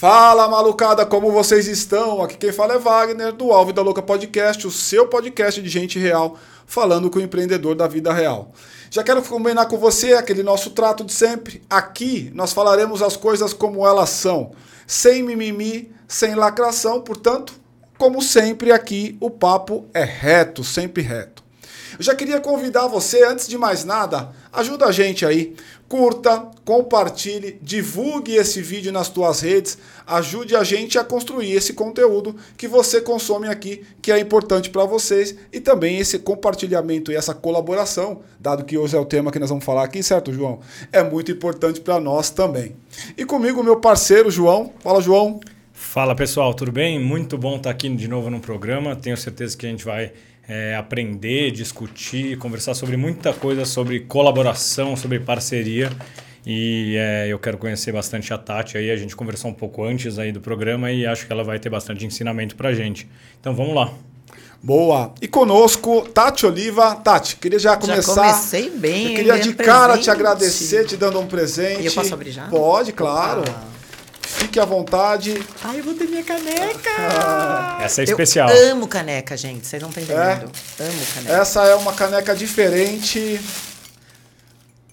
[0.00, 2.22] Fala malucada, como vocês estão?
[2.22, 5.98] Aqui quem fala é Wagner, do Alvo da Louca Podcast, o seu podcast de gente
[5.98, 8.50] real, falando com o empreendedor da vida real.
[8.90, 11.62] Já quero combinar com você aquele nosso trato de sempre.
[11.68, 14.52] Aqui nós falaremos as coisas como elas são,
[14.86, 17.52] sem mimimi, sem lacração, portanto,
[17.98, 21.44] como sempre aqui o papo é reto, sempre reto.
[21.98, 25.54] Eu já queria convidar você, antes de mais nada, ajuda a gente aí.
[25.90, 29.76] Curta, compartilhe, divulgue esse vídeo nas tuas redes,
[30.06, 34.84] ajude a gente a construir esse conteúdo que você consome aqui, que é importante para
[34.84, 39.40] vocês, e também esse compartilhamento e essa colaboração, dado que hoje é o tema que
[39.40, 40.60] nós vamos falar aqui, certo, João?
[40.92, 42.76] É muito importante para nós também.
[43.18, 44.72] E comigo, meu parceiro João.
[44.78, 45.40] Fala, João.
[45.72, 47.00] Fala pessoal, tudo bem?
[47.00, 48.94] Muito bom estar aqui de novo no programa.
[48.94, 50.12] Tenho certeza que a gente vai
[50.50, 55.88] é, aprender, discutir, conversar sobre muita coisa, sobre colaboração, sobre parceria.
[56.44, 58.90] E é, eu quero conhecer bastante a Tati aí.
[58.90, 61.70] A gente conversou um pouco antes aí do programa e acho que ela vai ter
[61.70, 63.08] bastante ensinamento pra gente.
[63.40, 63.92] Então vamos lá.
[64.60, 65.14] Boa.
[65.22, 66.96] E conosco, Tati Oliva.
[66.96, 68.14] Tati, queria já começar.
[68.14, 69.10] Já comecei bem.
[69.10, 71.82] Eu queria de cara te agradecer, te dando um presente.
[71.82, 72.48] E eu posso abrir já?
[72.48, 73.44] Pode, claro.
[73.48, 73.79] Ah.
[74.38, 75.42] Fique à vontade.
[75.62, 76.90] Ai, eu vou ter minha caneca!
[77.82, 78.48] Essa é especial.
[78.50, 79.66] Eu amo caneca, gente.
[79.66, 80.50] Vocês não estão entendendo.
[80.78, 80.82] É?
[80.84, 81.32] Amo caneca.
[81.42, 83.40] Essa é uma caneca diferente.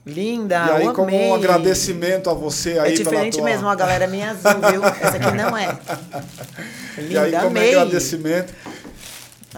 [0.05, 1.27] Linda, E aí, eu como amei.
[1.29, 3.43] um agradecimento a você aí É diferente pela tua...
[3.43, 4.81] mesmo, a galera é minha azul, viu?
[4.85, 5.77] Essa aqui não é.
[6.97, 7.75] Linda, E aí, como amei.
[7.75, 8.53] agradecimento.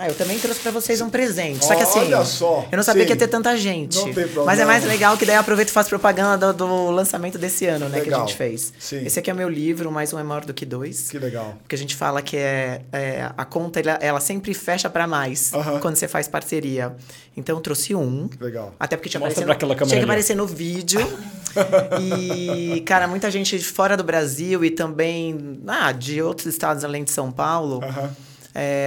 [0.02, 1.66] Ah, eu também trouxe pra vocês um presente.
[1.66, 2.66] Só que assim, Olha só.
[2.72, 3.08] eu não sabia Sim.
[3.08, 3.97] que ia ter tanta gente.
[3.97, 4.45] Não tem problema.
[4.45, 7.66] Mas é mais legal que daí eu aproveito e faço propaganda do, do lançamento desse
[7.66, 8.00] ano, né?
[8.00, 8.05] Legal.
[8.05, 8.72] Que a gente fez.
[8.80, 9.05] Sim.
[9.05, 11.09] Esse aqui é meu livro, mais um é maior do que dois.
[11.09, 11.58] Que legal.
[11.61, 15.53] Porque a gente fala que é, é, a conta ela, ela sempre fecha pra mais
[15.53, 15.81] Aham.
[15.81, 16.95] quando você faz parceria.
[17.36, 18.30] Então eu trouxe um.
[18.30, 18.73] Que legal.
[18.80, 21.02] Até porque tinha, Mostra aparecido, pra tinha que aparecer no vídeo.
[22.00, 27.04] e, cara, muita gente de fora do Brasil e também ah, de outros estados além
[27.04, 28.15] de São Paulo Aham.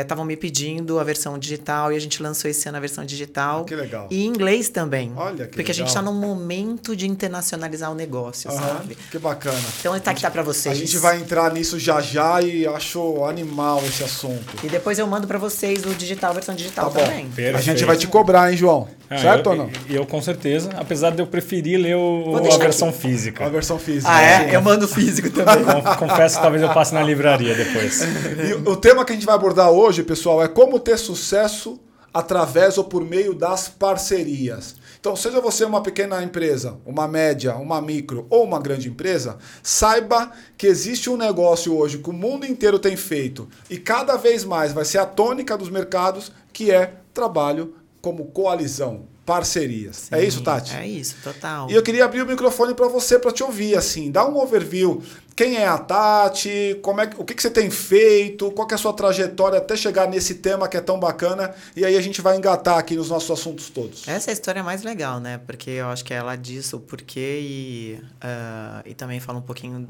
[0.00, 3.64] Estavam me pedindo a versão digital e a gente lançou esse ano a versão digital.
[3.64, 4.08] Que legal.
[4.10, 5.12] E em inglês também.
[5.16, 6.02] Olha que Porque a gente legal.
[6.02, 8.58] está num momento de internacionalizar o negócio, Aham.
[8.60, 8.96] sabe?
[9.10, 9.58] Que bacana.
[9.80, 10.76] Então tá que tá pra vocês.
[10.76, 14.42] A gente vai entrar nisso já já e acho animal esse assunto.
[14.64, 17.26] E depois eu mando pra vocês o digital, a versão digital Tá também.
[17.26, 17.56] Perfeito.
[17.56, 18.88] A gente vai te cobrar, hein, João?
[19.08, 19.70] Ah, certo eu, ou não?
[19.90, 22.98] Eu, com certeza, apesar de eu preferir ler o, a versão aqui.
[22.98, 23.44] física.
[23.44, 24.10] A versão física.
[24.10, 24.44] Ah, é?
[24.48, 24.54] Sim.
[24.54, 25.62] Eu mando físico também.
[25.64, 28.00] Con- Confesso que talvez eu passe na livraria depois.
[28.02, 31.78] E o tema que a gente vai abordar hoje, pessoal, é como ter sucesso
[32.12, 34.76] através ou por meio das parcerias.
[35.00, 40.30] Então, seja você uma pequena empresa, uma média, uma micro ou uma grande empresa, saiba
[40.56, 44.72] que existe um negócio hoje que o mundo inteiro tem feito e cada vez mais
[44.72, 50.10] vai ser a tônica dos mercados, que é trabalho como coalizão, parcerias.
[50.12, 50.74] é isso, Tati?
[50.74, 51.70] É isso, total.
[51.70, 54.10] E eu queria abrir o microfone para você, para te ouvir, assim.
[54.10, 55.02] Dá um overview.
[55.34, 56.78] Quem é a Tati?
[56.82, 58.50] Como é, o que, que você tem feito?
[58.53, 61.54] Qual é a sua trajetória até chegar nesse tema que é tão bacana?
[61.75, 64.06] E aí a gente vai engatar aqui nos nossos assuntos todos.
[64.06, 65.38] Essa é a história mais legal, né?
[65.38, 69.88] Porque eu acho que ela diz o porquê e, ah, e também fala um pouquinho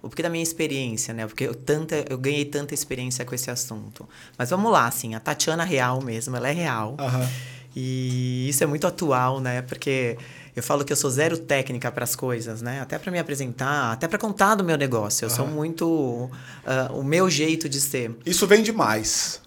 [0.00, 1.26] o porquê da minha experiência, né?
[1.26, 4.06] Porque eu, tanta, eu ganhei tanta experiência com esse assunto.
[4.36, 6.94] Mas vamos lá, assim, a Tatiana real mesmo, ela é real.
[6.98, 7.28] Aham.
[7.76, 9.62] E isso é muito atual, né?
[9.62, 10.16] Porque
[10.56, 12.80] eu falo que eu sou zero técnica para as coisas, né?
[12.80, 15.24] Até para me apresentar, até para contar do meu negócio.
[15.24, 16.30] Eu sou muito
[16.64, 18.14] ah, o meu jeito de ser.
[18.24, 19.40] Isso vem demais.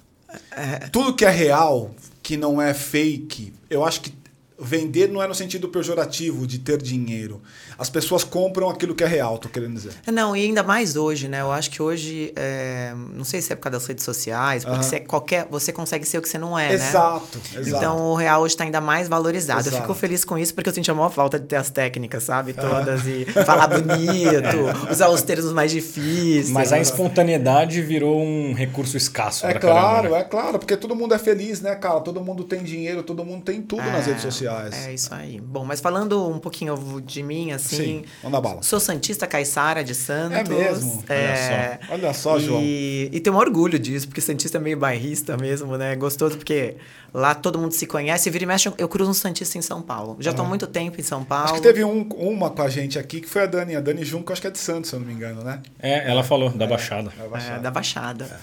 [0.91, 4.13] Tudo que é real, que não é fake, eu acho que
[4.59, 7.41] vender não é no sentido pejorativo de ter dinheiro.
[7.77, 9.91] As pessoas compram aquilo que é real, tô querendo dizer.
[10.11, 11.41] Não, e ainda mais hoje, né?
[11.41, 14.79] Eu acho que hoje, é, não sei se é por causa das redes sociais, porque
[14.79, 14.83] Aham.
[14.83, 16.73] você, é qualquer, você consegue ser o que você não é, né?
[16.75, 17.69] exato, exato.
[17.69, 19.61] Então o real hoje está ainda mais valorizado.
[19.61, 19.81] Eu Exato.
[19.83, 22.53] fico feliz com isso porque eu senti a maior falta de ter as técnicas, sabe?
[22.53, 23.05] Todas.
[23.05, 24.57] E falar bonito,
[24.91, 26.49] usar os termos mais difíceis.
[26.49, 29.45] Mas a espontaneidade virou um recurso escasso.
[29.45, 30.19] É claro, caramba, né?
[30.19, 31.99] é claro, porque todo mundo é feliz, né, cara?
[32.01, 34.87] Todo mundo tem dinheiro, todo mundo tem tudo nas É, redes sociais.
[34.87, 35.40] É isso aí.
[35.40, 36.75] Bom, mas falando um pouquinho
[37.05, 37.66] de mim, assim.
[37.75, 38.64] Sim, vamos dar bala.
[38.64, 40.37] Sou Santista Caiçara de Santos.
[40.37, 41.03] É mesmo?
[41.09, 41.93] É, Olha só.
[41.93, 42.61] Olha só, e, João.
[42.64, 45.96] E tenho um orgulho disso, porque Santista é meio bairrista mesmo, né?
[45.96, 46.75] Gostoso, porque
[47.14, 48.29] lá todo mundo se conhece.
[48.29, 50.17] Vira e mexe, eu cruzo um Santista em São Paulo.
[50.19, 51.46] Já estou há muito tempo em São Paulo.
[51.46, 53.75] Acho que teve um- uma com a gente aqui que foi a Dani.
[53.75, 55.61] A Dani Junco, acho que é de Santos, se eu não me engano, né?
[55.79, 57.11] É, ela falou, da Baixada.
[57.19, 57.59] É, É, Baixada.
[57.59, 58.40] da Baixada.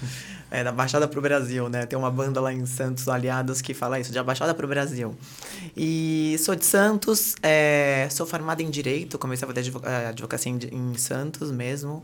[0.51, 0.65] É.
[0.65, 1.87] da Baixada pro Brasil, né?
[1.87, 5.15] Tem uma banda lá em Santos, Aliados, que fala isso, de Baixada pro Brasil.
[5.77, 10.59] E sou de Santos, é, sou formada em Direito, comecei a fazer eh, advocacia em,
[10.73, 12.03] em Santos mesmo.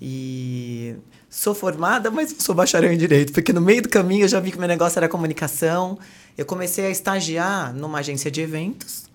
[0.00, 0.96] E
[1.28, 4.50] sou formada, mas sou bacharel em Direito, porque no meio do caminho eu já vi
[4.50, 5.98] que meu negócio era comunicação.
[6.36, 9.10] Eu comecei a estagiar numa agência de eventos.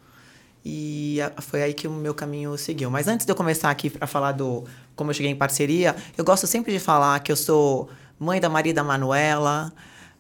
[0.68, 2.90] E foi aí que o meu caminho seguiu.
[2.90, 4.64] Mas antes de eu começar aqui para falar do
[4.96, 7.88] como eu cheguei em parceria, eu gosto sempre de falar que eu sou
[8.20, 9.72] mãe da Maria da Manuela,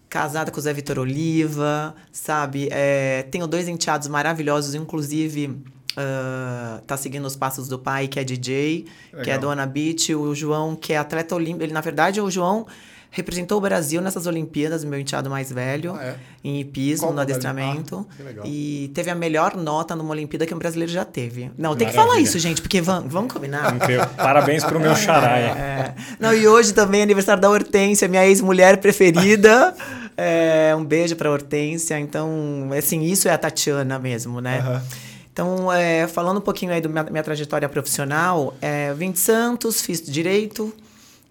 [0.10, 2.70] casada com o Zé Vitor Oliva, sabe?
[2.72, 5.64] É, tenho dois enteados maravilhosos, inclusive
[5.98, 9.40] ah, tá seguindo os passos do pai, que é DJ, que é Legal.
[9.40, 11.64] do Ana Beach, o João, que é atleta olímpico.
[11.64, 12.68] Ele, na verdade, o João
[13.16, 16.16] representou o Brasil nessas Olimpíadas, meu enteado mais velho, Ah, é?
[16.44, 17.48] em hipismo, Qual no modalidade?
[17.48, 18.06] adestramento.
[18.12, 18.46] Ah, que legal.
[18.46, 21.50] E teve a melhor nota numa Olimpíada que um brasileiro já teve.
[21.58, 22.14] Não, tem que Maravilha.
[22.16, 23.74] falar isso, gente, porque vamos, vamos combinar.
[23.74, 24.06] Incrível.
[24.18, 25.40] Parabéns pro meu xará.
[25.40, 25.44] é.
[25.46, 25.96] É.
[26.20, 29.74] Não, e hoje também é aniversário da Hortência, minha ex-mulher preferida.
[30.18, 32.00] É, um beijo pra Hortência.
[32.00, 34.60] Então, assim, isso é a Tatiana mesmo, né?
[34.60, 34.82] Aham.
[35.34, 39.82] Então, é, falando um pouquinho aí da minha, minha trajetória profissional, é, vim de Santos,
[39.82, 40.74] fiz direito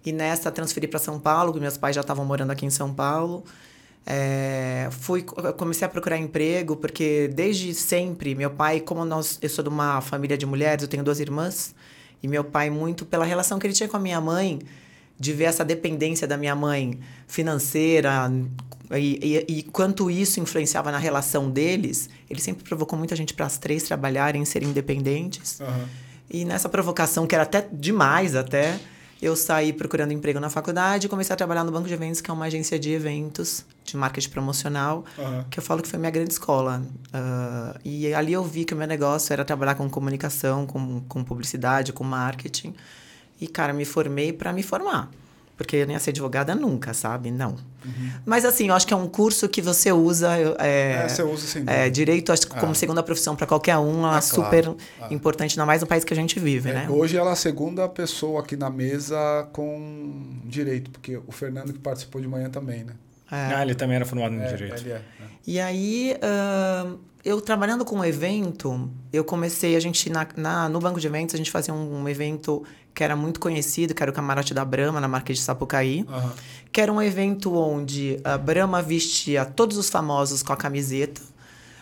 [0.05, 2.93] e nessa transferi para São Paulo, que meus pais já estavam morando aqui em São
[2.93, 3.43] Paulo.
[4.05, 5.23] É, fui,
[5.57, 9.99] comecei a procurar emprego porque desde sempre meu pai, como nós, eu sou de uma
[9.99, 11.73] família de mulheres, eu tenho duas irmãs
[12.21, 14.59] e meu pai muito pela relação que ele tinha com a minha mãe,
[15.19, 18.31] de ver essa dependência da minha mãe financeira
[18.91, 23.47] e, e, e quanto isso influenciava na relação deles, ele sempre provocou muita gente para
[23.47, 25.59] as três trabalharem, serem independentes.
[25.61, 25.89] Aham.
[26.29, 28.79] E nessa provocação, que era até demais até,
[29.21, 32.29] eu saí procurando emprego na faculdade e comecei a trabalhar no Banco de Eventos, que
[32.29, 35.45] é uma agência de eventos, de marketing promocional, Aham.
[35.49, 36.83] que eu falo que foi minha grande escola.
[37.13, 41.23] Ah, e ali eu vi que o meu negócio era trabalhar com comunicação, com, com
[41.23, 42.75] publicidade, com marketing.
[43.39, 45.09] E, cara, me formei para me formar.
[45.57, 47.31] Porque eu nem ia ser advogada nunca, sabe?
[47.31, 47.55] Não.
[48.25, 50.29] Mas, assim, eu acho que é um curso que você usa...
[50.59, 52.75] É, É, você usa sem é, direito, acho que como Ah.
[52.75, 54.77] segunda profissão para qualquer um, ela Ah, é super claro.
[55.01, 55.07] Ah.
[55.13, 56.87] importante, ainda mais no país que a gente vive, É, né?
[56.89, 61.79] Hoje ela é a segunda pessoa aqui na mesa com direito, porque o Fernando que
[61.79, 62.93] participou de manhã também, né?
[63.31, 63.53] É.
[63.55, 64.81] Ah, ele também era formado em É, direito.
[64.81, 64.95] ele é.
[64.95, 65.01] é.
[65.47, 70.79] E aí, ahn, eu trabalhando com um evento, eu comecei, a gente, na, na- no
[70.79, 72.63] banco de eventos, a gente fazia um, um evento
[72.93, 76.31] que era muito conhecido, que era o Camarote da Brahma, na Marquês de Sapucaí, Aham.
[76.71, 81.19] que era um evento onde a Brahma vestia todos os famosos com a camiseta,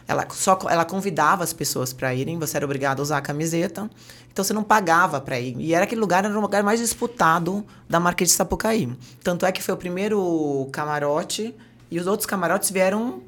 [0.07, 3.89] ela, só, ela convidava as pessoas para irem, você era obrigado a usar a camiseta,
[4.31, 5.55] então você não pagava para ir.
[5.59, 8.91] E era aquele lugar, era o lugar mais disputado da Marquês de Sapucaí.
[9.23, 11.53] Tanto é que foi o primeiro camarote
[11.91, 13.21] e os outros camarotes vieram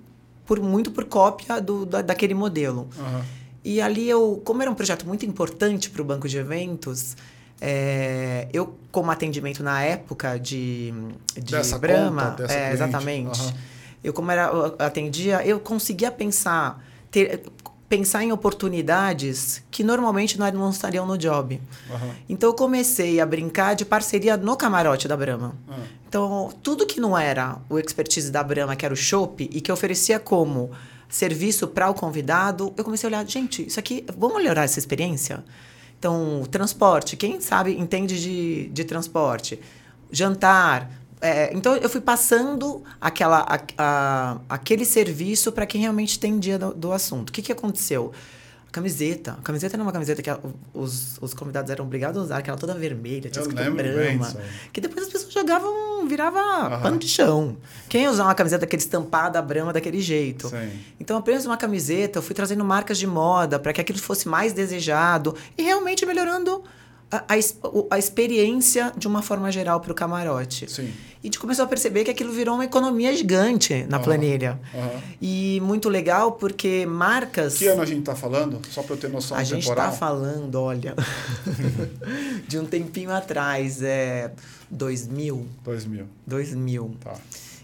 [0.46, 2.88] por muito por cópia do, da, daquele modelo.
[2.98, 3.26] Aham.
[3.64, 7.18] E ali eu, como era um projeto muito importante para o banco de eventos,
[7.60, 10.94] é, eu, como atendimento na época de,
[11.34, 12.74] de Dessa Brahma, conta, é, cliente.
[12.74, 13.42] exatamente.
[13.42, 13.54] Aham.
[14.04, 17.42] Eu, como era, eu atendia, eu conseguia pensar, ter,
[17.88, 21.62] pensar em oportunidades que normalmente nós não estariam no job.
[21.90, 22.16] Aham.
[22.28, 25.56] Então eu comecei a brincar de parceria no camarote da Brahma.
[25.70, 25.80] Ah.
[26.08, 29.70] Então, tudo que não era o expertise da Brahma, que era o chopp, e que
[29.70, 30.72] oferecia como
[31.10, 35.44] serviço para o convidado, eu comecei a olhar, gente, isso aqui, vamos melhorar essa experiência?
[36.00, 39.60] Então, transporte, quem sabe entende de, de transporte?
[40.12, 40.90] Jantar.
[41.22, 46.74] É, então, eu fui passando aquela, a- a- aquele serviço para quem realmente entendia do,
[46.74, 47.30] do assunto.
[47.30, 48.12] O que, que aconteceu?
[48.72, 49.38] Camiseta.
[49.40, 50.38] A camiseta era uma camiseta que a-
[50.74, 53.96] os, os convidados eram obrigados a usar, que era toda vermelha, tinha Eu escrito bem
[54.10, 54.20] aí.
[54.74, 56.82] Que depois as pessoas jogavam, virava Aham.
[56.82, 57.56] pano de chão.
[57.88, 60.50] Quem ia usar uma camiseta daquele estampada Brahma daquele jeito?
[60.50, 60.70] Sim.
[61.00, 64.52] Então, apenas uma camiseta, eu fui trazendo marcas de moda para que aquilo fosse mais
[64.52, 66.62] desejado e realmente melhorando
[67.28, 70.70] a, a, experiência de uma forma geral para o camarote.
[70.70, 70.84] Sim.
[70.84, 70.92] E
[71.24, 74.04] a gente começou a perceber que aquilo virou uma economia gigante na Aham.
[74.04, 74.60] planilha.
[74.74, 75.02] Aham.
[75.22, 77.58] E muito legal porque marcas.
[77.58, 78.62] Que ano a gente tá falando?
[78.70, 80.96] Só para eu ter noção A gente está falando, olha,
[82.48, 84.32] de um tempinho atrás, é
[84.70, 86.08] 2000, 2000.
[86.26, 86.96] 2000.
[87.04, 87.14] Tá.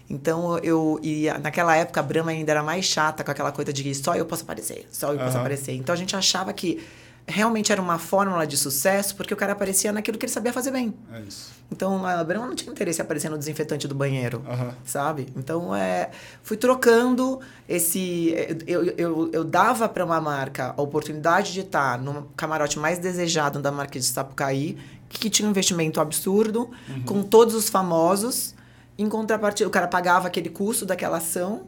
[0.08, 3.82] Então eu e naquela época a Brahma ainda era mais chata com aquela coisa de
[3.82, 5.40] que só eu posso aparecer, só eu posso Aham.
[5.40, 5.72] aparecer.
[5.72, 6.82] Então a gente achava que
[7.26, 10.70] realmente era uma fórmula de sucesso porque o cara aparecia naquilo que ele sabia fazer
[10.70, 10.94] bem.
[11.12, 11.52] É isso.
[11.70, 14.42] Então a Brahma não tinha interesse em aparecer no desinfetante do banheiro.
[14.46, 14.74] Aham.
[14.84, 15.28] Sabe?
[15.36, 16.10] Então, é,
[16.42, 18.34] fui trocando esse.
[18.66, 23.60] Eu, eu, eu dava para uma marca a oportunidade de estar no camarote mais desejado
[23.60, 24.76] da marca de Sapucaí,
[25.08, 26.70] que tinha um investimento absurdo,
[27.06, 28.54] com todos os famosos.
[28.98, 31.66] Em contrapartida, o cara pagava aquele custo daquela ação.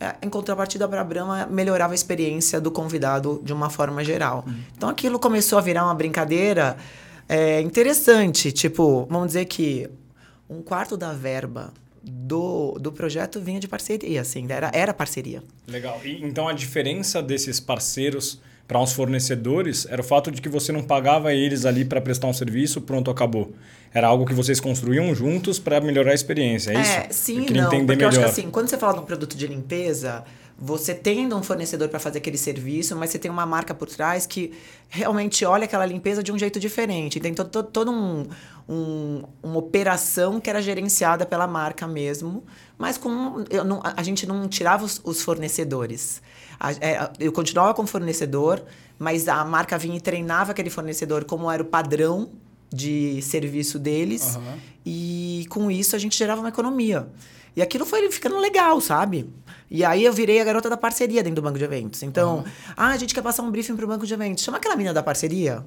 [0.00, 4.44] É, Em contrapartida, para a Brahma melhorava a experiência do convidado de uma forma geral.
[4.76, 6.76] Então aquilo começou a virar uma brincadeira
[7.28, 8.52] é, interessante.
[8.52, 9.88] Tipo, vamos dizer que
[10.48, 15.42] um quarto da verba do, do projeto vinha de parceria, assim, era, era parceria.
[15.66, 16.00] Legal.
[16.04, 20.70] E, então a diferença desses parceiros para uns fornecedores era o fato de que você
[20.70, 23.50] não pagava eles ali para prestar um serviço, pronto, acabou.
[23.94, 27.18] Era algo que vocês construíam juntos para melhorar a experiência, é isso?
[27.18, 28.24] sim eu queria não, entender porque eu melhor.
[28.24, 30.22] acho que assim, quando você fala de um produto de limpeza,
[30.58, 34.26] você tendo um fornecedor para fazer aquele serviço, mas você tem uma marca por trás
[34.26, 34.52] que
[34.90, 37.18] realmente olha aquela limpeza de um jeito diferente.
[37.18, 38.26] Tem todo, todo, todo um,
[38.68, 42.44] um, uma operação que era gerenciada pela marca mesmo,
[42.76, 46.20] mas com eu não, a gente não tirava os, os fornecedores.
[46.58, 48.62] A, é, eu continuava com fornecedor,
[48.98, 52.30] mas a marca vinha e treinava aquele fornecedor como era o padrão
[52.72, 54.36] de serviço deles.
[54.36, 54.58] Aham.
[54.84, 57.08] E com isso a gente gerava uma economia.
[57.56, 59.28] E aquilo foi ficando legal, sabe?
[59.70, 62.02] E aí eu virei a garota da parceria dentro do banco de eventos.
[62.02, 62.44] Então,
[62.76, 64.44] ah, a gente quer passar um briefing pro banco de eventos.
[64.44, 65.64] Chama aquela mina da parceria.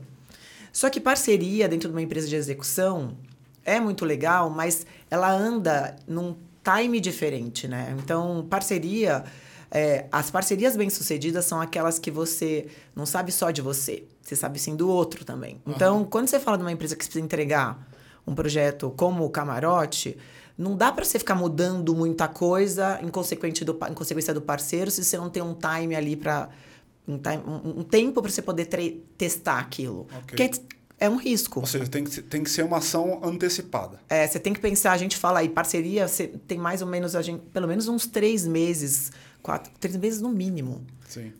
[0.71, 3.17] Só que parceria dentro de uma empresa de execução
[3.63, 7.95] é muito legal, mas ela anda num time diferente, né?
[8.01, 9.23] Então, parceria.
[9.71, 14.59] É, as parcerias bem-sucedidas são aquelas que você não sabe só de você, você sabe
[14.59, 15.61] sim do outro também.
[15.65, 17.87] Então, quando você fala de uma empresa que precisa entregar
[18.27, 20.17] um projeto como o Camarote,
[20.57, 24.91] não dá para você ficar mudando muita coisa em, consequente do, em consequência do parceiro
[24.91, 26.49] se você não tem um time ali para
[27.07, 28.65] um, um- um tempo para você poder
[29.17, 30.01] testar aquilo.
[30.17, 30.21] Ok.
[30.27, 30.51] Porque
[30.99, 31.61] é um risco.
[31.61, 33.99] Ou seja, tem que, ser- tem que ser uma ação antecipada.
[34.07, 37.15] É, você tem que pensar, a gente fala aí, parceria, você tem mais ou menos,
[37.15, 39.11] a gente, pelo menos uns três meses,
[39.41, 40.81] quatro, três meses no mínimo,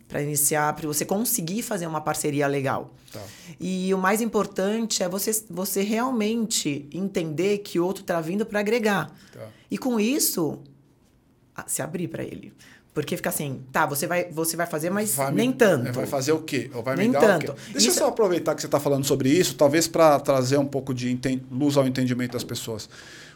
[0.08, 2.92] para iniciar, para você conseguir fazer uma parceria legal.
[3.12, 3.20] Tá.
[3.60, 8.60] E o mais importante é você, você realmente entender que o outro está vindo para
[8.60, 9.10] agregar.
[9.32, 9.46] Tá.
[9.70, 10.58] E com isso,
[11.66, 12.52] se abrir para ele.
[12.94, 15.88] Porque fica assim, tá, você vai, você vai fazer, mas Vai me- nem tanto.
[15.88, 16.70] é, Vai fazer o quê?
[16.74, 17.52] Ou vai Nem me dar tanto.
[17.52, 17.60] o quê?
[17.72, 20.66] Deixa Isso- eu só aproveitar que você está falando sobre isso, talvez para trazer um
[20.66, 21.18] pouco de
[21.50, 22.90] luz ao entendimento das pessoas.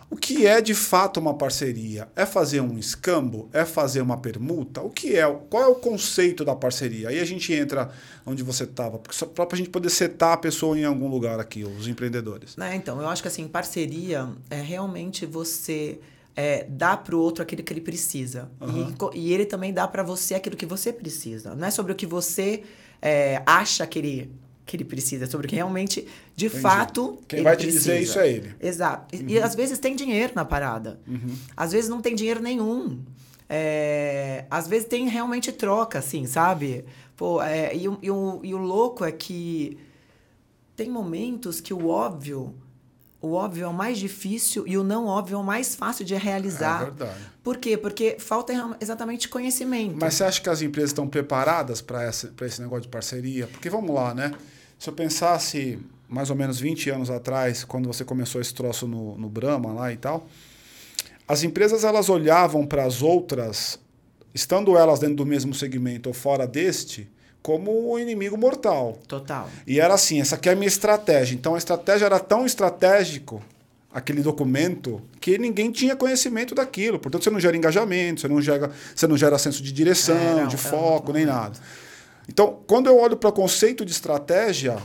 [0.09, 2.09] O que é de fato uma parceria?
[2.15, 3.49] É fazer um escambo?
[3.53, 4.81] É fazer uma permuta?
[4.81, 5.27] O que é?
[5.51, 7.09] Qual é o conceito da parceria?
[7.09, 7.91] Aí a gente entra
[8.25, 11.65] onde você estava, só para a gente poder setar a pessoa em algum lugar aqui,
[11.65, 12.57] os empreendedores.
[12.57, 15.99] Né, então, eu acho que assim, parceria é realmente você
[16.37, 18.49] é, dar pro outro aquilo que ele precisa.
[18.61, 18.95] Aham.
[19.15, 21.55] E, e ele também dá para você aquilo que você precisa.
[21.55, 22.63] Não é sobre o que você
[23.01, 24.31] é, acha que ele,
[24.67, 26.61] que ele precisa, sobre o que realmente, de Entendi.
[26.61, 27.85] fato, Quem vai te precisa.
[27.93, 28.55] dizer isso é ele.
[28.61, 29.15] Exato.
[29.15, 30.99] E, e às vezes tem dinheiro na parada.
[31.57, 32.99] Às vezes não tem dinheiro nenhum.
[33.49, 36.85] É, às vezes tem realmente troca, assim, sabe?
[37.17, 39.79] Pô, é, e, o- e, o, e o louco é que
[40.75, 42.53] tem momentos que o óbvio,
[43.23, 46.15] o óbvio é o mais difícil e o não óbvio é o mais fácil de
[46.17, 46.83] realizar.
[46.83, 47.21] É verdade.
[47.43, 47.77] Por quê?
[47.77, 49.97] Porque falta exatamente conhecimento.
[50.01, 53.47] Mas você acha que as empresas estão preparadas para esse negócio de parceria?
[53.47, 54.33] Porque vamos lá, né?
[54.79, 55.79] Se eu pensasse
[56.09, 59.93] mais ou menos 20 anos atrás, quando você começou esse troço no, no Brahma lá
[59.93, 60.27] e tal,
[61.27, 63.79] as empresas elas olhavam para as outras,
[64.35, 67.09] estando elas dentro do mesmo segmento ou fora deste,
[67.43, 68.99] como o inimigo mortal.
[69.09, 69.49] Total.
[69.67, 71.35] E era assim, essa aqui é a minha estratégia.
[71.35, 73.43] Então a estratégia era tão estratégico,
[73.93, 76.99] aquele documento, que ninguém tinha conhecimento daquilo.
[76.99, 80.35] Portanto, você não gera engajamento, você não gera, você não gera senso de direção, É,
[80.43, 81.59] não, de foco, um- nem nada.
[82.29, 84.77] Então, quando eu olho para o conceito de estratégia,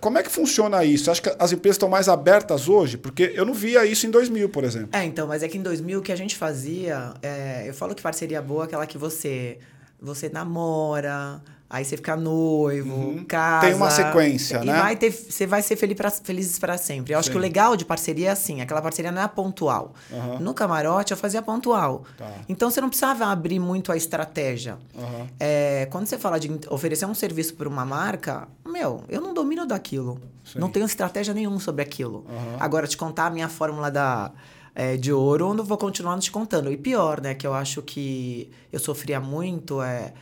[0.00, 1.10] como é que funciona isso?
[1.10, 2.96] Acho que as empresas estão mais abertas hoje?
[2.96, 4.90] Porque eu não via isso em 2000, por exemplo.
[4.92, 7.94] É, então, mas é que em 2000 o que a gente fazia, é, eu falo
[7.94, 9.58] que parceria boa é aquela que você
[10.00, 13.66] você namora, aí você fica noivo, casa.
[13.66, 13.72] Uhum.
[13.72, 14.80] Tem uma sequência, e né?
[14.80, 17.12] vai ter, você vai ser feliz pra, felizes para sempre.
[17.14, 17.32] Eu acho Sim.
[17.32, 19.94] que o legal de parceria é assim, aquela parceria não é pontual.
[20.12, 20.38] Aham.
[20.40, 22.04] No camarote eu fazia pontual.
[22.16, 22.30] Tá.
[22.48, 24.78] Então você não precisava abrir muito a estratégia.
[24.96, 25.26] Aham.
[25.38, 29.66] É, quando você fala de oferecer um serviço para uma marca, meu, eu não domino
[29.66, 30.20] daquilo.
[30.44, 30.58] Sim.
[30.58, 32.24] Não tenho estratégia nenhuma sobre aquilo.
[32.58, 34.32] Agora, te contar a minha fórmula da,
[34.74, 36.70] é, de ouro, eu não vou continuar te contando.
[36.72, 40.12] E pior, né, que eu acho que eu sofria muito é...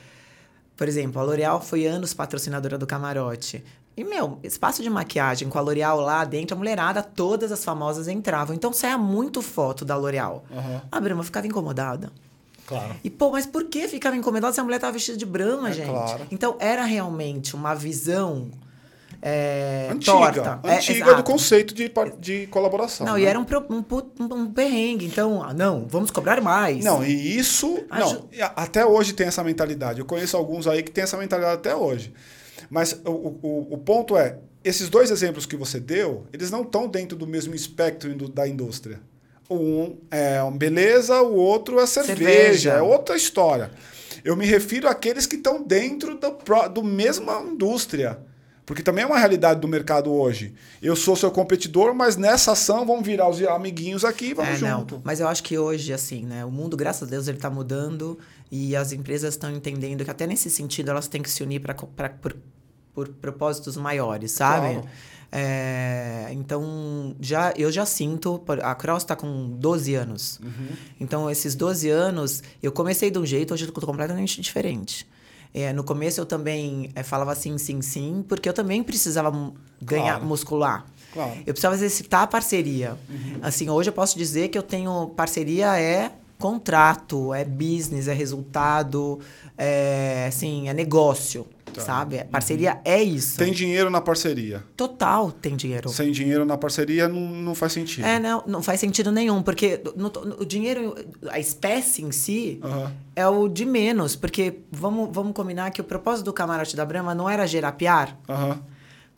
[0.76, 3.64] Por exemplo, a L'Oréal foi anos patrocinadora do Camarote.
[3.96, 8.08] E, meu, espaço de maquiagem com a L'Oréal lá dentro, a mulherada, todas as famosas
[8.08, 8.54] entravam.
[8.54, 10.44] Então, saia muito foto da L'Oréal.
[10.54, 10.82] Aham.
[10.92, 12.12] A Brahma ficava incomodada.
[12.66, 12.94] Claro.
[13.02, 15.72] E, pô, mas por que ficava incomodado se a mulher tava vestida de Brahma, É
[15.72, 15.88] gente?
[15.88, 16.26] claro.
[16.30, 18.50] Então, era realmente uma visão
[19.22, 20.60] é, Antiga, torta.
[20.64, 21.16] É, antiga exato.
[21.16, 23.06] do conceito de, de colaboração.
[23.06, 23.20] Não, né?
[23.20, 23.84] e era um, um,
[24.34, 25.06] um, perrengue.
[25.06, 26.84] Então, ah, não, vamos cobrar mais.
[26.84, 27.84] Não, e isso.
[27.90, 30.00] Aju- Não, até hoje tem essa mentalidade.
[30.00, 32.12] Eu conheço alguns aí que tem essa mentalidade até hoje.
[32.70, 36.88] Mas o, o, o ponto é: esses dois exemplos que você deu, eles não estão
[36.88, 39.00] dentro do mesmo espectro da indústria.
[39.48, 42.70] Um é um beleza, o outro é cerveja, Cerveja.
[42.72, 43.70] é outra história.
[44.24, 48.18] Eu me refiro àqueles que estão dentro do, do mesma indústria.
[48.66, 50.52] Porque também é uma realidade do mercado hoje.
[50.82, 54.68] Eu sou seu competidor, mas nessa ação vamos virar os amiguinhos aqui e vamos É,
[54.68, 54.80] não.
[54.80, 55.00] junto.
[55.04, 56.44] Mas eu acho que hoje, assim, né?
[56.44, 58.18] O mundo, graças a Deus, ele tá mudando
[58.50, 61.74] e as empresas estão entendendo que até nesse sentido elas têm que se unir pra,
[61.74, 62.36] pra, por,
[62.92, 64.72] por propósitos maiores, sabe?
[64.74, 64.88] Claro.
[65.30, 68.42] É, então, já, eu já sinto.
[68.62, 70.40] A Cross está com 12 anos.
[70.42, 70.68] Uhum.
[71.00, 75.06] Então, esses 12 anos, eu comecei de um jeito, hoje eu estou completamente diferente.
[75.58, 79.32] É, no começo eu também é, falava sim, sim, sim, porque eu também precisava
[79.80, 80.26] ganhar, Claro.
[80.26, 80.86] muscular.
[81.14, 81.32] Claro.
[81.46, 82.98] Eu precisava exercitar a parceria.
[83.08, 83.38] Uhum.
[83.40, 89.18] Assim, hoje eu posso dizer que eu tenho parceria é contrato, é business, é resultado,
[89.56, 91.46] é assim, é negócio,
[91.78, 92.24] sabe?
[92.24, 93.36] Parceria é isso.
[93.36, 93.42] Tá.
[93.42, 93.46] Uhum.
[93.50, 94.64] Tem dinheiro na parceria.
[94.76, 95.88] Total tem dinheiro.
[95.88, 98.04] Sem dinheiro na parceria não, não faz sentido.
[98.06, 100.94] É, não, não faz sentido nenhum, porque no- no- o dinheiro,
[101.28, 102.92] a espécie em si, Aham.
[103.14, 107.14] é o de menos, porque vamos, vamos combinar que o propósito do camarote da Brahma
[107.14, 108.18] não era gerar piar.
[108.28, 108.58] Aham.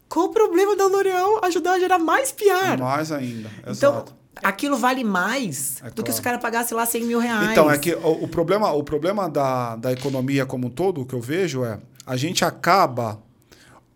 [0.08, 2.78] Qual o problema da L'Oréal ajudar a gerar mais piar?
[2.78, 3.50] Mais ainda.
[3.60, 4.14] Então, Exato.
[4.42, 7.50] aquilo vale mais É do que se o cara pagasse lá 100 mil reais.
[7.50, 11.04] Então, é que o, o problema, o problema da, da economia como um todo, o
[11.06, 11.78] que eu vejo é
[12.08, 13.20] a gente acaba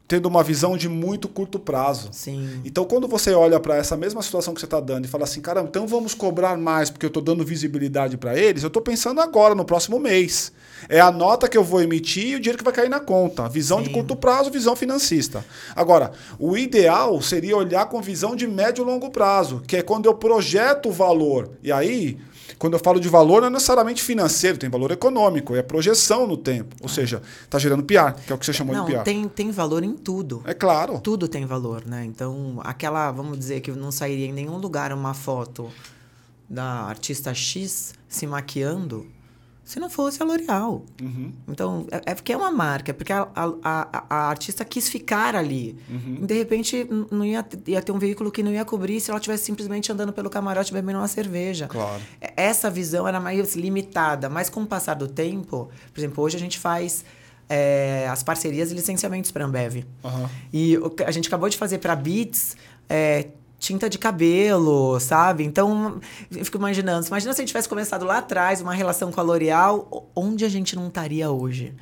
[0.07, 2.11] tendo uma visão de muito curto prazo.
[2.13, 2.61] Sim.
[2.63, 5.41] Então, quando você olha para essa mesma situação que você está dando e fala assim,
[5.41, 9.23] cara, então vamos cobrar mais porque eu estou dando visibilidade para eles, eu estou pensando
[9.23, 10.53] agora, no próximo mês.
[10.87, 13.49] É a nota que eu vou emitir e o dinheiro que vai cair na conta.
[13.49, 13.95] Visão de Sim.
[13.95, 15.43] curto prazo, visão financista.
[15.75, 20.05] Agora, o ideal seria olhar com visão de médio e longo prazo, que é quando
[20.05, 21.53] eu projeto o valor.
[21.63, 22.19] E aí,
[22.63, 26.37] quando eu falo de valor, não é necessariamente financeiro, tem valor econômico, é projeção no
[26.37, 26.77] tempo.
[26.81, 29.03] Ou seja, está gerando PR, que é o que você chamou Não, de PR.
[29.03, 30.45] tem, tem valor em tudo.
[30.47, 31.01] É claro.
[31.01, 32.05] Tudo tem valor, né?
[32.05, 35.73] Então, aquela, vamos dizer que não sairia em nenhum lugar uma foto
[36.49, 39.09] da artista X se maquiando
[39.65, 40.85] se não fosse a L'Oréal.
[41.01, 41.33] Uhum.
[41.49, 44.89] Então, é, é porque é uma marca, é porque a, a, a, a artista quis
[44.89, 45.77] ficar ali.
[45.89, 46.27] Uhum.
[46.27, 49.45] De repente, não ia, ia ter um veículo que não ia cobrir se ela estivesse
[49.45, 51.69] simplesmente andando pelo camarote bebendo uma cerveja.
[51.69, 52.03] Claro.
[52.21, 56.37] É- Essa visão era mais limitada, mas com o passar do tempo, por exemplo, hoje
[56.37, 57.05] a gente faz
[57.49, 59.85] é, as parcerias e licenciamentos para Ambev.
[60.05, 60.29] Aham.
[60.53, 62.57] E o que a gente acabou de fazer para Beats
[62.89, 63.29] é,
[63.63, 65.45] tinta de cabelo, sabe?
[65.45, 66.01] Então,
[66.31, 67.07] eu fico imaginando.
[67.07, 70.49] Imagina se a gente tivesse começado lá atrás uma relação com a L'Oréal, onde a
[70.49, 71.73] gente não estaria hoje?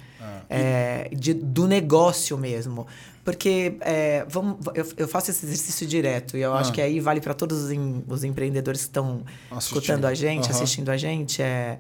[0.51, 2.87] É, de- do negócio mesmo.
[3.25, 6.75] Porque é, vamos, eu, eu faço esse exercício direto e eu acho Ah.
[6.75, 9.23] que aí vale para todos os, em- os empreendedores que estão
[9.59, 10.55] escutando a gente, Aham.
[10.57, 11.41] assistindo a gente.
[11.41, 11.79] É,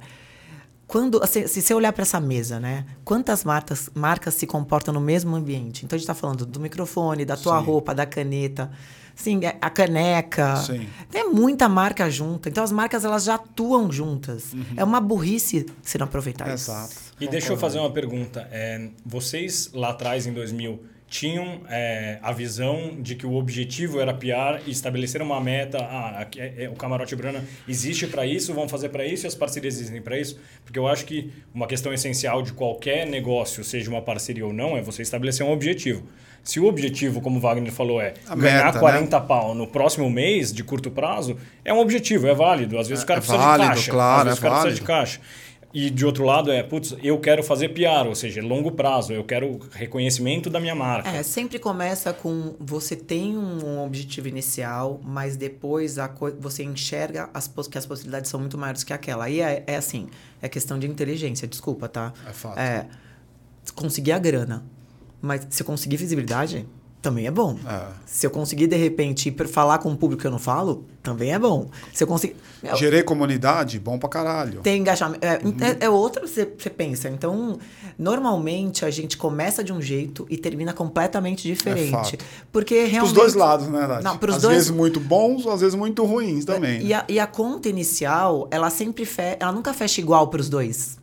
[0.87, 2.85] quando assim, se você olhar para essa mesa, né?
[3.05, 5.85] Quantas marcas, marcas se comportam no mesmo ambiente?
[5.85, 7.67] Então a gente está falando do microfone, da tua Sim.
[7.67, 8.71] roupa, da caneta,
[9.21, 10.57] sim, é, a caneca.
[10.57, 10.89] Sim.
[11.11, 12.49] Tem muita marca junta.
[12.49, 14.53] Então as marcas elas já atuam juntas.
[14.77, 16.71] É uma burrice se não aproveitar isso.
[16.71, 16.79] Uhum.
[16.79, 16.95] Exato.
[17.21, 18.49] E deixa eu fazer uma pergunta.
[18.51, 24.15] É, vocês lá atrás, em 2000, tinham é, a visão de que o objetivo era
[24.15, 25.79] PR e estabeleceram uma meta.
[25.79, 29.35] Ah, é- é- o Camarote Brana existe para isso, vão fazer para isso e as
[29.35, 30.39] parcerias existem para isso.
[30.65, 34.77] Porque eu acho que uma questão essencial de qualquer negócio, seja uma parceria ou não,
[34.77, 36.05] é você estabelecer um objetivo.
[36.45, 38.81] Se o objetivo, como o Wagner falou, é A ganhar meta, né?
[38.81, 42.79] 40 pau no próximo mês, de curto prazo, é um objetivo, é válido.
[42.79, 43.91] Às vezes É- o cara é precisa válido, de caixa.
[43.91, 45.01] claro, às vezes é o cara precisa de válido.
[45.07, 45.21] caixa.
[45.73, 49.23] E de outro lado é, putz, eu quero fazer PR, ou seja, longo prazo, eu
[49.23, 51.09] quero reconhecimento da minha marca.
[51.09, 57.49] É, sempre começa com você tem um objetivo inicial, mas depois a você enxerga as
[57.71, 59.25] que as possibilidades são muito maiores que aquela.
[59.25, 60.09] Aí é, é assim,
[60.43, 62.13] é questão de inteligência, desculpa, tá?
[62.29, 62.59] É fato.
[62.59, 62.87] É,
[63.75, 64.65] conseguir a grana.
[65.23, 66.67] Mas se conseguir visibilidade,
[67.03, 67.57] também é bom.
[67.67, 67.81] É.
[68.05, 70.85] Se eu conseguir, de repente, ir pra falar com um público que eu não falo,
[71.03, 71.69] também é bom.
[71.95, 72.37] Se eu conseguir.
[72.63, 74.61] Meu, Gerei comunidade, bom pra caralho.
[74.61, 75.25] tem engajamento.
[75.25, 77.09] É, é, é outra você, você pensa.
[77.09, 77.59] Então,
[77.99, 81.91] normalmente a gente começa de um jeito e termina completamente diferente.
[81.91, 82.19] fato.
[82.53, 83.15] porque Pros realmente.
[83.15, 84.03] dois lados, né, Nath?
[84.03, 86.81] Não, pros às dois- vezes muito bons, às vezes muito ruins também.
[86.83, 86.95] E né?
[86.97, 89.37] a, e a conta inicial, ela sempre fe...
[89.41, 90.99] ela nunca fecha igual para os dois.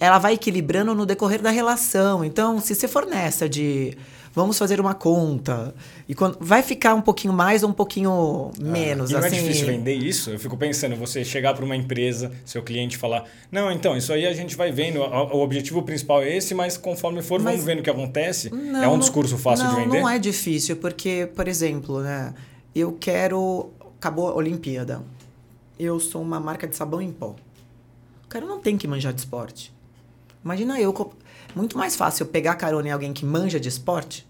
[0.00, 2.24] Ela vai equilibrando no decorrer da relação.
[2.24, 3.96] Então, se você for nessa de
[4.36, 5.74] vamos fazer uma conta
[6.08, 9.36] e quando vai ficar um pouquinho mais ou um pouquinho menos, E não assim.
[9.36, 10.30] é difícil vender isso?
[10.30, 14.26] Eu fico pensando, você chegar para uma empresa, seu cliente falar, não, então, isso aí
[14.26, 17.80] a gente vai vendo, o objetivo principal é esse, mas conforme for, Mas- vamos vendo
[17.80, 18.50] o que acontece.
[18.54, 20.00] Não, é um discurso fácil não, de vender?
[20.00, 22.34] Não é difícil, porque, por exemplo, né?
[22.74, 23.70] Eu quero.
[23.98, 25.02] Acabou a Olimpíada.
[25.78, 27.34] Eu sou uma marca de sabão em pó.
[28.24, 29.72] O cara não tem que manjar de esporte.
[30.44, 30.92] Imagina eu.
[31.56, 34.26] Muito mais fácil eu pegar carona em alguém que manja de esporte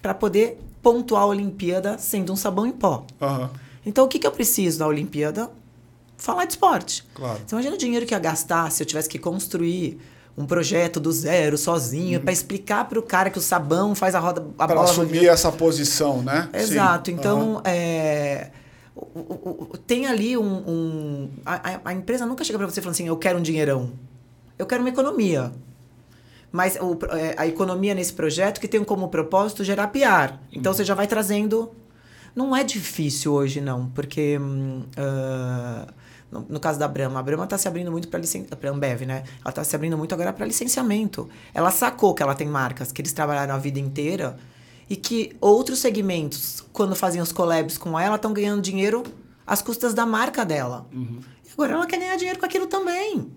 [0.00, 3.04] para poder pontuar a Olimpíada sendo um sabão em pó.
[3.20, 3.50] Aham,
[3.84, 5.50] Então, o que, que eu preciso na Olimpíada?
[6.16, 7.04] Falar de esporte.
[7.14, 7.40] claro.
[7.44, 9.98] Você imagina o dinheiro que ia gastar se eu tivesse que construir
[10.38, 14.20] um projeto do zero, sozinho, para explicar para o cara que o sabão faz a
[14.20, 16.48] roda a Para bola assumir essa posição, né?
[16.54, 17.10] Exato.
[17.10, 17.16] Sim.
[17.16, 17.62] Então, Aham.
[17.64, 18.50] é,
[18.94, 20.44] o- o- o- tem ali um.
[20.44, 23.90] um- a, a- a empresa nunca chega para você falando assim: eu quero um dinheirão.
[24.58, 25.52] Eu quero uma economia.
[26.52, 30.36] Mas o, é, a economia nesse projeto que tem como propósito gerar PR.
[30.52, 31.72] Então você já vai trazendo.
[32.36, 34.38] Não é difícil hoje, não, porque.
[34.96, 35.86] ah,
[36.30, 38.56] no, no caso da Brahma, a Brahma está se abrindo muito para licenciamento.
[38.56, 39.22] Para Ambev, né?
[39.40, 41.28] Ela está se abrindo muito agora para licenciamento.
[41.52, 44.38] Ela sacou que ela tem marcas que eles trabalharam a vida inteira
[44.88, 49.02] e que outros segmentos, quando faziam os collabs com ela, estão ganhando dinheiro
[49.46, 50.86] às custas da marca dela.
[51.46, 53.30] E agora ela quer ganhar dinheiro com aquilo também.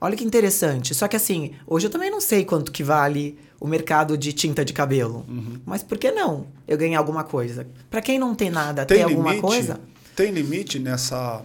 [0.00, 0.94] Olha que interessante.
[0.94, 4.64] Só que assim, hoje eu também não sei quanto que vale o mercado de tinta
[4.64, 5.26] de cabelo.
[5.66, 7.66] Mas por que não eu ganhar alguma coisa?
[7.90, 9.80] Para quem não tem nada, Tem ter alguma coisa.
[10.14, 11.42] Tem limite nessa.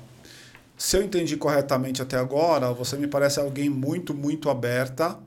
[0.77, 5.17] Se eu entendi corretamente até agora, você me parece alguém muito, muito aberta.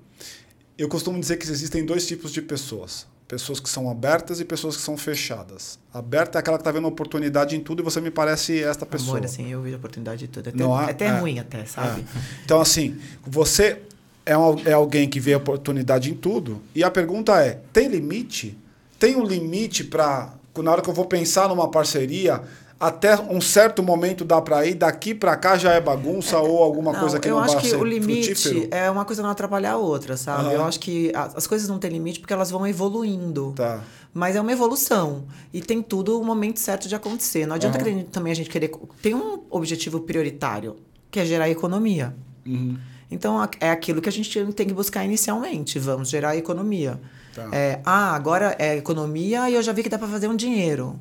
[0.77, 3.07] Eu costumo dizer que existem dois tipos de pessoas.
[3.29, 5.79] Pessoas que são abertas e pessoas que são fechadas.
[5.93, 9.17] Aberta é aquela que está vendo oportunidade em tudo e você me parece esta pessoa.
[9.19, 10.49] Amor, assim, eu vejo oportunidade de tudo.
[10.49, 11.19] Até, Não há- até é.
[11.19, 12.03] ruim, até, sabe?
[12.03, 12.05] É.
[12.45, 13.83] Então, assim, você
[14.25, 16.63] é, um- é alguém que vê oportunidade em tudo.
[16.73, 18.57] E a pergunta é: tem limite?
[18.99, 20.33] Tem um limite para.
[20.59, 22.41] Na hora que eu vou pensar numa parceria,
[22.79, 26.93] até um certo momento dá para ir, daqui para cá já é bagunça ou alguma
[26.95, 28.69] coisa que eu não acho vai que ser o limite frutífero?
[28.71, 30.45] é uma coisa não atrapalhar a outra, sabe?
[30.47, 30.53] Aham.
[30.53, 33.53] Eu acho que as coisas não têm limite porque elas vão evoluindo.
[33.57, 33.81] Tá.
[34.13, 35.25] Mas é uma evolução.
[35.53, 37.47] E tem tudo o momento certo de acontecer.
[37.47, 38.71] Não adianta que a gente- também a gente querer.
[39.03, 40.77] Tem um objetivo prioritário,
[41.11, 42.15] que é gerar economia.
[42.47, 42.79] Uhum.
[43.11, 45.79] Então é aquilo que a gente tem que buscar inicialmente.
[45.79, 47.01] Vamos gerar economia.
[47.35, 47.49] Tá.
[47.53, 50.99] É, ah, agora é economia e eu já vi que dá para fazer um dinheiro.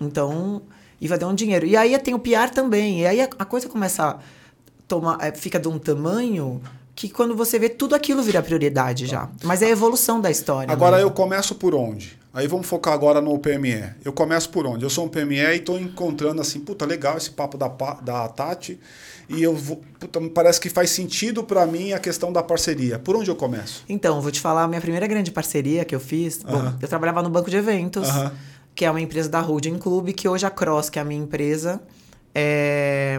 [0.00, 0.62] Então,
[1.00, 1.66] e vai dar um dinheiro.
[1.66, 3.00] E aí tem o PR também.
[3.00, 4.18] E aí a, a coisa começa a
[4.86, 6.60] tomar, é, fica de um tamanho
[6.94, 9.28] que quando você vê tudo aquilo vira prioridade já.
[9.44, 10.72] Mas é a evolução da história.
[10.72, 11.08] Agora mesmo.
[11.08, 12.18] eu começo por onde?
[12.34, 13.84] Aí vamos focar agora no PME.
[14.04, 14.84] Eu começo por onde?
[14.84, 17.68] Eu sou um PME e estou encontrando assim, puta, legal esse papo da,
[18.02, 18.78] da Tati.
[19.28, 22.98] E eu vou, puta, parece que faz sentido para mim a questão da parceria.
[22.98, 23.84] Por onde eu começo?
[23.88, 26.42] Então, vou te falar, a minha primeira grande parceria que eu fiz.
[26.42, 26.78] Bom, Aham.
[26.80, 28.32] eu trabalhava no banco de eventos, Aham.
[28.78, 31.20] Que é uma empresa da Holding Club, que hoje a Cross, que é a minha
[31.20, 31.80] empresa,
[32.32, 33.18] é,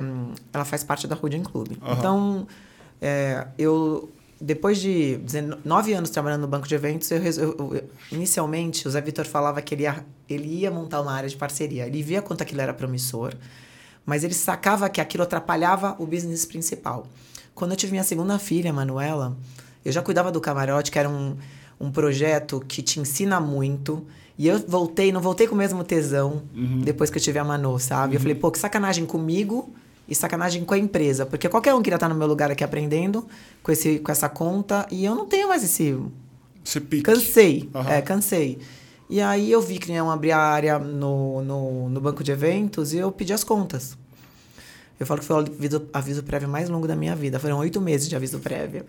[0.53, 1.73] ela faz parte da Holding Club.
[1.81, 1.95] Aham.
[1.97, 2.47] Então,
[3.01, 4.09] é, eu.
[4.41, 9.01] Depois de 19 anos trabalhando no banco de eventos, eu, eu- eu- inicialmente o Zé
[9.01, 11.85] Vitor falava que ele ia, ele ia montar uma área de parceria.
[11.85, 13.33] Ele via quanto aquilo era promissor,
[14.05, 17.05] mas ele sacava que aquilo atrapalhava o business principal.
[17.53, 19.35] Quando eu tive minha segunda filha, Manuela,
[19.83, 21.35] eu já cuidava do camarote, que era um,
[21.77, 24.07] um projeto que te ensina muito.
[24.39, 26.41] E eu voltei, não voltei com o mesmo tesão
[26.81, 28.15] depois que eu tive a Manu, sabe?
[28.15, 29.69] Eu falei, pô, que sacanagem comigo
[30.07, 31.25] e sacanagem com a empresa.
[31.25, 33.27] Porque qualquer um queria estar no meu lugar aqui aprendendo
[33.61, 34.87] com, esse, com essa conta.
[34.89, 35.93] E eu não tenho mais esse
[36.65, 37.03] Esse pique.
[37.03, 37.91] Cansei, Aham.
[37.91, 38.59] é, cansei.
[39.09, 42.93] E aí eu vi que iam abrir a área no, no, no banco de eventos
[42.93, 43.97] e eu pedi as contas.
[44.97, 47.39] Eu falo que foi o aviso, aviso prévio mais longo da minha vida.
[47.39, 48.85] Foram oito meses de aviso prévio.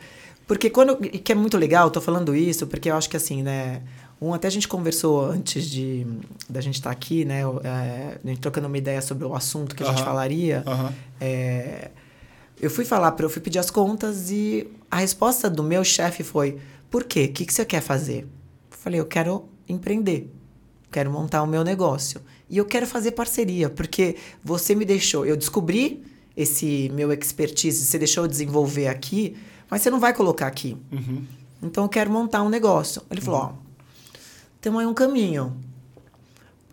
[0.47, 0.99] Porque quando.
[1.05, 3.83] E que é muito legal, tô falando isso, porque eu acho que assim, né?
[4.21, 6.07] Um, até a gente conversou antes de
[6.49, 7.41] da gente estar aqui, né?
[7.65, 10.05] é, a gente trocando uma ideia sobre o assunto que a gente Aham.
[10.05, 10.63] falaria.
[10.67, 10.93] Aham.
[11.21, 11.91] É,
[12.61, 16.23] eu fui falar para eu fui pedir as contas e a resposta do meu chefe
[16.23, 16.59] foi:
[16.91, 17.25] "Por quê?
[17.25, 18.25] O que que você quer fazer?"
[18.71, 20.31] Eu falei: "Eu quero empreender.
[20.93, 25.37] Quero montar o meu negócio e eu quero fazer parceria, porque você me deixou, eu
[25.37, 26.03] descobri
[26.37, 29.37] esse meu expertise, você deixou eu desenvolver aqui,
[29.71, 30.77] mas você não vai colocar aqui.
[30.93, 31.25] Uhum.
[31.63, 33.53] Então eu quero montar um negócio." Ele falou: "Ó,
[34.61, 35.57] temos aí um caminho.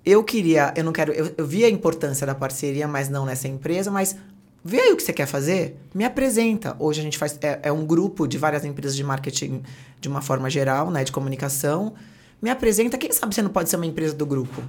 [0.05, 3.47] Eu queria, eu não quero, eu, eu vi a importância da parceria, mas não nessa
[3.47, 4.15] empresa, mas
[4.63, 6.75] vê aí o que você quer fazer, me apresenta.
[6.79, 9.63] Hoje a gente faz, é, é um grupo de várias empresas de marketing
[9.99, 11.93] de uma forma geral, né, de comunicação.
[12.41, 14.61] Me apresenta, quem sabe você não pode ser uma empresa do grupo?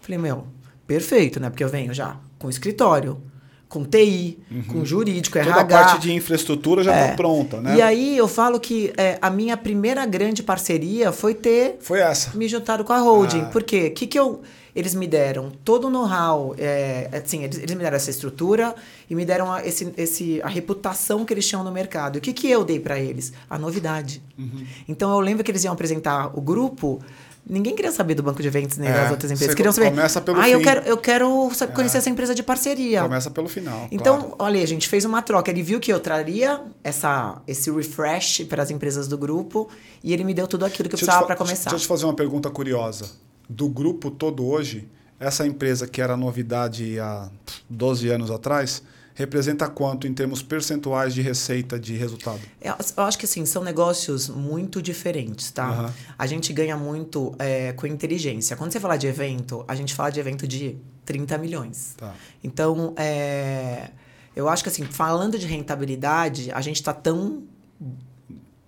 [0.00, 0.46] Falei, meu,
[0.86, 3.20] perfeito, né, porque eu venho já com escritório,
[3.68, 5.60] com TI, com jurídico, Toda RH.
[5.62, 7.16] a parte de infraestrutura já está É.
[7.16, 7.76] pronta, né?
[7.76, 12.36] E aí eu falo que é, a minha primeira grande parceria foi ter Foi essa.
[12.36, 13.42] me juntaram com a holding.
[13.42, 13.46] Ah.
[13.46, 13.88] Por quê?
[13.88, 14.40] O que, que eu.
[14.76, 18.74] Eles me deram todo o know-how, é, assim, eles, eles me deram essa estrutura
[19.10, 22.16] e me deram a, esse, esse, a reputação que eles tinham no mercado.
[22.16, 23.32] E o que, que eu dei para eles?
[23.50, 24.22] A novidade.
[24.38, 24.64] Uhum.
[24.88, 27.00] Então eu lembro que eles iam apresentar o grupo.
[27.48, 29.54] Ninguém queria saber do banco de eventos nem É, das outras empresas.
[29.54, 29.90] Queriam saber.
[29.90, 33.02] começa pelo ah, eu fim." quero, eu quero sa- conhecer essa empresa de parceria.
[33.02, 33.88] Começa pelo final.
[33.90, 34.36] Então, claro.
[34.38, 35.50] olha, a gente fez uma troca.
[35.50, 39.68] Ele viu que eu traria essa, esse refresh para as empresas do grupo
[40.04, 41.70] e ele me deu tudo aquilo que eu Deixa precisava te fa- para começar.
[41.70, 43.06] Deixa eu te fazer uma pergunta curiosa.
[43.48, 44.86] Do grupo todo hoje,
[45.18, 47.30] essa empresa que era novidade há
[47.70, 48.82] 12 anos atrás,
[49.18, 52.38] representa quanto em termos percentuais de receita de resultado?
[52.62, 55.66] Eu, acho que assim, são negócios muito diferentes, tá?
[55.66, 55.94] Aham.
[56.16, 58.56] A gente ganha muito é, com inteligência.
[58.56, 61.94] Quando você fala de evento, a gente fala de evento de 30 milhões.
[61.96, 62.14] Tá.
[62.44, 63.90] Então, é,
[64.36, 67.42] eu acho que assim, falando de rentabilidade, a gente tá tão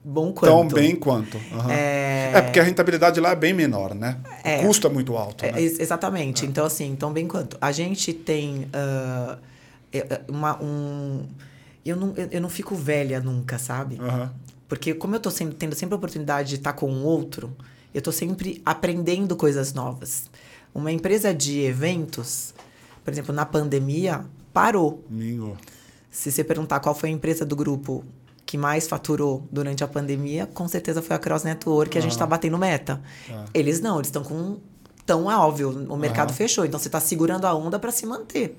[0.04, 0.50] bom quanto.
[0.50, 1.36] Tão bem quanto.
[1.36, 1.70] Uhum.
[1.70, 2.32] É...
[2.34, 2.42] é...
[2.42, 4.18] porque a rentabilidade lá é bem menor, né?
[4.42, 5.44] É, o custo é muito alto.
[5.44, 5.62] É, né?
[5.62, 6.44] Exatamente.
[6.44, 6.48] É.
[6.48, 7.56] Então, assim, tão bem quanto.
[7.60, 9.38] A gente tem uh,
[10.28, 11.26] uma, um.
[11.84, 13.96] Eu não, eu não fico velha nunca, sabe?
[13.96, 14.28] Uhum.
[14.68, 17.56] Porque como eu tô sendo, tendo sempre a oportunidade de estar com o outro,
[17.92, 20.30] eu tô sempre aprendendo coisas novas.
[20.72, 22.54] Uma empresa de eventos,
[23.04, 25.04] por exemplo, na pandemia, parou.
[25.08, 25.56] Mingo.
[26.10, 28.04] Se você perguntar qual foi a empresa do grupo
[28.46, 32.00] que mais faturou durante a pandemia, com certeza foi a Cross Network, que uhum.
[32.00, 33.00] a gente está batendo meta.
[33.28, 33.44] Uhum.
[33.54, 34.58] Eles não, eles estão com.
[35.06, 38.56] Tão é óbvio, o mercado fechou, então você está segurando a onda para se manter.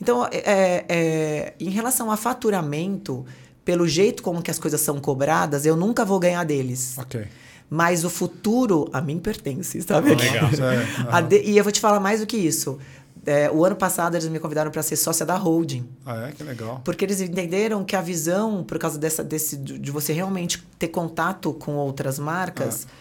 [0.00, 3.24] Então, é, é, é, em relação a faturamento,
[3.64, 6.96] pelo jeito como que as coisas são cobradas, eu nunca vou ganhar deles.
[6.98, 7.26] Ok.
[7.70, 10.14] Mas o futuro a mim pertence, sabe?
[10.14, 10.50] Legal.
[11.30, 12.78] É, e eu vou te falar mais do que isso.
[13.24, 15.88] É, o ano passado eles me convidaram para ser sócia da holding.
[16.04, 16.32] Ah, é?
[16.32, 16.80] Que legal.
[16.84, 21.52] Porque eles entenderam que a visão, por causa dessa, desse, de você realmente ter contato
[21.54, 22.92] com outras marcas, ah.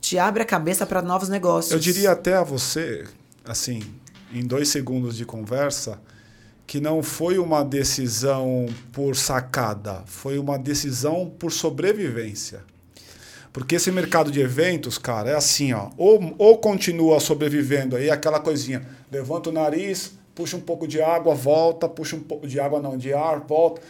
[0.00, 1.72] te abre a cabeça para novos negócios.
[1.72, 3.04] Eu diria até a você,
[3.44, 3.80] assim,
[4.32, 6.00] em dois segundos de conversa,
[6.72, 12.64] que não foi uma decisão por sacada, foi uma decisão por sobrevivência.
[13.52, 15.90] Porque esse mercado de eventos, cara, é assim, ó.
[15.98, 18.86] Ou, ou continua sobrevivendo aí, aquela coisinha.
[19.10, 22.96] Levanta o nariz, puxa um pouco de água, volta, puxa um pouco de água, não,
[22.96, 23.82] de ar, volta.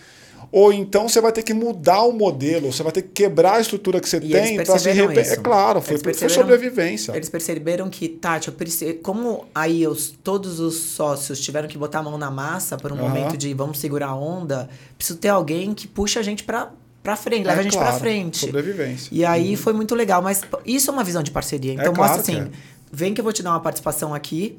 [0.51, 3.61] Ou então você vai ter que mudar o modelo, você vai ter que quebrar a
[3.61, 7.13] estrutura que você e tem para se É claro, foi, foi sobrevivência.
[7.15, 12.03] Eles perceberam que, Tati, preciso, como aí os, todos os sócios tiveram que botar a
[12.03, 13.09] mão na massa por um uhum.
[13.09, 16.71] momento de vamos segurar a onda, preciso ter alguém que puxa a gente para
[17.03, 18.47] para frente, leva é, a gente claro, para frente.
[18.47, 19.09] Sobrevivência.
[19.11, 19.57] E aí uhum.
[19.57, 21.73] foi muito legal, mas isso é uma visão de parceria.
[21.73, 22.49] Então é mostra assim, é.
[22.93, 24.57] vem que eu vou te dar uma participação aqui.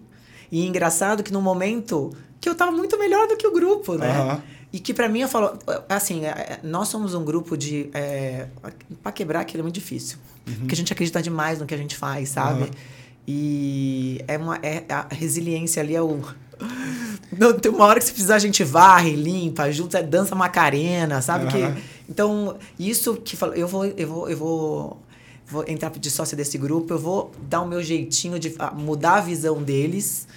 [0.51, 4.19] E engraçado que no momento que eu tava muito melhor do que o grupo, né?
[4.19, 4.41] Uhum.
[4.73, 5.55] E que para mim eu falo,
[5.87, 8.47] assim, é, é, nós somos um grupo de é,
[9.03, 10.55] para quebrar aquilo é muito difícil, uhum.
[10.55, 12.71] porque a gente acredita demais no que a gente faz, sabe?
[13.27, 16.19] E é uma é, a resiliência ali é o
[17.37, 21.45] não, tem uma hora que se precisar a gente varre, limpa, junta, dança macarena, sabe?
[21.45, 21.51] Uhum.
[21.51, 25.01] Que, então, isso que eu vou, eu vou, eu vou,
[25.45, 29.21] vou entrar de sócia desse grupo, eu vou dar o meu jeitinho de mudar a
[29.21, 30.27] visão deles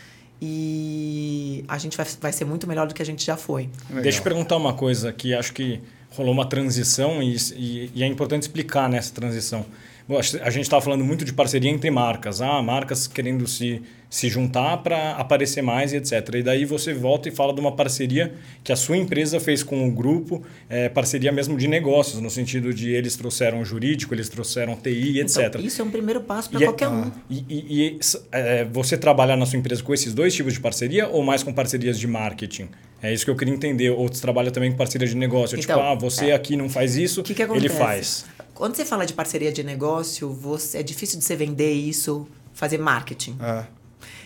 [0.41, 3.71] e a gente vai, vai ser muito melhor do que a gente já foi.
[3.89, 4.03] Legal.
[4.03, 8.07] Deixa eu perguntar uma coisa que acho que rolou uma transição e, e, e é
[8.07, 9.65] importante explicar nessa transição.
[10.09, 12.41] A gente estava falando muito de parceria entre marcas.
[12.41, 16.13] Ah, marcas querendo se, se juntar para aparecer mais e etc.
[16.37, 19.89] E daí você volta e fala de uma parceria que a sua empresa fez com
[19.89, 24.77] o grupo, é, parceria mesmo de negócios, no sentido de eles trouxeram jurídico, eles trouxeram
[24.77, 25.47] TI, etc.
[25.47, 27.11] Então, isso é um primeiro passo para qualquer é, um.
[27.29, 31.09] E, e, e é, você trabalhar na sua empresa com esses dois tipos de parceria
[31.09, 32.69] ou mais com parcerias de marketing?
[33.03, 33.91] É isso que eu queria entender.
[33.91, 35.59] Outros trabalham também com parceria de negócio.
[35.59, 36.35] Tipo, então, tipo, ah, você é.
[36.35, 38.25] aqui não faz isso, que que ele faz.
[38.57, 42.79] Quando você fala de parceria de negócio, você, é difícil de você vender isso, fazer
[42.79, 43.37] marketing.
[43.39, 43.67] É.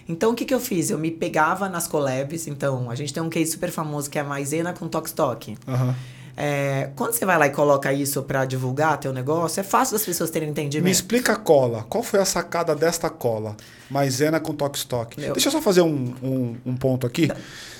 [0.08, 0.88] Então, o que, que eu fiz?
[0.88, 2.46] Eu me pegava nas collabs.
[2.46, 5.56] Então, a gente tem um case super famoso que é a Maisena com Tokstok.
[5.66, 5.94] Uhum.
[6.42, 10.06] É, quando você vai lá e coloca isso para divulgar teu negócio, é fácil das
[10.06, 10.84] pessoas terem entendimento.
[10.84, 11.84] Me explica a cola.
[11.86, 13.54] Qual foi a sacada desta cola?
[13.90, 15.20] Maisena com Tokstok.
[15.20, 17.26] Deixa eu só fazer um, um, um ponto aqui.
[17.26, 17.36] Não.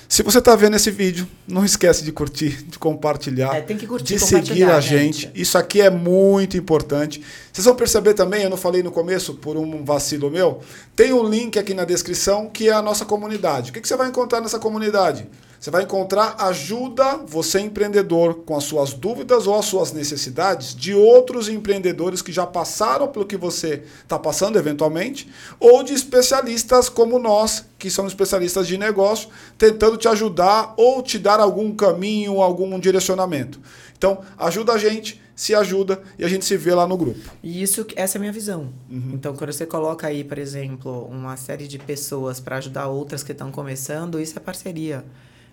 [0.07, 3.87] Se você está vendo esse vídeo, não esquece de curtir, de compartilhar, é, tem que
[3.87, 5.21] curtir, de seguir a gente.
[5.21, 5.41] gente.
[5.41, 7.23] Isso aqui é muito importante.
[7.51, 10.59] Vocês vão perceber também, eu não falei no começo, por um vacilo meu,
[10.95, 13.71] tem um link aqui na descrição que é a nossa comunidade.
[13.71, 15.27] O que, que você vai encontrar nessa comunidade?
[15.61, 20.95] Você vai encontrar ajuda, você empreendedor, com as suas dúvidas ou as suas necessidades de
[20.95, 27.19] outros empreendedores que já passaram pelo que você está passando eventualmente, ou de especialistas como
[27.19, 32.79] nós, que somos especialistas de negócio, tentando te ajudar ou te dar algum caminho, algum
[32.79, 33.59] direcionamento.
[33.95, 37.19] Então, ajuda a gente, se ajuda e a gente se vê lá no grupo.
[37.43, 38.73] E isso, essa é a minha visão.
[38.89, 39.11] Uhum.
[39.13, 43.31] Então, quando você coloca aí, por exemplo, uma série de pessoas para ajudar outras que
[43.31, 45.05] estão começando, isso é parceria.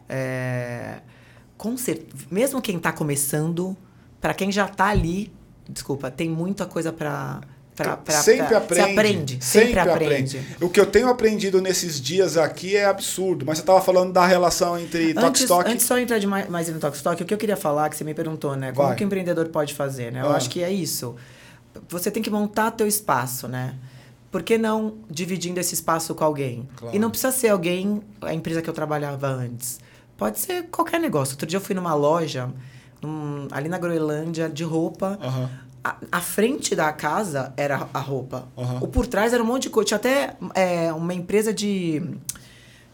[0.09, 1.01] É,
[1.57, 3.77] com certeza, mesmo quem está começando,
[4.21, 5.33] para quem já está ali,
[5.69, 7.41] desculpa, tem muita coisa para
[7.79, 8.83] Pra, pra, sempre pra, aprende.
[8.83, 9.39] aprende.
[9.41, 10.39] Sempre, sempre aprende.
[10.39, 10.65] aprende.
[10.65, 13.47] O que eu tenho aprendido nesses dias aqui é absurdo.
[13.47, 16.69] Mas você estava falando da relação entre antes, Talk Antes só entrar de mais, mais
[16.69, 18.73] no Talk o que eu queria falar, que você me perguntou, né?
[18.73, 18.97] Como Vai.
[18.97, 20.23] que o empreendedor pode fazer, né?
[20.23, 20.37] Eu ah.
[20.37, 21.15] acho que é isso.
[21.89, 23.77] Você tem que montar teu espaço, né?
[24.29, 26.69] Por que não dividindo esse espaço com alguém?
[26.75, 26.97] Claro.
[26.97, 29.79] E não precisa ser alguém, a empresa que eu trabalhava antes.
[30.19, 31.33] Pode ser qualquer negócio.
[31.35, 32.51] Outro dia eu fui numa loja,
[33.03, 35.19] um, ali na Groenlândia, de roupa.
[35.23, 35.49] Uhum.
[35.85, 38.49] A, a, frente da casa era a roupa.
[38.57, 38.79] Uhum.
[38.83, 39.87] O por trás era um monte de coisa.
[39.87, 42.03] Tinha até é, uma empresa de,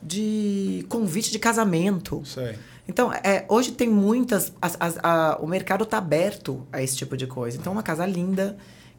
[0.03, 2.23] de convite de casamento.
[2.25, 2.57] Sei.
[2.87, 4.53] Então, é, hoje tem muitas.
[4.61, 7.57] as- as- a- o mercado está aberto a esse tipo de coisa.
[7.57, 8.57] Então, uma casa linda,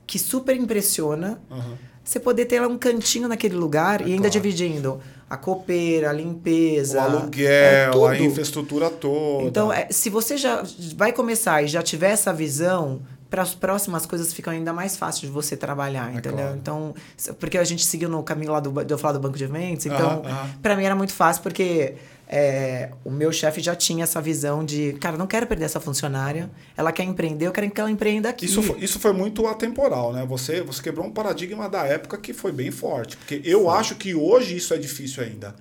[0.07, 1.39] que super impressiona.
[1.51, 1.77] Aham.
[2.05, 4.29] Você poder ter lá um cantinho naquele lugar e ainda É claro.
[4.31, 6.99] dividindo a copeira, a limpeza.
[6.99, 8.05] O é aluguel, tudo.
[8.05, 9.43] a infraestrutura toda.
[9.47, 10.63] Então, é, se você já
[10.95, 15.21] vai começar e já tiver essa visão, para as próximas coisas ficam ainda mais fáceis
[15.21, 16.37] de você trabalhar, É entendeu?
[16.37, 16.57] claro.
[16.57, 16.95] Então,
[17.39, 19.85] porque a gente seguiu no caminho lá do, de eu falar do banco de eventos,
[19.85, 20.49] então, Aham, aham.
[20.61, 21.95] para mim era muito fácil, porque
[22.27, 26.49] é, o meu chefe já tinha essa visão de, cara, não quero perder essa funcionária,
[26.77, 28.45] ela quer empreender, eu quero que ela empreenda aqui.
[28.45, 30.25] Isso foi, isso foi muito atemporal, né?
[30.27, 33.17] Você, você quebrou um paradigma da época que foi bem forte.
[33.17, 35.55] Porque eu acho que hoje isso é difícil ainda.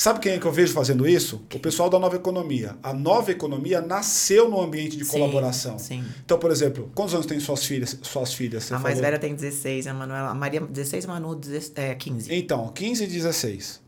[0.00, 1.44] Sabe quem é que eu vejo fazendo isso?
[1.54, 2.74] O pessoal da nova economia.
[2.82, 5.78] A nova economia nasceu no ambiente de Sim, colaboração.
[5.78, 6.02] sim.
[6.24, 7.98] Então, por exemplo, quantos anos tem suas filhas?
[8.00, 9.10] Suas filhas a mais falou?
[9.10, 12.34] velha tem 16, a Manuela, a Maria 16, a Manu 16, é, 15.
[12.34, 13.82] Então, 15 e 16.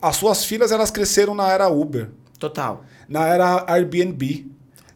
[0.00, 2.84] As suas filhas, elas cresceram na era Uber, Total.
[3.08, 4.48] na era Airbnb.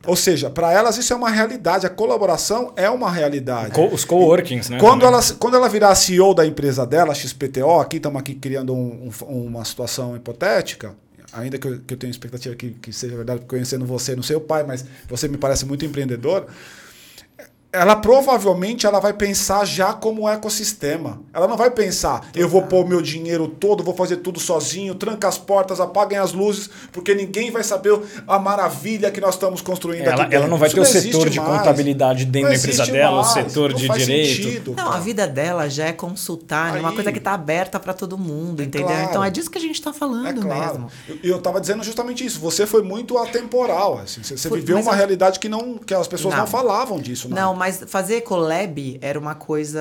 [0.07, 1.87] Ou seja, para elas isso é uma realidade.
[1.87, 3.71] A colaboração é uma realidade.
[3.73, 4.79] Co- os coworkings, né?
[4.79, 5.15] Quando também.
[5.15, 9.45] ela, quando ela virar CEO da empresa dela, XPTO, aqui estamos aqui criando um- um-
[9.47, 10.95] uma situação hipotética,
[11.33, 14.37] ainda que eu, que eu tenho expectativa que, que seja verdade, conhecendo você, não sei
[14.37, 16.47] o pai, mas você me parece muito empreendedor.
[17.75, 21.23] Ela provavelmente ela vai pensar já como ecossistema.
[21.33, 25.27] Ela não vai pensar, eu vou pôr meu dinheiro todo, vou fazer tudo sozinho, tranca
[25.27, 30.03] as portas, apaguem as luzes, porque ninguém vai saber a maravilha que nós estamos construindo
[30.07, 31.59] Ela, aqui ela não vai Isso ter o existe setor de mais.
[31.61, 34.43] contabilidade dentro Não da empresa dela, o mais, setor não de faz direito.
[34.43, 37.95] sentido, Não, a vida dela já é consultar, é uma coisa que tá aberta para
[37.95, 38.89] todo mundo, É entendeu?
[38.89, 39.05] claro.
[39.09, 40.73] Então é disso que a gente tá falando É claro.
[40.75, 40.91] mesmo.
[41.23, 42.39] E eu, eu tava dizendo justamente isso.
[42.41, 43.99] Você foi muito atemporal.
[43.99, 44.23] Assim.
[44.23, 46.47] Você, você Foi- viveu uma eu- realidade que, não, que as pessoas não, Não.
[46.47, 47.31] falavam disso.
[47.31, 47.37] Não.
[47.37, 49.81] Não, mas fazer collab era uma coisa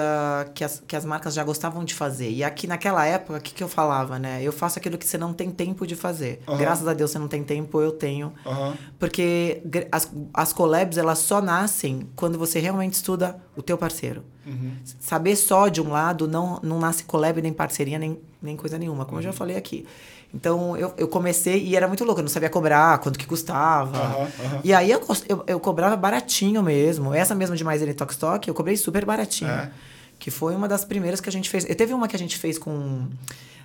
[0.54, 2.30] que as, que as marcas já gostavam de fazer.
[2.30, 4.40] E aqui naquela época, o que, que eu falava, né?
[4.44, 6.42] Eu faço aquilo que você não tem tempo de fazer.
[6.48, 6.58] Aham.
[6.60, 8.34] Graças a Deus você não tem tempo, eu tenho.
[8.46, 8.76] Aham.
[9.00, 14.24] Porque as, as collabs, elas só nascem quando você realmente estuda o teu parceiro.
[14.46, 14.74] Uhum.
[15.00, 19.06] Saber só de um lado não, não nasce collab, nem parceria, nem, nem coisa nenhuma,
[19.06, 19.32] como eu Uhum.
[19.32, 19.88] já falei aqui.
[20.34, 23.98] Então, eu, eu comecei e era muito louco, eu não sabia cobrar, quanto que custava.
[23.98, 24.62] Aham, aham.
[24.64, 27.14] E aí, eu, eu, eu cobrava baratinho mesmo.
[27.14, 27.82] Essa mesma de Mais
[28.18, 29.52] Talk, eu cobrei super baratinho.
[29.52, 29.70] É.
[30.18, 31.68] Que foi uma das primeiras que a gente fez.
[31.68, 33.08] Eu teve uma que a gente fez com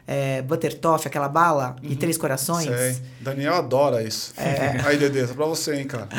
[0.07, 2.67] é, Butter Toffee, aquela bala, e Três Corações.
[2.67, 2.77] Uhum.
[2.77, 3.03] Sei.
[3.21, 4.33] Daniel adora isso.
[4.37, 4.81] É.
[4.87, 6.09] Aí, Dedê, é pra você, hein, cara.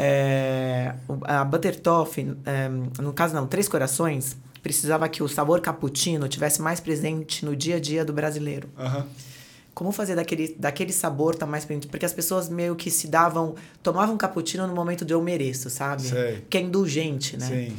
[0.00, 2.68] É, a Butter Toffee, é,
[3.02, 7.76] no caso não, Três Corações, precisava que o sabor cappuccino tivesse mais presente no dia
[7.76, 8.68] a dia do brasileiro.
[8.78, 9.06] Aham.
[9.78, 11.86] Como fazer daquele, daquele sabor tá mais presente?
[11.86, 16.02] Porque as pessoas meio que se davam, tomavam cappuccino no momento de eu mereço, sabe?
[16.02, 16.44] Sei.
[16.50, 17.46] Que é indulgente, né?
[17.46, 17.76] Sim.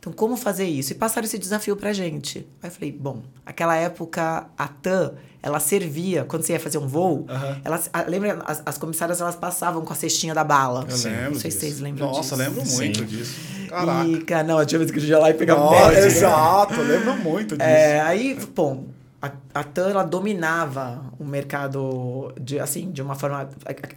[0.00, 0.92] Então, como fazer isso?
[0.92, 2.46] E passaram esse desafio pra gente.
[2.62, 6.86] Aí eu falei, bom, aquela época a TAM, ela servia, quando você ia fazer um
[6.88, 7.26] voo,
[7.62, 10.86] elas, a- lembra, as, as comissárias, elas passavam com a cestinha da bala.
[10.88, 11.30] Eu lembro.
[11.32, 11.60] Não sei se disso.
[11.60, 12.36] vocês lembram Nossa, disso.
[12.36, 13.04] lembro muito Sim.
[13.04, 13.34] disso.
[13.68, 14.08] Caraca.
[14.08, 16.06] E, cara, não, tinha vez que eu ia lá e pegava Nossa, dez, né?
[16.06, 17.68] exato, eu lembro muito disso.
[17.68, 18.86] É, aí, bom,
[19.24, 23.48] a, a TAM, ela dominava o mercado de, assim, de uma forma...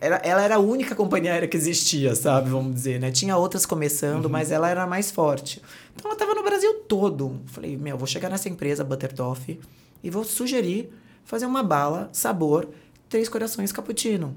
[0.02, 2.50] Era, ela era a única companhia aérea que existia, sabe?
[2.50, 3.12] Vamos dizer, né?
[3.12, 4.32] Tinha outras começando, Uhum.
[4.32, 5.62] mas ela era a mais forte.
[5.96, 7.40] Então, ela tava no Brasil todo.
[7.48, 9.60] Falei, meu, vou chegar nessa empresa, Butter Toffee,
[10.04, 10.90] e vou sugerir
[11.26, 12.68] fazer uma bala, sabor,
[13.10, 14.36] três corações cappuccino.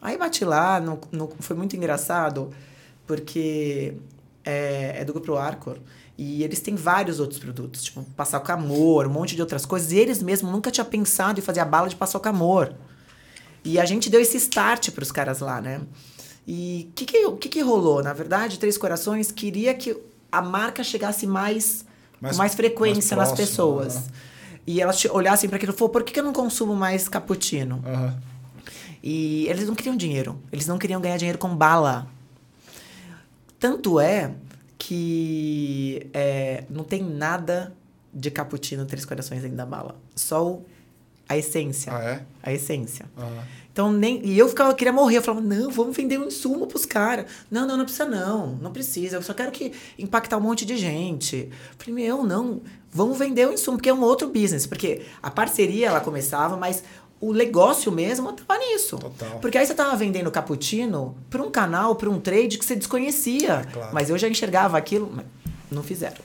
[0.00, 2.50] Aí bati lá, no, no- foi muito engraçado,
[3.06, 3.94] porque
[4.44, 5.78] é, é do Grupo Arcor.
[6.16, 9.92] E eles têm vários outros produtos, tipo paçoca amor, um monte de outras coisas.
[9.92, 12.74] E eles mesmos nunca tinham pensado em fazer a bala de paçoca amor.
[13.64, 15.80] E a gente deu esse start para os caras lá, né?
[16.46, 18.02] E o que, que, que, que rolou?
[18.02, 19.96] Na verdade, Três Corações queria que
[20.30, 21.84] a marca chegasse mais,
[22.20, 23.96] Mais- com mais frequência mais nas próximo, pessoas.
[23.96, 24.04] aham.
[24.66, 27.82] E elas olhassem para aquilo e falaram, por que, que eu não consumo mais cappuccino?
[27.86, 28.16] Aham.
[29.02, 30.38] E eles não queriam dinheiro.
[30.52, 32.06] Eles não queriam ganhar dinheiro com bala.
[33.58, 34.32] Tanto é
[34.86, 37.72] que é, não tem nada
[38.12, 39.96] de cappuccino Três Corações dentro da bala.
[40.14, 40.66] Só o-
[41.28, 41.92] a essência.
[41.94, 42.22] Ah, é?
[42.42, 43.06] A essência.
[43.72, 45.16] Então, nem, e eu ficava, queria morrer.
[45.18, 47.24] Eu falava, não, vamos vender um insumo pros caras.
[47.50, 48.48] Não, não, não precisa não.
[48.56, 49.16] Não precisa.
[49.16, 51.48] Eu só quero que impactar um monte de gente.
[51.48, 52.60] Eu falei, meu, não.
[52.90, 54.66] Vamos vender o insumo, porque é um outro business.
[54.66, 56.84] Porque a parceria, ela começava, mas
[57.22, 58.98] o negócio mesmo tava nisso.
[58.98, 59.38] Total.
[59.38, 63.64] Porque aí você tava vendendo cappuccino pra um canal, pra um trade que você desconhecia.
[63.72, 63.94] Claro.
[63.94, 65.24] Mas eu já enxergava aquilo, mas
[65.70, 66.16] não fizeram.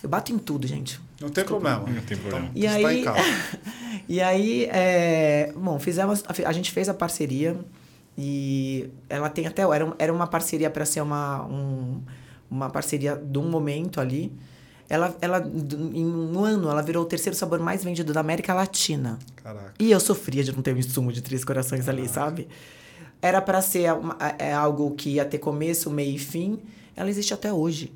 [0.00, 1.00] Eu bato em tudo, gente.
[1.20, 1.80] Não tem problema.
[1.80, 2.48] Não tem problema.
[2.54, 3.04] E aí,
[4.08, 7.58] e aí, é, bom, fizemos, a gente fez a parceria
[8.16, 12.00] e ela tem até era, era uma parceria para ser uma um,
[12.48, 14.32] uma parceria de um momento ali.
[14.88, 15.38] Ela, ela
[15.92, 19.18] em um ano ela virou o terceiro sabor mais vendido da América Latina.
[19.36, 19.74] Caraca.
[19.78, 22.48] E eu sofria de não ter um insumo de três corações ali, sabe?
[23.20, 26.58] era para ser uma, é algo que ia ter começo, meio e fim,
[26.94, 27.92] ela existe até hoje.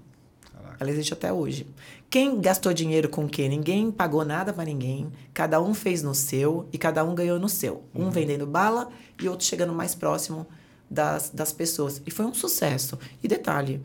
[0.53, 0.77] Caraca.
[0.81, 1.67] Ela existe até hoje.
[2.11, 3.49] Quem gastou dinheiro com o quê?
[3.49, 5.11] Ninguém pagou nada para ninguém.
[5.33, 7.85] Cada um fez no seu e cada um ganhou no seu.
[7.95, 8.89] Um vendendo bala
[9.21, 10.47] e outro chegando mais próximo
[10.91, 12.03] das, das pessoas.
[12.05, 12.99] E foi um sucesso.
[13.23, 13.81] E detalhe,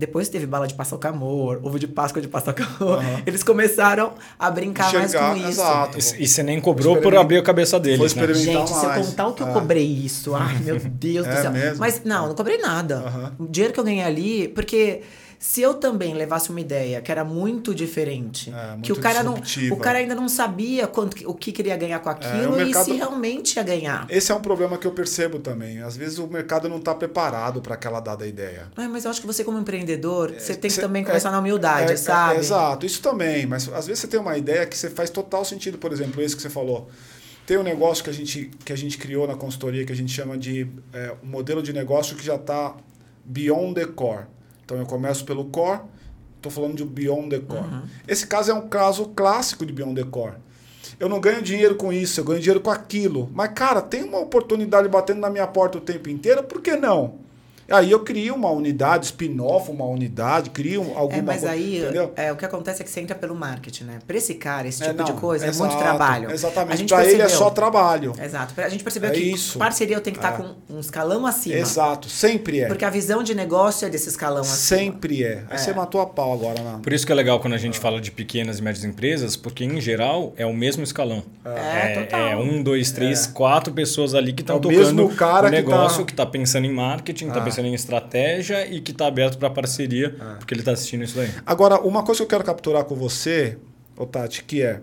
[0.00, 2.98] depois teve bala de paçoca amor, ovo de Páscoa de paçoca amor.
[2.98, 3.22] Aham.
[3.26, 5.48] Eles começaram a brincar mais Enxergar, com isso.
[5.48, 5.98] exato.
[6.18, 8.34] E, e você nem cobrou por abrir a cabeça deles, Foi né?
[8.34, 9.06] Gente, se eu mais.
[9.06, 9.52] contar o que eu É.
[9.52, 11.50] cobrei isso, ai meu Deus do É céu.
[11.52, 11.78] mesmo?
[11.78, 12.96] Mas não, não cobrei nada.
[12.96, 13.32] Aham.
[13.38, 15.02] O dinheiro que eu ganhei ali, porque
[15.42, 19.22] se eu também levasse uma ideia que era muito diferente, É, muito que o cara
[19.22, 19.74] não, disruptiva.
[19.74, 22.92] o cara ainda não sabia quanto, o que queria ganhar com aquilo o mercado- e
[22.92, 24.06] se realmente ia ganhar.
[24.10, 25.80] Esse é um problema que eu percebo também.
[25.80, 28.68] Às vezes o mercado não está preparado para aquela dada ideia.
[28.76, 31.30] Ai, mas eu acho que você como empreendedor, você tem que Cê- também é- começar
[31.30, 32.38] na humildade, é- é- sabe?
[32.38, 33.46] exato, isso também.
[33.46, 36.36] Mas às vezes você tem uma ideia que você faz total sentido, por exemplo, esse
[36.36, 36.90] que você falou.
[37.46, 40.12] Tem um negócio que a gente, que a gente criou na consultoria que a gente
[40.12, 42.76] chama de é, um modelo de negócio que já está
[43.24, 44.26] beyond the core.
[44.70, 45.80] Então eu começo pelo core,
[46.36, 47.64] estou falando de beyond the core.
[47.64, 47.82] Uhum.
[48.06, 50.34] Esse caso é um caso clássico de beyond the core.
[51.00, 53.28] Eu não ganho dinheiro com isso, eu ganho dinheiro com aquilo.
[53.34, 57.16] Mas, cara, tem uma oportunidade batendo na minha porta o tempo inteiro, por que não?
[57.70, 62.12] Aí eu crio uma unidade, spin-off, uma unidade, crio alguma É, mas coisa, aí entendeu?
[62.16, 63.98] é, o que acontece é que você entra pelo marketing, né?
[64.06, 66.28] Pra esse cara, esse É, tipo de não, coisa, é exato, muito trabalho.
[66.28, 66.84] A Exatamente.
[66.86, 68.12] Para ele é só trabalho.
[68.22, 68.54] Exato.
[68.60, 69.58] A gente percebeu É que isso.
[69.58, 70.36] parceria eu tenho que estar É.
[70.42, 71.54] com um escalão acima.
[71.56, 72.66] Exato, sempre é.
[72.66, 74.56] Porque a visão de negócio é desse escalão acima.
[74.56, 75.44] Sempre é.
[75.48, 76.78] Aí você matou a pau agora, né?
[76.82, 79.64] Por isso que é legal quando a gente fala de pequenas e médias empresas, porque
[79.64, 81.22] em geral é o mesmo escalão.
[81.44, 82.20] É, total.
[82.20, 85.50] é um, dois, três, quatro pessoas ali que É estão o tocando mesmo cara o
[85.50, 87.42] que negócio, tá- que está pensando em marketing, está Ah.
[87.60, 91.30] Pensando em estratégia e que está aberto para parceria, porque ele está assistindo isso daí.
[91.44, 93.58] Agora, uma coisa que eu quero capturar com você,
[94.10, 94.80] Tati, que é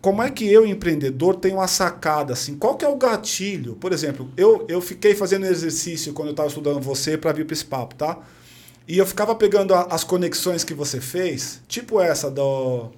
[0.00, 2.56] como é que eu, empreendedor, tenho uma sacada assim?
[2.56, 3.74] Qual que é o gatilho?
[3.74, 7.54] Por exemplo, eu, eu fiquei fazendo exercício quando eu estava estudando você para vir para
[7.54, 8.18] esse papo, tá?
[8.86, 12.90] E eu ficava pegando a- as conexões que você fez, tipo essa do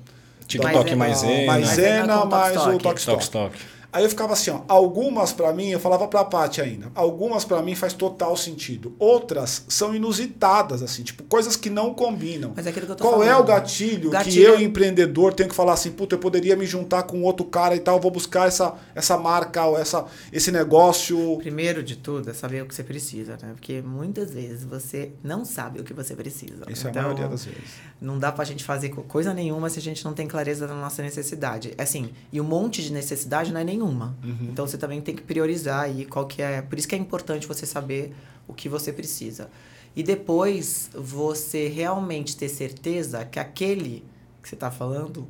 [0.46, 1.46] TikTok Maisena.
[1.46, 3.58] Maisena, Maisena com mais o Tokstok.
[3.90, 7.62] Aí eu ficava assim, ó, algumas pra mim, eu falava pra Paty ainda, algumas pra
[7.62, 8.94] mim faz total sentido.
[8.98, 12.52] Outras são inusitadas, assim, tipo, coisas que não combinam.
[12.54, 13.40] Mas é aquilo que eu tô Qual é falando.
[13.44, 16.54] o gatilho, O que gatilho eu, é- empreendedor, tenho que falar assim, puta, eu poderia
[16.54, 20.52] me juntar com outro cara e tal, vou buscar essa, essa marca, ou essa, esse
[20.52, 21.38] negócio.
[21.38, 23.52] Primeiro de tudo é saber o que você precisa, né?
[23.54, 26.64] Porque muitas vezes você não sabe o que você precisa.
[26.68, 27.60] Isso é a Então, maioria das vezes.
[28.00, 30.74] Não dá pra gente fazer co- coisa nenhuma se a gente não tem clareza da
[30.74, 31.72] nossa necessidade.
[31.78, 34.16] Assim, e um monte de necessidade não é nenhuma.
[34.22, 34.48] Uhum.
[34.50, 36.60] Então você também tem que priorizar aí qual que é.
[36.60, 38.14] Por isso que é importante você saber
[38.46, 39.48] o que você precisa.
[39.94, 44.04] E depois você realmente ter certeza que aquele
[44.42, 45.26] que você tá falando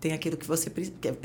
[0.00, 0.70] tem aquilo que você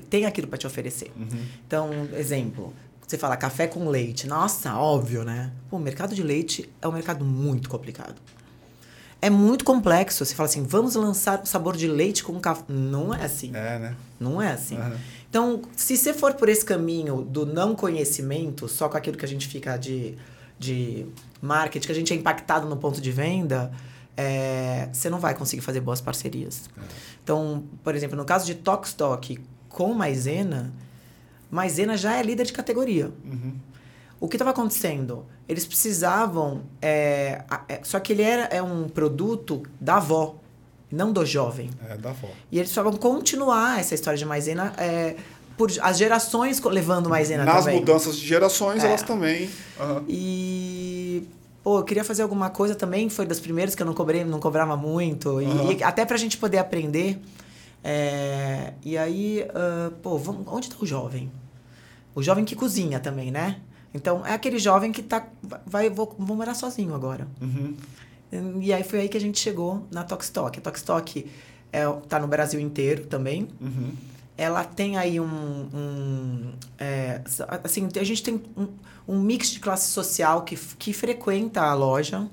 [0.10, 1.12] tem aquilo para te oferecer.
[1.16, 1.46] Uhum.
[1.68, 2.74] Então, exemplo,
[3.06, 4.26] você fala café com leite.
[4.28, 5.52] Nossa, óbvio, né?
[5.70, 8.16] Pô, o mercado de leite é um mercado muito complicado.
[9.22, 10.26] É muito complexo.
[10.26, 12.64] Você fala assim, vamos lançar o sabor de leite com café.
[12.70, 13.52] Não é assim.
[13.54, 13.96] É, né?
[14.20, 14.78] Não é assim.
[14.78, 14.98] Aham.
[15.32, 19.28] Então, se você for por esse caminho do não conhecimento, só com aquilo que a
[19.28, 20.18] gente fica de,
[20.60, 21.06] de
[21.42, 23.72] marketing, que a gente é impactado no ponto de venda,
[24.18, 26.70] é, você não vai conseguir fazer boas parcerias.
[27.24, 30.74] Então, por exemplo, no caso de Tokstok com Maisena,
[31.50, 33.10] Maisena já é líder de categoria.
[33.24, 33.54] Uhum.
[34.20, 35.26] O que estava acontecendo?
[35.48, 36.64] Eles precisavam.
[36.82, 40.41] é, é, só que ele era é um produto da avó,
[40.92, 41.70] não do jovem.
[41.90, 42.34] É, dá foto.
[42.52, 45.16] E eles precisavam continuar essa história de maisena é,
[45.58, 47.80] por as gerações levando maisena Nas também.
[47.80, 48.88] mudanças de gerações, É.
[48.88, 49.50] elas também.
[49.80, 50.04] Aham.
[50.08, 51.24] E
[51.64, 54.40] pô, eu queria fazer alguma coisa também, foi das primeiras que eu não cobrei, não
[54.40, 55.72] cobrava muito e, Aham.
[55.74, 57.20] e até pra gente poder aprender.
[57.84, 61.32] É, e aí, ah, pô, vamos, onde tá o jovem?
[62.14, 63.58] O jovem que cozinha também, né?
[63.94, 65.26] Então, é aquele jovem que tá
[65.66, 67.28] vai vou, vou morar sozinho agora.
[67.42, 67.76] Uhum.
[68.62, 70.60] E aí foi aí que a gente chegou na Tokstok.
[70.60, 71.30] A Tokstok
[71.72, 73.48] é, tá no Brasil inteiro também.
[73.60, 73.92] Uhum.
[74.38, 75.26] Ela tem aí um...
[75.26, 77.22] um, é,
[77.64, 78.68] assim, a gente tem um,
[79.08, 82.28] um mix de classe social que, que frequenta a loja.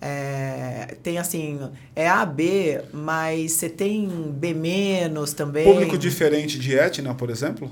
[0.00, 1.58] É, tem assim,
[1.96, 5.64] é A, B, mas você tem B menos também.
[5.64, 7.70] Público diferente de Etna, por exemplo?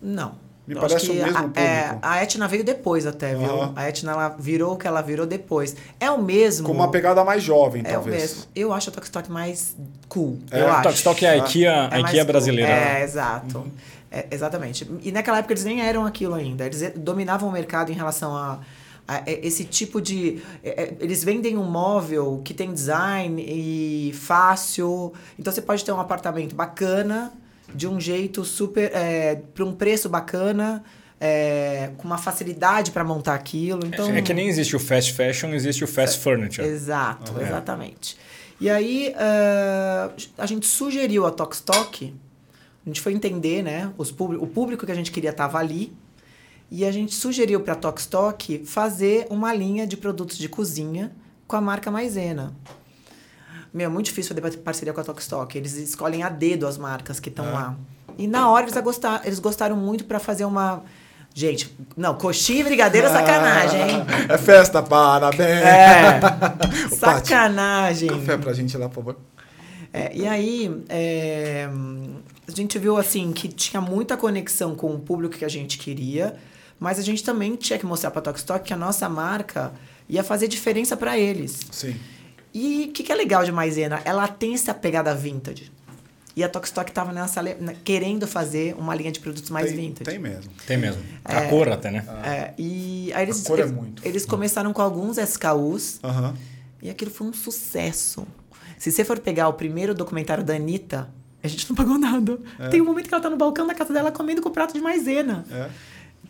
[0.00, 0.36] Não.
[0.66, 1.98] Me Eu parece acho que o mesmo a, é, público.
[2.02, 3.72] a Etna veio depois até, viu?
[3.74, 5.74] A Etna ela virou o que ela virou depois.
[5.98, 6.66] É o mesmo.
[6.68, 8.20] Com uma pegada mais jovem, É o talvez.
[8.22, 8.42] mesmo.
[8.54, 9.76] Eu acho a Tokstok mais
[10.08, 10.38] cool.
[10.52, 10.82] É, eu o acho.
[10.84, 12.32] Tokstok é a IKEA, a mais IKEA cool.
[12.32, 12.70] brasileira.
[12.70, 13.00] né?
[13.00, 13.66] É, exato.
[14.08, 14.88] É, exatamente.
[15.02, 16.64] E naquela época eles nem eram aquilo ainda.
[16.64, 18.60] Eles dominavam o mercado em relação a,
[19.08, 20.40] a esse tipo de.
[20.62, 25.12] é, é, Eles vendem um móvel que tem design e fácil.
[25.36, 27.32] Então você pode ter um apartamento bacana,
[27.74, 28.90] de um jeito super.
[28.94, 30.82] É, para um preço bacana.
[31.24, 33.86] é, com uma facilidade para montar aquilo.
[33.86, 36.66] Então, É que nem existe o fast fashion, existe o fast furniture.
[36.66, 38.18] Exato, exatamente.
[38.60, 42.12] E aí ah, a gente sugeriu a Tokstok,
[42.84, 43.92] a gente foi entender, né?
[43.96, 45.92] Os o público que a gente queria estava ali.
[46.68, 51.12] E a gente sugeriu para a Tokstok fazer uma linha de produtos de cozinha
[51.46, 52.52] com a marca Maisena.
[53.72, 55.56] Meu, é muito difícil fazer parceria com a Tokstok.
[55.56, 57.74] Eles escolhem a dedo as marcas que estão lá.
[58.18, 60.82] E na hora eles, gostar, eles gostaram muito para fazer uma.
[61.34, 64.04] Gente, não, coxinha e brigadeiro é sacanagem, hein?
[64.28, 65.62] É festa, parabéns.
[65.62, 66.20] É.
[66.94, 68.10] Sacanagem.
[68.10, 69.16] Café pra gente lá, por favor.
[69.94, 71.68] É, e aí, é,
[72.46, 76.36] a gente viu assim que tinha muita conexão com o público que a gente queria,
[76.78, 79.72] mas a gente também tinha que mostrar para a Tokstok que a nossa marca
[80.08, 81.60] ia fazer diferença para eles.
[81.70, 81.96] Sim.
[82.54, 84.00] E o que, que é legal de Maisena?
[84.04, 85.70] Ela tem essa pegada vintage.
[86.34, 87.42] E a Tokstok estava nessa
[87.84, 90.10] querendo fazer uma linha de produtos mais tem, vintage.
[90.10, 90.50] Tem mesmo.
[90.66, 91.02] Tem mesmo.
[91.24, 92.04] A cor até, né?
[92.24, 94.06] É, e aí eles, A cor é muito.
[94.06, 96.34] eles começaram com alguns SKUs Aham.
[96.80, 98.26] e aquilo foi um sucesso.
[98.78, 101.08] Se você for pegar o primeiro documentário da Anitta,
[101.42, 102.38] a gente não pagou nada.
[102.70, 104.80] Tem um momento que ela tá no balcão da casa dela comendo com prato de
[104.80, 105.44] maisena.
[105.50, 105.68] É.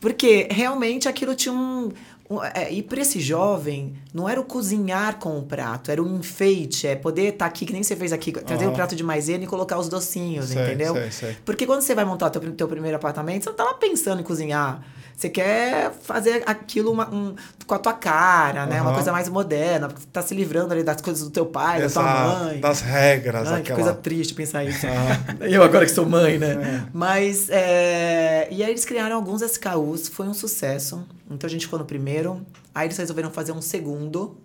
[0.01, 1.93] Porque realmente aquilo tinha um.
[2.31, 6.17] Um- é, e para esse jovem, não era o cozinhar com o prato, era o
[6.17, 8.75] enfeite, é poder estar aqui, que nem você fez aqui, trazer o Aham.
[8.77, 10.95] prato de maisena e colocar os docinhos, Sei, entendeu?
[10.95, 11.37] sei, sei.
[11.45, 14.21] Porque quando você vai montar o teu, teu primeiro apartamento, você não tá lá pensando
[14.21, 14.83] em cozinhar.
[15.17, 17.35] Você quer fazer aquilo uma- um-
[17.67, 18.77] com a tua cara, né?
[18.81, 18.95] Uma Aham.
[18.95, 21.85] coisa mais moderna, porque você tá se livrando ali das coisas do teu pai, da
[21.87, 22.61] Essa- tua mãe.
[22.61, 23.79] Das regras, Ai, que aquela.
[23.83, 24.85] coisa triste pensar isso.
[25.41, 26.53] Eu agora que sou mãe, né?
[26.53, 26.83] É.
[26.93, 28.49] Mas, é...
[28.51, 31.07] E aí eles criaram alguns SKUs, foi um sucesso.
[31.31, 32.45] Então a gente ficou no primeiro.
[32.75, 34.37] Aí eles resolveram fazer um segundo.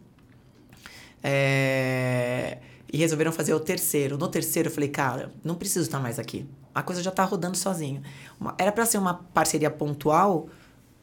[1.24, 2.58] É,
[2.92, 4.18] E resolveram fazer o terceiro.
[4.18, 6.46] No terceiro eu falei, cara, não preciso estar mais aqui.
[6.74, 8.02] A coisa já tá rodando sozinho.
[8.40, 10.48] Uma- Era para ser uma parceria pontual,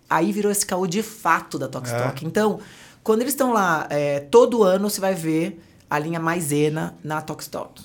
[0.08, 2.24] aí virou esse SKU de fato da Tokstok.
[2.24, 2.28] É.
[2.28, 2.58] Então,
[3.02, 5.60] quando eles estão lá, é, todo ano você vai ver
[5.90, 7.82] a linha Maisena na Tokstok.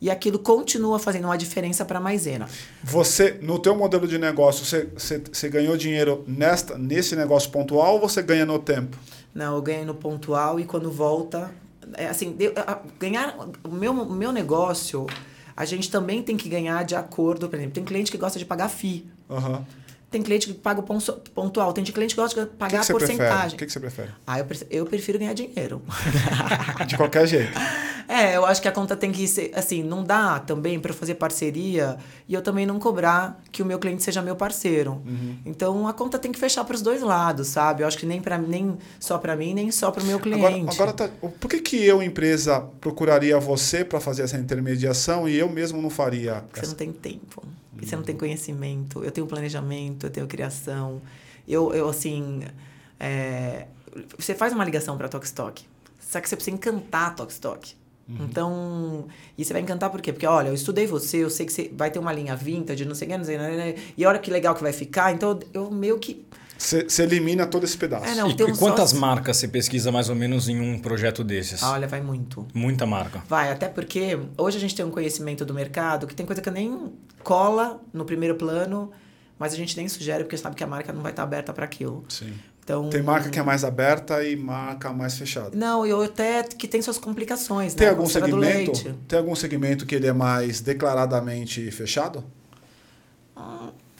[0.00, 2.46] E aquilo continua fazendo uma diferença para Maisena.
[2.84, 7.94] Você, no teu modelo de negócio, você, você, você ganhou dinheiro nesta, nesse negócio pontual
[7.94, 8.96] ou você ganha no tempo?
[9.34, 11.50] Não, eu ganho no pontual e quando volta.
[11.94, 12.36] É, assim,
[12.98, 13.36] ganhar.
[13.64, 15.06] O meu, meu negócio,
[15.56, 17.48] a gente também tem que ganhar de acordo.
[17.48, 19.06] Por exemplo, tem cliente que gosta de pagar FII.
[19.30, 19.64] Aham.
[20.10, 20.82] Tem cliente que paga o
[21.34, 21.72] pontual.
[21.74, 23.16] Tem cliente que gosta de que, pagar que prefere?
[23.18, 23.56] porcentagem.
[23.56, 24.08] O que, que você prefere?
[24.26, 25.82] Ah, eu, pre- eu prefiro ganhar dinheiro.
[26.86, 27.52] De qualquer jeito.
[28.08, 29.50] é, eu acho que a conta tem que ser.
[29.54, 33.78] Assim, não dá também para fazer parceria e eu também não cobrar que o meu
[33.78, 34.92] cliente seja meu parceiro.
[35.06, 35.36] Uhum.
[35.44, 37.82] Então a conta tem que fechar para os dois lados, sabe?
[37.82, 40.36] Eu acho que nem, pra, nem só para mim, nem só para o meu Agora,
[40.52, 40.74] cliente.
[40.74, 45.50] agora tá, por que, que eu, empresa, procuraria você para fazer essa intermediação e eu
[45.50, 46.36] mesmo não faria?
[46.48, 47.42] Porque você não tem tempo.
[47.86, 49.04] Você não tem conhecimento.
[49.04, 51.00] Eu tenho planejamento, eu tenho criação.
[51.46, 52.42] Eu, eu assim.
[52.98, 53.66] é,
[54.18, 55.64] você faz uma ligação para a Tokstok.
[56.00, 57.74] Só que você precisa encantar a Tokstok.
[58.08, 59.06] Então,
[59.36, 60.12] e você vai encantar por quê?
[60.12, 62.94] Porque, olha, eu estudei você, eu sei que você vai ter uma linha vintage, não
[62.94, 65.12] sei o que, não sei o que, e olha que legal que vai ficar.
[65.12, 66.24] Então, eu meio que.
[66.58, 68.04] Você, elimina todo esse pedaço.
[68.04, 68.28] É, não.
[68.30, 71.22] E, tem e um quantas sócio- marcas você pesquisa mais ou menos em um projeto
[71.22, 71.62] desses?
[71.62, 72.46] Olha, vai muito.
[72.52, 73.22] Muita marca.
[73.28, 76.50] Vai, até porque hoje a gente tem um conhecimento do mercado que tem coisa que
[76.50, 76.92] nem
[77.22, 78.90] cola no primeiro plano,
[79.38, 81.64] mas a gente nem sugere porque sabe que a marca não vai estar aberta para
[81.64, 82.04] aquilo.
[82.08, 82.34] Sim.
[82.64, 85.52] Então, Tem marca que é mais aberta e marca mais fechada.
[85.56, 87.90] Não, e até que tem suas complicações, Tem né?
[87.92, 88.94] algum segmento?
[89.08, 92.22] Tem algum segmento que ele é mais declaradamente fechado?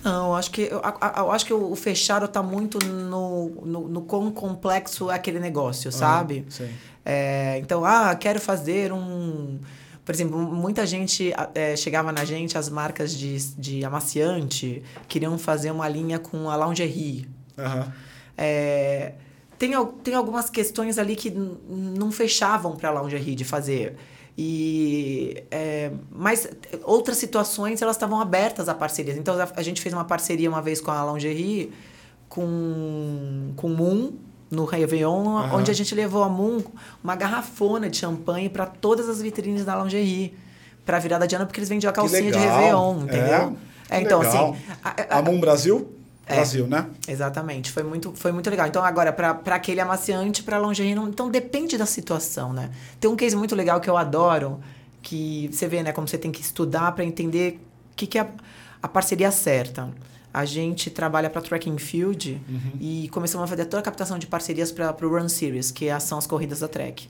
[0.02, 0.80] Não, acho que, eu,
[1.16, 5.90] eu acho que o, fechado tá muito no, no, no quão complexo é aquele negócio,
[5.90, 6.44] sabe?
[6.46, 6.70] Ah, sim.
[7.04, 9.58] É, então, ah, quero fazer um.
[10.04, 15.70] Por exemplo, muita gente é, chegava na gente, as marcas de, de amaciante queriam fazer
[15.70, 17.28] uma linha com a lingerie.
[17.58, 17.92] Aham.
[18.36, 19.14] É,
[19.58, 19.72] tem,
[20.04, 23.96] tem algumas questões ali que não fechavam para a lingerie de fazer.
[24.40, 26.48] E, é, mas
[26.84, 29.16] outras situações elas estavam abertas a parcerias.
[29.16, 31.72] Então a, a gente fez uma parceria uma vez com a lingerie,
[32.28, 34.12] com, com Moon,
[34.50, 35.56] no Réveillon, Aham.
[35.56, 36.62] onde a gente levou a Moon
[37.02, 40.34] uma garrafona de champanhe para todas as vitrines da lingerie.
[40.86, 42.38] Para virada de ano, porque eles vendiam a calcinha de.
[42.38, 43.56] Réveillon, entendeu?
[43.90, 44.52] É, que então, legal.
[44.52, 44.62] assim.
[44.84, 45.86] a- a- Amon Brasil?
[46.28, 46.34] É.
[46.36, 46.86] Brasil, né?
[47.06, 48.66] Exatamente, foi muito, foi muito legal.
[48.66, 52.70] Então, agora, para aquele amaciante, para lingerie, não, então depende da situação, né?
[53.00, 54.60] Tem um case muito legal que eu adoro,
[55.02, 57.58] que você vê, né, como você tem que estudar para entender
[57.92, 58.28] o que, que é a,
[58.82, 59.88] a parceria certa.
[60.34, 62.40] A gente trabalha para Track and Field
[62.78, 65.98] e começamos a fazer toda a captação de parcerias para o Run Series, que é-
[65.98, 67.08] são as corridas da Trek.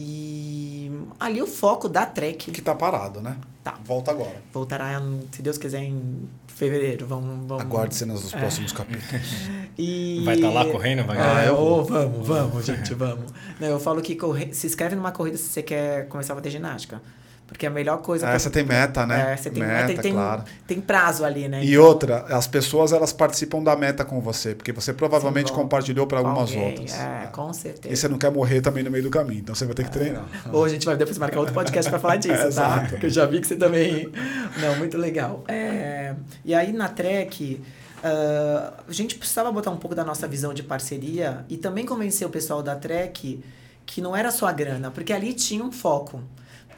[0.00, 3.36] E ali o foco da Trek Que tá parado, né?
[3.64, 3.74] Tá.
[3.84, 4.40] Volta agora.
[4.52, 7.04] voltará, se Deus quiser, em fevereiro.
[7.06, 7.62] Vamos, vamos.
[7.64, 9.48] Aguarde cenas dos próximos capítulos.
[9.76, 10.22] E...
[10.24, 11.04] Vai estar lá correndo?
[11.04, 11.52] Vai Ah, ganhar?
[11.52, 13.32] ô, vamos, vamos, gente, vamos.
[13.60, 14.54] Não, eu falo que corre...
[14.54, 17.02] se inscreve numa corrida se você quer começar a fazer ginástica.
[17.48, 18.28] Porque a melhor coisa...
[18.28, 19.32] Ah, você tem meta, né?
[19.32, 20.44] É, você tem Meta, meta, e tem, claro.
[20.66, 21.64] tem prazo ali, né?
[21.64, 26.18] E outra, as pessoas elas participam da meta com você, porque você provavelmente compartilhou para
[26.18, 26.94] algumas alguém, outras.
[26.94, 27.92] É, com certeza.
[27.92, 29.90] E você não quer morrer também no meio do caminho, então você vai ter que
[29.90, 30.24] treinar.
[30.52, 32.46] Ou a gente vai depois marcar outro podcast para falar disso, tá?
[32.46, 32.90] Exato.
[32.90, 34.12] Porque eu já vi que você também.
[34.60, 35.42] Não, muito legal.
[35.48, 37.62] É, E aí na Trek,
[38.02, 42.26] ah, a gente precisava botar um pouco da nossa visão de parceria e também convencer
[42.26, 43.42] o pessoal da Trek
[43.86, 46.22] que não era só a grana, porque ali tinha um foco.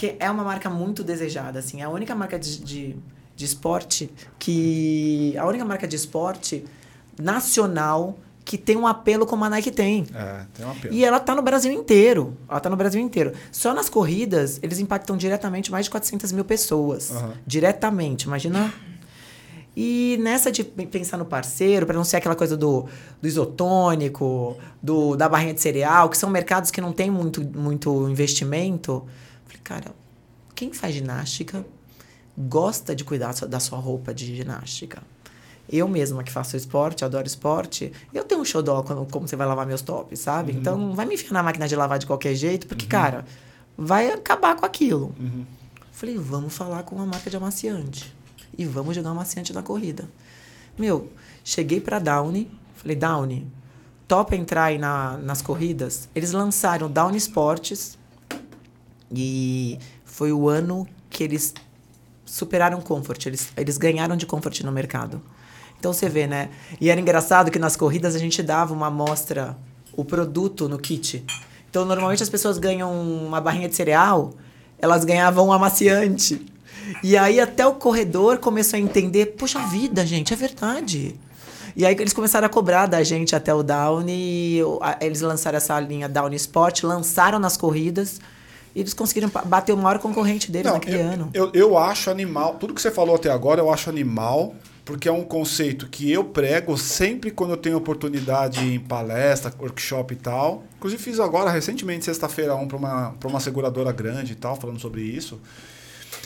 [0.00, 1.82] Porque é uma marca muito desejada, assim.
[1.82, 2.96] É a única marca de, de,
[3.36, 5.36] de esporte que.
[5.36, 6.64] A única marca de esporte
[7.20, 10.06] nacional que tem um apelo como a Nike tem.
[10.14, 10.94] É, tem uma pena.
[10.94, 12.34] E ela tá no Brasil inteiro.
[12.48, 13.34] Ela tá no Brasil inteiro.
[13.52, 17.10] Só nas corridas, eles impactam diretamente mais de 400 mil pessoas.
[17.10, 17.34] Aham.
[17.46, 18.72] Diretamente, imagina.
[19.76, 22.86] E nessa de pensar no parceiro, para não ser aquela coisa do,
[23.20, 28.08] do isotônico, do, da barrinha de cereal, que são mercados que não tem muito, muito
[28.08, 29.06] investimento.
[29.62, 29.94] Cara,
[30.54, 31.64] quem faz ginástica
[32.36, 35.02] gosta de cuidar da sua roupa de ginástica.
[35.68, 39.46] Eu mesma que faço esporte, adoro esporte, eu tenho um xodó quando, como você vai
[39.46, 40.52] lavar meus tops, sabe?
[40.52, 43.24] Então não vai me enfiar na máquina de lavar de qualquer jeito, porque, cara,
[43.76, 45.14] vai acabar com aquilo.
[45.92, 48.12] Falei, vamos falar com uma marca de amaciante.
[48.58, 50.08] E vamos jogar amaciante na corrida.
[50.76, 51.12] Meu,
[51.44, 53.46] cheguei pra Downy, falei, Downy,
[54.08, 56.08] topa entrar aí na, nas corridas?
[56.14, 57.96] Eles lançaram Downy Sports
[59.14, 61.54] e foi o ano que eles
[62.24, 63.26] superaram o Comfort.
[63.26, 65.20] Eles, eles ganharam de Comfort no mercado.
[65.78, 66.50] Então você vê, né?
[66.80, 69.56] E era engraçado que nas corridas a gente dava uma amostra,
[69.96, 71.24] o produto no kit.
[71.68, 74.34] Então normalmente as pessoas ganham uma barrinha de cereal,
[74.78, 76.46] elas ganhavam um amaciante.
[77.02, 81.18] E aí até o corredor começou a entender, poxa vida, gente, é verdade.
[81.76, 84.60] E aí eles começaram a cobrar da gente até o Downy, e
[85.00, 88.20] eles lançaram essa linha Downy Sport, lançaram nas corridas,
[88.74, 91.30] eles conseguiram bater o maior concorrente deles naquele eu, ano.
[91.34, 92.54] Eu, eu acho animal.
[92.54, 94.54] Tudo que você falou até agora eu acho animal,
[94.84, 100.14] porque é um conceito que eu prego sempre quando eu tenho oportunidade em palestra, workshop
[100.14, 100.64] e tal.
[100.76, 104.78] Inclusive fiz agora, recentemente, sexta-feira, um para uma, pra uma seguradora grande e tal, falando
[104.78, 105.40] sobre isso.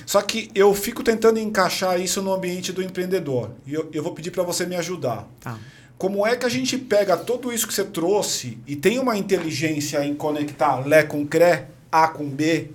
[0.06, 3.50] Só que eu fico tentando encaixar isso no ambiente do empreendedor.
[3.66, 5.26] E eu, eu vou pedir para você me ajudar.
[5.40, 5.58] Tá.
[5.96, 10.04] Como é que a gente pega tudo isso que você trouxe e tem uma inteligência
[10.04, 11.68] em conectar Lé com Cré,
[12.02, 12.70] A com B?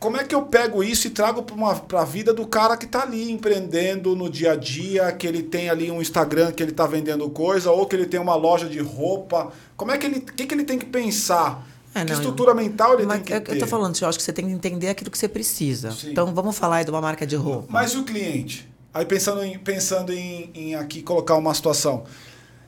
[0.00, 1.44] Como é que eu pego isso e trago
[1.86, 5.42] para a vida do cara que está ali empreendendo no dia a dia, que ele
[5.42, 8.66] tem ali um Instagram que ele está vendendo coisa, ou que ele tem uma loja
[8.66, 9.52] de roupa?
[9.76, 11.66] Como é que ele, o que, que ele tem que pensar?
[11.94, 13.54] É, que não, estrutura mental ele tem que eu, ter?
[13.54, 15.90] eu tô falando, eu acho que você tem que entender aquilo que você precisa.
[15.90, 16.12] Sim.
[16.12, 17.66] Então vamos falar aí de uma marca de roupa.
[17.68, 18.68] Mas e o cliente?
[18.94, 22.04] Aí pensando em, pensando em, em aqui colocar uma situação.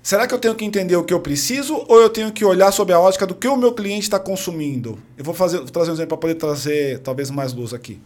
[0.02, 2.72] Será que eu tenho que entender o que eu preciso ou eu tenho que olhar
[2.72, 4.98] sob a ótica do que o meu cliente está consumindo?
[5.16, 8.00] Eu vou fazer, vou trazer um exemplo para poder trazer talvez mais luz aqui.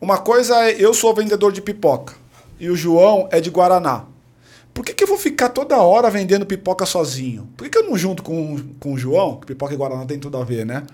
[0.00, 2.14] Uma coisa é eu sou vendedor de pipoca
[2.60, 4.04] e o João é de Guaraná.
[4.72, 7.48] Por que, que eu vou ficar toda hora vendendo pipoca sozinho?
[7.56, 9.36] Por que, que eu não junto com, com o João?
[9.36, 10.84] Pipoca e Guaraná tem tudo a ver, né?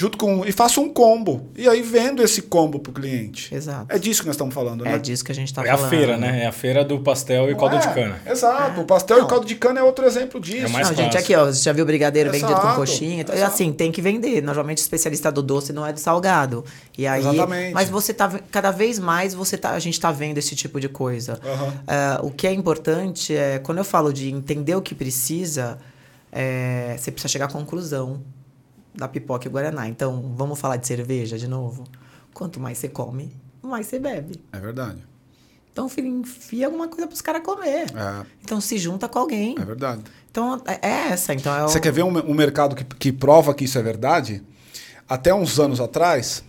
[0.00, 0.44] Junto com.
[0.46, 1.48] E faço um combo.
[1.56, 3.52] E aí vendo esse combo pro cliente.
[3.52, 3.86] Exato.
[3.88, 4.94] É disso que nós estamos falando, né?
[4.94, 5.90] É disso que a gente tá é a falando.
[5.90, 6.44] feira, né?
[6.44, 7.78] É a feira do pastel e Não caldo é?
[7.80, 8.20] de cana.
[8.24, 8.80] Exato.
[8.80, 9.26] O pastel e Não.
[9.26, 10.66] o caldo de cana é outro exemplo disso.
[10.66, 11.18] É mais não, gente, fácil.
[11.18, 13.22] aqui, ó, você já viu brigadeiro vendido com Exato, coxinha?
[13.22, 13.54] Então, é exato.
[13.54, 14.40] assim, tem que vender.
[14.40, 16.64] Normalmente o especialista do doce não é do salgado.
[16.96, 17.74] E aí, Exatamente.
[17.74, 20.88] mas você tá cada vez mais você tá, a gente tá vendo esse tipo de
[20.88, 21.40] coisa.
[21.44, 21.74] Aham.
[21.88, 25.76] É, o que é importante é quando eu falo de entender o que precisa,
[26.30, 28.22] é, você precisa chegar à conclusão
[28.98, 29.88] da pipoca e guaraná.
[29.88, 31.84] Então, vamos falar de cerveja de novo.
[32.34, 34.40] Quanto mais você come, mais você bebe.
[34.52, 34.98] É verdade.
[35.72, 37.86] Então, filho, enfia alguma coisa pros caras comer.
[37.94, 39.54] É, Então se junta com alguém.
[39.60, 40.02] é verdade.
[40.30, 41.32] Então é é essa.
[41.32, 43.82] Então é o- Você quer ver um, um mercado que, que prova que isso é
[43.82, 44.42] verdade?
[45.08, 46.42] Até uns anos atrás,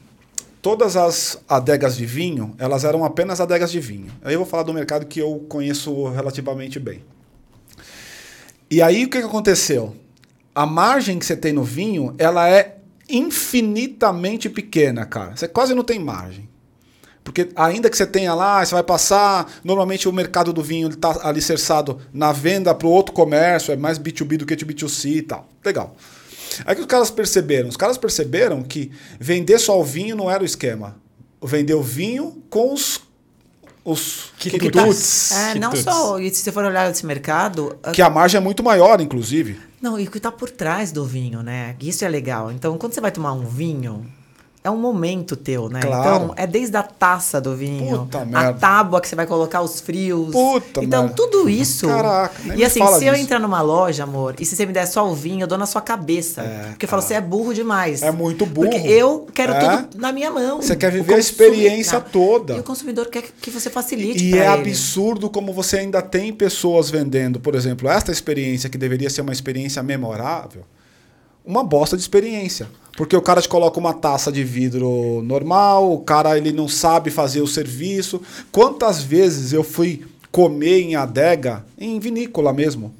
[0.63, 4.11] todas as adegas de vinho, elas eram apenas adegas de vinho.
[4.23, 7.03] Aí eu vou falar do mercado que eu conheço relativamente bem.
[8.69, 9.95] E aí o que, que aconteceu?
[10.59, 12.79] A margem que você tem no vinho, ela é
[13.09, 15.33] infinitamente pequena, cara.
[15.33, 16.49] Você quase não tem margem.
[17.23, 19.49] Porque ainda que você tenha lá, você vai passar.
[19.63, 23.97] Normalmente o mercado do vinho está alicerçado na venda para o outro comércio, é mais
[23.97, 25.47] B2B do que B2C e tal.
[25.63, 25.95] Legal.
[26.65, 27.69] Aí que os caras perceberam?
[27.69, 30.97] Os caras perceberam que vender só o vinho não era o esquema.
[31.41, 32.99] Vender o vinho com os,
[33.85, 34.67] os Quitutes.
[34.71, 35.31] quitutes.
[35.31, 35.83] É, não Quitutes.
[35.93, 36.19] só.
[36.19, 37.75] E se você for olhar esse mercado.
[37.83, 39.59] a- Que a margem é muito maior, inclusive.
[39.81, 41.75] Não, e o que tá por trás do vinho, né?
[41.81, 42.51] Isso é legal.
[42.51, 44.05] Então, quando você vai tomar um vinho,
[44.61, 45.79] é um momento teu, né?
[45.79, 46.23] Claro.
[46.25, 48.53] Então, é desde a taça do vinho, Puta a merda.
[48.59, 50.31] tábua que você vai colocar os frios.
[50.33, 51.15] Puta Então, merda.
[51.15, 51.87] tudo isso.
[51.87, 53.23] Caraca, E assim, se eu disso.
[53.23, 55.65] entrar numa loja, amor, e se você me der só o vinho, eu dou na
[55.65, 56.41] sua cabeça.
[56.41, 58.01] É, porque eu falo, você é burro demais.
[58.01, 58.69] É muito burro.
[58.69, 59.77] Porque eu quero É.
[59.83, 60.61] tudo na minha mão.
[60.61, 62.55] Você quer viver a experiência toda.
[62.55, 64.23] E o consumidor quer que você facilite.
[64.25, 64.45] E é ele.
[64.47, 69.31] absurdo como você ainda tem pessoas vendendo, por exemplo, esta experiência que deveria ser uma
[69.31, 70.63] experiência memorável,
[71.45, 72.67] uma bosta de experiência.
[72.99, 77.09] Porque o cara te coloca uma taça de vidro normal, o cara ele não sabe
[77.09, 78.21] fazer o serviço.
[78.51, 82.93] Quantas vezes eu fui comer em adega, em vinícola mesmo,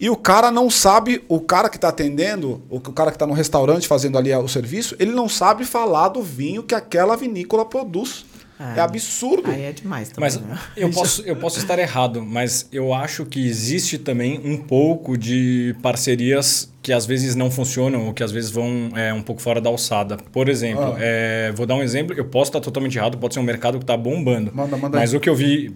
[0.00, 3.34] e o cara não sabe, o cara que está atendendo, o cara que está no
[3.34, 8.24] restaurante fazendo ali o serviço, ele não sabe falar do vinho que aquela vinícola produz.
[8.58, 9.50] Ah, é absurdo.
[9.50, 10.22] Aí é demais também.
[10.22, 10.58] Mas né?
[10.74, 15.76] eu posso, eu posso estar errado, mas eu acho que existe também um pouco de
[15.82, 19.58] parcerias que às vezes não funcionam ou que às vezes vão é, um pouco fora
[19.58, 20.18] da alçada.
[20.30, 20.96] Por exemplo, Ah.
[21.00, 23.84] é, vou dar um exemplo, eu posso estar totalmente errado, pode ser um mercado que
[23.84, 24.52] está bombando.
[24.54, 25.16] Manda, manda mas aí.
[25.16, 25.74] o que eu vi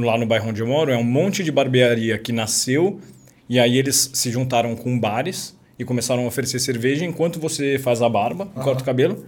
[0.00, 3.00] lá no bairro onde eu moro é um monte de barbearia que nasceu
[3.48, 8.00] e aí eles se juntaram com bares e começaram a oferecer cerveja enquanto você faz
[8.00, 9.24] a barba, corta o cabelo.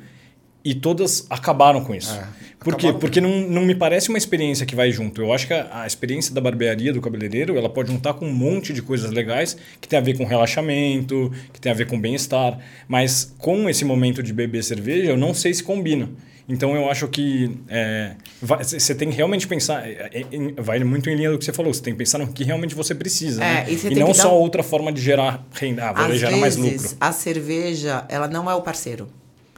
[0.65, 2.13] E todas acabaram com isso.
[2.13, 2.25] É,
[2.59, 2.93] Por quê?
[2.93, 5.23] Porque não, não me parece uma experiência que vai junto.
[5.23, 8.33] Eu acho que a, a experiência da barbearia, do cabeleireiro, ela pode juntar com um
[8.33, 11.99] monte de coisas legais que tem a ver com relaxamento, que tem a ver com
[11.99, 12.59] bem-estar.
[12.87, 16.11] Mas com esse momento de beber cerveja, eu não sei se combina.
[16.47, 21.09] Então eu acho que é, você tem que realmente pensar, é, é, é, vai muito
[21.09, 23.43] em linha do que você falou, você tem que pensar no que realmente você precisa.
[23.43, 23.67] É, né?
[23.69, 26.57] e e não dar só um- outra forma de gerar renda, ah, vou gerar mais
[26.57, 26.97] vezes, lucro.
[27.01, 29.09] a cerveja, ela não é o parceiro.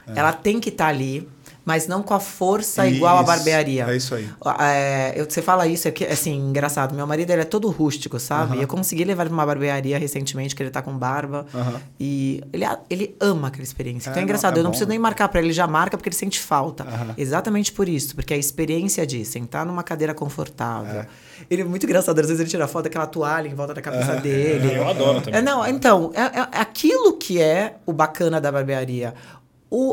[0.07, 1.27] Ela tem que estar ali,
[1.65, 3.85] mas não com a força igual a Isso, barbearia.
[3.89, 4.27] é isso aí.
[4.59, 6.93] É, eu- você fala isso aqui, assim, engraçado.
[6.93, 8.61] Meu marido, ele é todo rústico, sabe?
[8.61, 11.45] Eu consegui levar ele pra uma barbearia recentemente, que ele tá com barba.
[11.99, 14.09] E ele, ele ama aquela experiência.
[14.09, 14.57] É, então é não, engraçado.
[14.57, 14.71] é eu não bom.
[14.71, 16.85] preciso nem marcar pra ele, ele já marca porque ele sente falta.
[17.17, 18.13] Exatamente por isso.
[18.13, 21.01] Porque a experiência de sentar numa cadeira confortável.
[21.01, 21.07] É.
[21.49, 22.19] Ele é muito engraçado.
[22.19, 24.75] Às vezes ele tira foto daquela toalha em volta da cabeça dele.
[24.75, 25.39] Eu adoro também.
[25.39, 29.13] É, não, então, é, é aquilo que é o bacana da barbearia.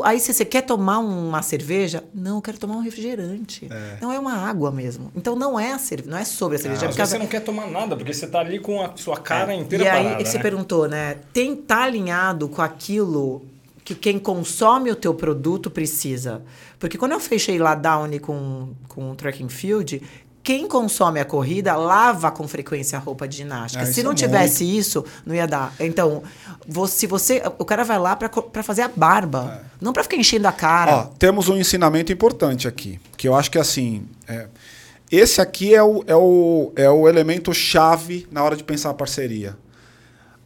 [0.03, 3.67] Aí, se você quer tomar uma cerveja, não, eu quero tomar um refrigerante.
[3.99, 5.11] Não é uma água mesmo.
[5.15, 6.85] Então, não é a cerveja, não é sobre a cerveja.
[6.85, 9.17] é Às porque você não quer tomar nada, porque você tá ali com a sua
[9.17, 10.25] cara inteira e aí, parada.
[10.25, 10.43] você né?
[10.43, 11.17] perguntou, né?
[11.33, 13.43] Tem tá alinhado com aquilo
[13.83, 16.41] que quem consome o teu produto precisa.
[16.79, 20.01] Porque quando eu fechei lá Downy com, com o track and field,
[20.43, 23.83] quem consome a corrida lava com frequência a roupa de ginástica.
[23.83, 25.73] Ah, Se isso não é tivesse isso, não ia dar.
[25.79, 26.23] Então,
[26.67, 30.47] você, se você, o cara vai lá pra fazer a barba, não pra ficar enchendo
[30.47, 30.95] a cara.
[30.95, 34.47] Ó, temos um ensinamento importante aqui, que eu acho que assim, é,
[35.11, 38.93] esse aqui é o, é, o, é o elemento chave na hora de pensar a
[38.95, 39.55] parceria.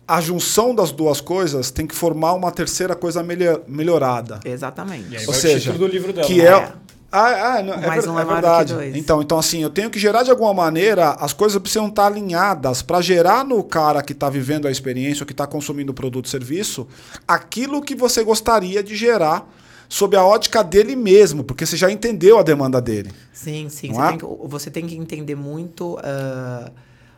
[0.07, 4.39] A junção das duas coisas tem que formar uma terceira coisa melho- melhorada.
[4.45, 5.07] Exatamente.
[5.13, 6.27] E aí Ou vai o seja, título do livro dela.
[6.27, 6.45] que né?
[6.45, 6.71] é,
[7.18, 8.74] Ah, ah, não, é, ver- um é é verdade.
[8.93, 12.82] Então, então, assim, eu tenho que gerar de alguma maneira, as coisas precisam estar alinhadas
[12.82, 16.26] para gerar no cara que está vivendo a experiência, ou que está consumindo o produto
[16.26, 16.86] e serviço,
[17.26, 19.49] aquilo que você gostaria de gerar
[19.88, 23.11] sob a ótica dele mesmo, porque você já entendeu a demanda dele.
[23.32, 23.93] Sim, sim.
[23.93, 24.07] Você, é?
[24.09, 26.72] tem que, você tem que entender muito ah,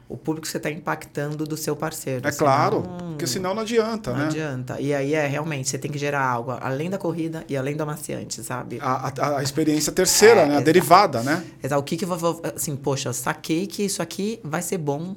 [0.10, 2.28] o público que você está impactando do seu parceiro.
[2.28, 4.26] É claro, senão porque senão não adianta, Não né?
[4.28, 4.80] adianta.
[4.80, 7.84] E aí é realmente, você tem que gerar algo além da corrida e além do
[7.84, 8.80] amaciante, sabe?
[8.82, 10.49] A, a- a experiência terceira, É, né?
[10.49, 10.66] A exato.
[10.66, 11.43] derivada, né?
[11.62, 11.82] Exato.
[11.82, 12.41] O que que eu vou.
[12.55, 15.16] Assim, poxa, saquei que isso aqui vai ser bom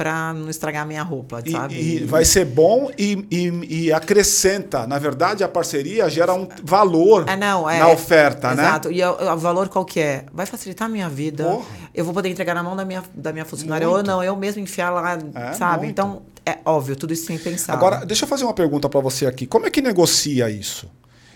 [0.00, 1.74] pra não estragar a minha roupa, E, sabe?
[1.74, 4.86] e vai ser bom e, e- e acrescenta.
[4.86, 8.62] Na verdade, a parceria gera um valor É, não, é, na oferta, né?
[8.62, 8.90] Exato.
[8.90, 10.24] E o, o valor qual que é?
[10.32, 11.44] Vai facilitar a minha vida.
[11.44, 11.66] Porra.
[11.94, 13.98] Eu vou poder entregar na mão da minha, da minha funcionária Muito.
[13.98, 15.84] ou não, eu mesmo enfiar lá, É, sabe?
[15.84, 15.90] muito.
[15.90, 17.74] Então, é óbvio, tudo isso sem pensar.
[17.74, 19.46] Agora, deixa eu fazer uma pergunta para você aqui.
[19.46, 20.88] Como é que negocia isso?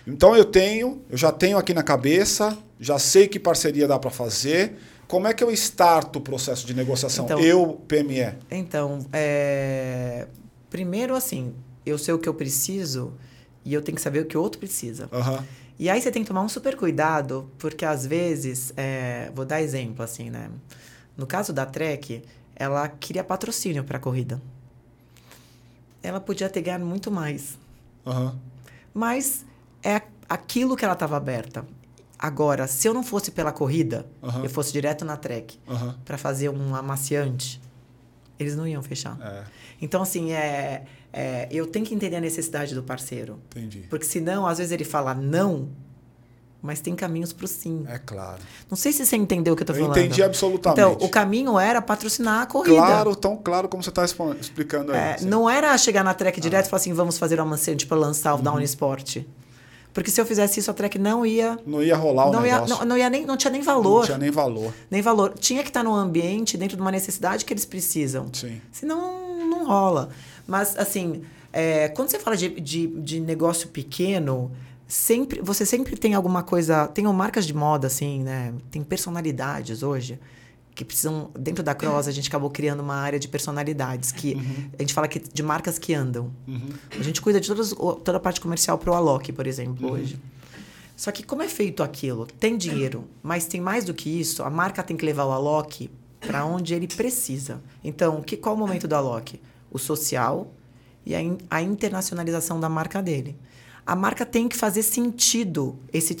[0.07, 4.09] Então eu tenho, eu já tenho aqui na cabeça, já sei que parceria dá para
[4.09, 4.75] fazer.
[5.07, 7.25] Como é que eu starto o processo de negociação?
[7.25, 8.35] Então- eu, PME.
[8.49, 10.27] Então, é...
[10.69, 11.53] primeiro assim,
[11.85, 13.13] eu sei o que eu preciso
[13.63, 15.09] e eu tenho que saber o que o outro precisa.
[15.11, 15.43] Aham.
[15.77, 19.61] E aí você tem que tomar um super cuidado, porque às vezes, é, vou dar
[19.61, 20.49] exemplo assim, né?
[21.17, 22.23] No caso da Trek,
[22.55, 24.41] ela queria patrocínio para a corrida.
[26.01, 27.57] Ela podia ter ganhado muito mais,
[28.05, 28.39] Aham.
[28.93, 29.45] mas
[29.83, 31.65] é aquilo que ela estava aberta.
[32.17, 34.05] Agora, se eu não fosse pela corrida,
[34.43, 35.95] eu fosse direto na Trek Aham.
[36.05, 37.61] para fazer um amaciante,
[38.39, 39.17] eles não iam fechar.
[39.21, 39.43] É,
[39.81, 43.39] Então, assim, é, é, eu tenho que entender a necessidade do parceiro.
[43.55, 43.85] entendi.
[43.89, 45.67] Porque senão, às vezes ele fala não,
[46.61, 47.85] mas tem caminhos para o sim.
[47.87, 48.39] É claro.
[48.71, 49.97] Não sei se você entendeu o que eu estou falando.
[49.97, 50.79] entendi absolutamente.
[50.81, 52.77] Então, o caminho era patrocinar a corrida.
[52.77, 54.03] Claro, tão claro como você está
[54.39, 54.97] explicando aí.
[54.97, 56.13] É, não era chegar na Ah.
[56.15, 58.39] Trek direto e falar assim, vamos fazer o amancete para lançar Uhum.
[58.39, 59.17] o Down Sport.
[59.95, 61.57] Porque se eu fizesse isso, a Trek não ia...
[61.65, 62.75] Não ia rolar o Não, ia, negócio.
[62.79, 63.99] não, não ia nem, não tinha nem valor.
[63.99, 64.73] Não tinha nem valor.
[64.91, 65.33] nem valor.
[65.39, 68.27] Tinha que estar num ambiente dentro de uma necessidade que eles precisam.
[68.33, 68.61] Sim.
[68.73, 70.09] Senão, não rola.
[70.45, 71.21] Mas, assim,
[71.53, 74.51] é, quando você fala de, de, de negócio pequeno,
[74.85, 76.87] sempre você sempre tem alguma coisa...
[76.87, 78.53] Tem marcas de moda, assim, né?
[78.69, 80.19] Tem personalidades hoje
[80.75, 81.31] que precisam...
[81.39, 84.11] Dentro da Cross, a gente acabou criando uma área de personalidades.
[84.11, 84.69] que Uhum.
[84.77, 86.31] A gente fala que de marcas que andam.
[86.99, 89.93] A gente cuida de todas, o- toda a parte comercial pro Alok, por exemplo, Uhum.
[89.93, 90.19] hoje.
[90.97, 92.25] Só que como é feito aquilo?
[92.39, 94.43] Tem dinheiro, mas tem mais do que isso.
[94.43, 95.89] A marca tem que levar o Alok
[96.21, 97.61] para onde ele precisa.
[97.83, 99.39] Então, que, qual o momento do Alok?
[99.71, 100.51] O social
[101.05, 103.35] e a, in- a internacionalização da marca dele.
[103.85, 105.77] A marca tem que fazer sentido.
[105.93, 106.17] Esse,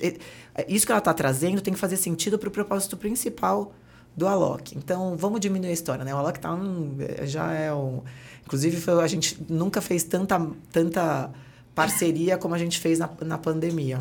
[0.67, 3.73] isso que ela está trazendo tem que fazer sentido para o propósito principal
[4.15, 4.77] do Alok.
[4.77, 6.13] Então, vamos diminuir a história, né?
[6.13, 8.01] O Alok tá um, já é um...
[8.45, 10.39] Inclusive, foi- a gente nunca fez tanta,
[10.71, 11.29] tanta
[11.73, 13.99] parceria como a gente fez na, na pandemia.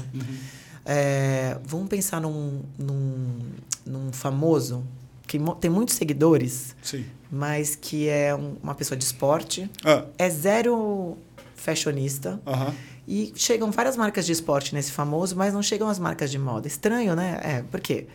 [0.84, 3.40] É, vamos pensar num, num,
[3.86, 4.84] num famoso
[5.26, 7.04] que tem muitos seguidores, Sim.
[7.30, 11.16] mas que é um- uma pessoa de esporte, Ah, é zero
[11.56, 12.40] fashionista.
[12.46, 12.74] aham.
[13.06, 16.66] E chegam várias marcas de esporte nesse famoso, mas não chegam as marcas de moda.
[16.66, 17.38] Estranho, né?
[17.42, 18.06] É, por quê?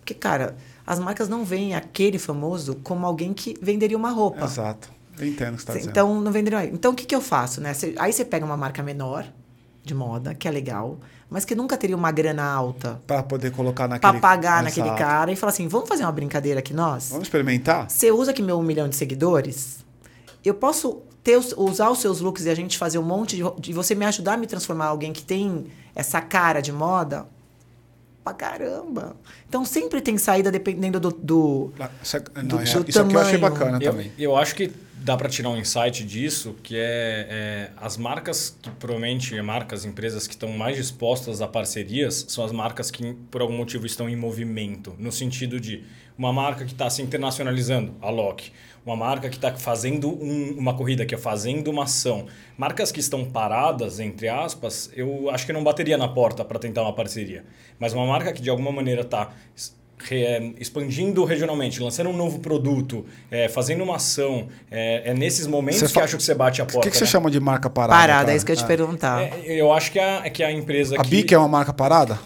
[0.00, 0.56] Porque, cara,
[0.90, 4.42] as marcas não veem aquele famoso como alguém que venderia uma roupa.
[4.46, 4.90] Exato.
[5.18, 5.90] Eu entendo o que você está dizendo.
[5.90, 6.64] Então, não venderia.
[6.64, 7.74] Então, o que, que eu faço, né?
[7.74, 9.26] Cê- aí você pega uma marca menor
[9.84, 10.96] de moda, que é legal,
[11.28, 14.12] mas que nunca teria uma grana alta Para poder colocar naquele...
[14.12, 14.98] pra pagar naquele Exato.
[15.02, 17.10] cara e falar assim: vamos fazer uma brincadeira aqui nós?
[17.10, 17.90] Vamos experimentar?
[17.90, 19.84] Você usa aqui meu um milhão de seguidores?
[20.42, 23.74] Eu posso ter, usar os seus looks e a gente fazer um monte de, de
[23.74, 27.26] você me ajudar a me transformar em alguém que tem essa cara de moda?
[28.28, 29.16] Pra caramba.
[29.48, 31.10] Então sempre tem saída dependendo do.
[31.10, 34.12] do Ah, Isso, é- não, Do é- seu isso aqui eu achei bacana Eu, também.
[34.18, 38.68] eu acho que dá para tirar um insight disso, que é, é, as marcas que
[38.72, 43.56] provavelmente, marcas, empresas que estão mais dispostas a parcerias, são as marcas que por algum
[43.56, 45.84] motivo estão em movimento, no sentido de
[46.18, 48.52] uma marca que está se internacionalizando, a Loki,
[48.88, 52.26] uma marca que está fazendo um- uma corrida, que é fazendo uma ação.
[52.56, 56.82] Marcas que estão paradas, entre aspas, eu acho que não bateria na porta para tentar
[56.82, 57.44] uma parceria.
[57.78, 59.30] Mas uma marca que de alguma maneira está
[59.98, 65.46] re- é, expandindo regionalmente, lançando um novo produto, é, fazendo uma ação, é, é nesses
[65.46, 66.80] momentos Você que fa- acho que você bate a O porta.
[66.80, 67.10] que, que você né?
[67.10, 68.00] chama de marca parada?
[68.00, 68.32] parada, cara?
[68.32, 68.66] é isso que eu ia te Ah.
[68.68, 69.22] perguntar.
[69.22, 71.10] É, eu acho que a, que a empresa A que...
[71.10, 72.18] BIC é uma marca parada?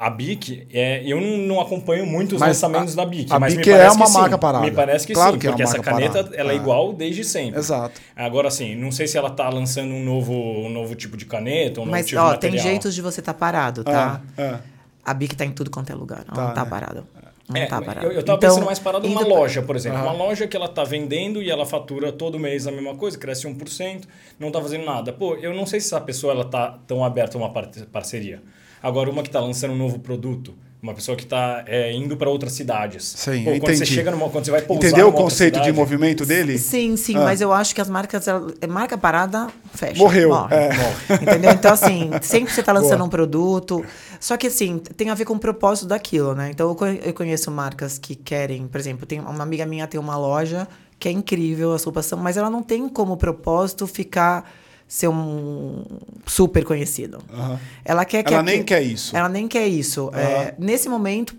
[0.00, 3.54] A BIC, é, eu não, acompanho muito os Mas lançamentos a- da BIC, a mas
[3.54, 4.18] BIC me parece é uma que sim.
[4.18, 4.64] marca parada.
[4.64, 6.36] Me parece que Claro sim, que é porque essa marca caneta parada.
[6.36, 6.56] ela é Ah.
[6.56, 7.58] igual desde sempre.
[7.58, 8.00] Exato.
[8.14, 11.80] Agora, assim, não sei se ela está lançando um novo, um novo tipo de caneta,
[11.80, 12.70] um novo Mas, tipo ó, de tem material.
[12.70, 14.20] jeitos de você estar parado, tá?
[14.38, 14.60] Ah, ah.
[15.04, 16.24] A Bic tá em tudo quanto é lugar.
[16.28, 16.70] Ela Tá, não tá né?
[16.70, 17.04] parada.
[17.48, 18.06] Não É, tá parada.
[18.06, 19.98] eu, eu tava Então, pensando mais parado numa loja, por exemplo.
[20.00, 23.48] Uma loja que ela tá vendendo e ela fatura todo mês a mesma coisa, cresce
[23.48, 24.06] 1%,
[24.38, 25.12] não tá fazendo nada.
[25.12, 28.40] Pô, eu não sei se essa pessoa ela tá tão aberta a uma par- parceria.
[28.82, 32.30] Agora, uma que tá lançando um novo produto, uma pessoa que tá é, indo para
[32.30, 33.04] outras cidades.
[33.16, 36.24] Sim, Pô, quando você chega numa, quando você vai pousar Entendeu o conceito de movimento
[36.24, 36.56] dele?
[36.56, 37.24] Sim, sim, Ah.
[37.24, 38.28] mas eu acho que as marcas.
[38.28, 39.96] ela- é Marca parada, fecha.
[39.98, 40.54] Morreu, morre.
[40.54, 40.70] é.
[41.20, 41.50] Entendeu?
[41.50, 43.06] Então, assim, sempre você tá lançando Boa.
[43.06, 43.84] um produto.
[44.20, 46.50] Só que, assim, tem a ver com o propósito daquilo, né?
[46.52, 49.98] Então, eu co- eu conheço marcas que querem, por exemplo, tem uma amiga minha tem
[49.98, 50.68] uma loja
[51.00, 54.48] que é incrível a roupas são, mas ela não tem como propósito ficar
[54.88, 55.84] ser um
[56.26, 57.18] super conhecido.
[57.32, 57.60] Aham.
[57.84, 59.14] Ela quer que Ela nem quer isso.
[59.16, 60.10] Ela nem quer isso.
[60.14, 61.36] É, nesse momento,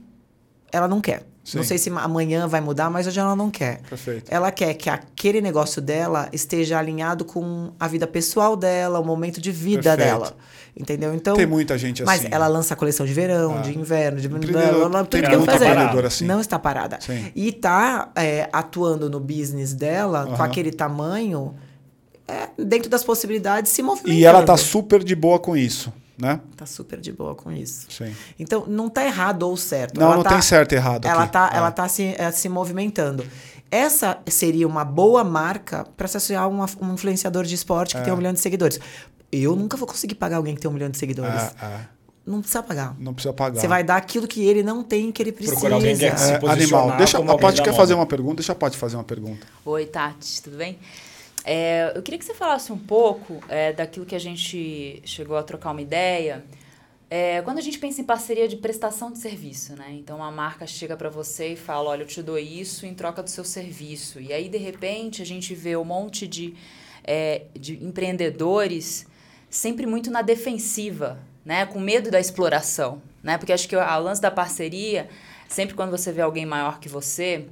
[0.71, 1.23] ela não quer.
[1.55, 1.67] Não Sim.
[1.69, 3.81] sei se amanhã vai mudar, mas hoje ela não quer.
[3.89, 4.25] Perfeito.
[4.29, 9.41] Ela quer que aquele negócio dela esteja alinhado com a vida pessoal dela, o momento
[9.41, 9.97] de vida Perfeito.
[10.19, 10.37] dela.
[10.77, 11.11] Entendeu?
[11.15, 11.35] Então.
[11.35, 12.27] Tem muita gente Mas assim.
[12.31, 13.61] ela lança a coleção de verão, Ah.
[13.61, 16.05] de inverno, de Empreendedor- tem tudo que eu fazer.
[16.05, 16.25] assim.
[16.25, 16.99] Não está parada.
[17.01, 17.31] Sim.
[17.35, 20.43] E tá é, atuando no business dela com Aham.
[20.45, 21.55] aquele tamanho,
[22.29, 24.19] é, dentro das possibilidades, se movimentando.
[24.19, 26.39] E ela tá super de boa com isso, né?
[26.55, 27.87] Tá super de boa com isso.
[27.89, 28.13] Sim.
[28.37, 29.99] Então, não tá errado ou certo.
[29.99, 31.33] Não, Ela não tá- tem certo e errado Ela aqui.
[31.33, 31.57] tá, É.
[31.57, 33.25] ela tá se, eh, se movimentando.
[33.71, 38.01] Essa seria uma boa marca para se associar a uma- um influenciador de esporte que
[38.03, 38.79] tem um milhão de seguidores.
[39.31, 41.53] Eu nunca vou conseguir pagar alguém que tem um milhão de seguidores.
[41.61, 41.79] É, é.
[42.25, 42.95] Não precisa pagar.
[42.99, 43.59] Não precisa pagar.
[43.61, 45.55] Você vai dar aquilo que ele não tem, que ele precisa.
[45.55, 46.97] Procurar alguém que é- se É, posicionar animal.
[46.97, 47.77] Deixa, como a Paty quer moda.
[47.81, 48.35] fazer uma pergunta?
[48.35, 49.47] Deixa a Paty fazer uma pergunta.
[49.65, 50.77] Oi, Tati, tudo bem?
[51.43, 55.43] É, eu queria que você falasse um pouco é, daquilo que a gente chegou a
[55.43, 56.43] trocar uma ideia.
[57.09, 59.87] É, quando a gente pensa em parceria de prestação de serviço, né?
[59.93, 63.23] Então, uma marca chega para você e fala, olha, eu te dou isso em troca
[63.23, 64.21] do seu serviço.
[64.21, 66.53] E aí, de repente, a gente vê um monte de,
[67.03, 69.07] é, de empreendedores
[69.49, 71.65] sempre muito na defensiva, né?
[71.65, 73.39] Com medo da exploração, né?
[73.39, 75.09] Porque acho que a lance da parceria,
[75.47, 77.47] sempre quando você vê alguém maior que você,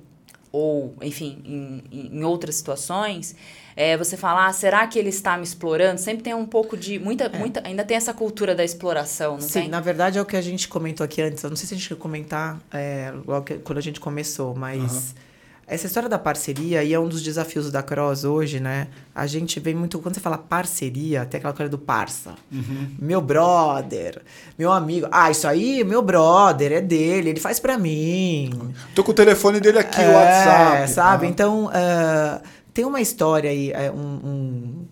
[0.57, 3.35] ou, enfim, em, em outras situações,
[3.75, 6.01] é, você fala, ah, será que ele está me explorando?
[6.01, 6.97] Sempre tem um pouco de.
[6.97, 7.37] Muita, é.
[7.37, 9.69] muita, ainda tem essa cultura da exploração, não Sim, tem?
[9.69, 11.43] na verdade é o que a gente comentou aqui antes.
[11.43, 14.55] Eu não sei se a gente quer comentar é, logo que, quando a gente começou,
[14.55, 14.81] mas.
[14.81, 15.26] Uhum.
[15.67, 18.87] Essa história da parceria, e é um dos desafios da Cross hoje, né?
[19.13, 19.99] A gente vem muito.
[19.99, 22.35] Quando você fala parceria, tem aquela coisa do parça.
[22.49, 22.95] Uhum.
[22.97, 24.21] Meu brother,
[24.57, 25.07] meu amigo.
[25.11, 28.73] Ah, isso aí, meu brother, é dele, ele faz para mim.
[28.95, 30.89] Tô com o telefone dele aqui, o é, WhatsApp.
[30.89, 31.25] Sabe?
[31.25, 31.31] Uhum.
[31.31, 31.65] Então.
[31.65, 34.85] Uh, tem uma história aí, é, um,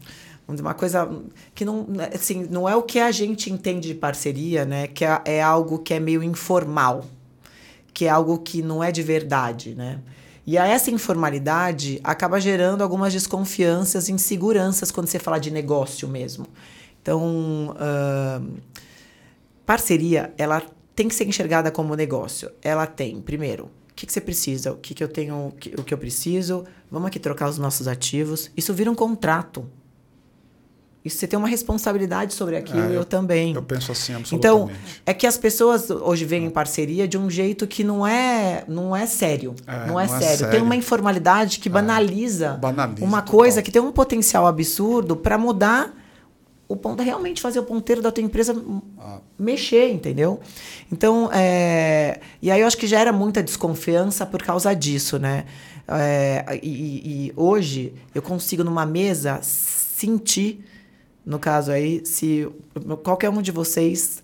[0.48, 1.08] um, uma coisa
[1.54, 4.88] que não, assim, não é o que a gente entende de parceria, né?
[4.88, 7.06] Que é, é algo que é meio informal,
[7.94, 10.00] que é algo que não é de verdade, né?
[10.46, 16.46] E a essa informalidade acaba gerando algumas desconfianças, inseguranças quando você fala de negócio mesmo.
[17.02, 18.62] Então, uh,
[19.66, 20.62] parceria, ela
[20.96, 22.52] tem que ser enxergada como negócio.
[22.62, 24.72] Ela tem, primeiro, o que, que você precisa?
[24.72, 26.64] O que, que eu tenho, o que, eu preciso?
[26.92, 28.52] Vamos aqui trocar os nossos ativos.
[28.56, 29.70] Isso vira um contrato.
[31.06, 33.54] Isso você tem uma responsabilidade sobre aquilo, é, eu, eu, também.
[33.54, 34.74] Eu penso assim, absolutamente.
[34.74, 38.64] Então, é que as pessoas hoje veem em parceria de um jeito que não é,
[38.68, 39.54] não é sério.
[39.68, 40.26] É, não, é, não sério.
[40.26, 40.52] é, sério.
[40.52, 43.40] Tem uma informalidade que banaliza, banaliza uma total.
[43.40, 45.94] coisa que tem um potencial absurdo para mudar
[46.68, 48.56] o ponto é realmente fazer o ponteiro da tua empresa
[49.00, 49.20] ah.
[49.38, 50.40] mexer, entendeu?
[50.92, 55.46] Então, é, e aí eu acho que já era muita desconfiança por causa disso, né?
[55.88, 60.66] É, e, e, hoje eu consigo numa mesa sentir,
[61.26, 62.48] no caso aí, se
[63.04, 64.22] qualquer um de vocês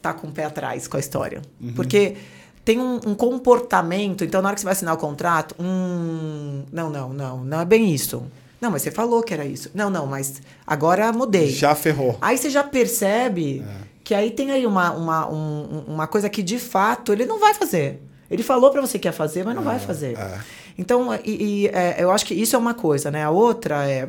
[0.00, 1.42] tá com o pé atrás com a história.
[1.60, 1.74] Uhum.
[1.74, 2.16] Porque
[2.64, 6.88] tem um, um, comportamento, então na hora que você vai assinar o contrato, hum, não,
[6.88, 8.22] não, não, não é bem isso.
[8.60, 9.70] Não, mas você falou que era isso.
[9.74, 11.50] Não, não, mas agora mudei.
[11.50, 12.16] Já ferrou.
[12.20, 13.86] Aí você já percebe é.
[14.04, 17.54] que aí tem aí uma, uma, um, uma coisa que de fato ele não vai
[17.54, 18.02] fazer.
[18.30, 20.18] Ele falou para você que ia fazer, mas não é, vai fazer.
[20.18, 20.40] É.
[20.76, 23.24] Então, e, e é, eu acho que isso é uma coisa, né?
[23.24, 24.08] A outra é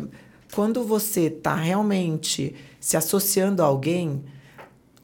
[0.54, 4.24] quando você está realmente se associando a alguém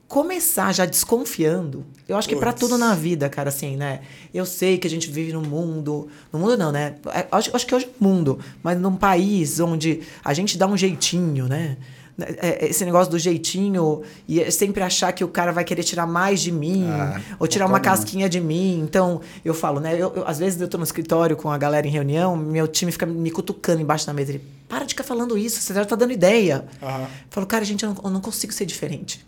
[0.07, 1.85] começar já desconfiando.
[2.07, 4.01] Eu acho que para tudo na vida, cara, assim, né?
[4.33, 6.07] Eu sei que a gente vive num mundo.
[6.31, 6.95] No mundo não, né?
[7.13, 10.77] É, acho, acho que hoje é mundo, mas num país onde a gente dá um
[10.77, 11.77] jeitinho, né?
[12.17, 16.39] É, esse negócio do jeitinho e sempre achar que o cara vai querer tirar mais
[16.39, 18.79] de mim ah, ou tirar uma casquinha de mim.
[18.79, 19.95] Então, eu falo, né?
[19.95, 22.89] Eu, eu, às vezes eu tô no escritório com a galera em reunião, meu time
[22.89, 24.31] fica me cutucando embaixo da mesa.
[24.31, 26.65] Ele, para de ficar falando isso, você já tá dando ideia.
[26.81, 27.01] Uhum.
[27.01, 29.25] Eu falo, cara, gente, eu não, eu não consigo ser diferente.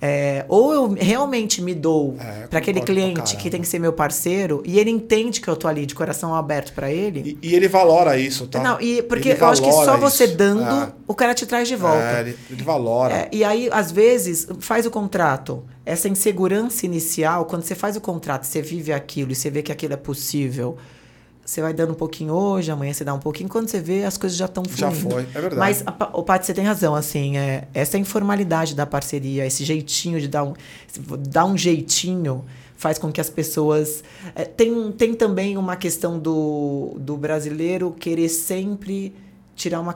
[0.00, 3.92] É, ou eu realmente me dou é, para aquele cliente que tem que ser meu
[3.92, 7.38] parceiro e ele entende que eu tô ali de coração aberto para ele.
[7.42, 8.62] E, e, ele valora isso, tá?
[8.62, 10.36] Não, e porque ele eu acho que só você isso.
[10.36, 10.92] dando, é.
[11.06, 12.18] o cara te traz de volta.
[12.18, 13.14] É, ele, ele valora.
[13.14, 15.64] É, e aí, às vezes, faz o contrato.
[15.86, 19.72] Essa insegurança inicial, quando você faz o contrato, você vive aquilo e você vê que
[19.72, 20.76] aquilo é possível
[21.44, 24.16] você vai dando um pouquinho hoje, amanhã você dá um pouquinho, quando você vê, as
[24.16, 24.96] coisas já estão fluindo.
[24.96, 25.56] Já foi, é verdade.
[25.56, 30.28] Mas, o Paty, você tem razão, assim, é, essa informalidade da parceria, esse jeitinho de
[30.28, 30.54] dar um,
[31.18, 32.44] dar um jeitinho,
[32.76, 34.02] faz com que as pessoas...
[34.34, 39.14] É, tem, tem também uma questão do, do brasileiro querer sempre
[39.54, 39.94] tirar uma...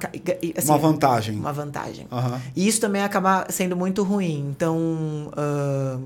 [0.57, 1.37] Assim, uma vantagem.
[1.37, 2.07] Uma vantagem.
[2.11, 2.41] Uhum.
[2.55, 4.49] E isso também acaba sendo muito ruim.
[4.51, 4.77] Então,
[5.33, 6.03] uh,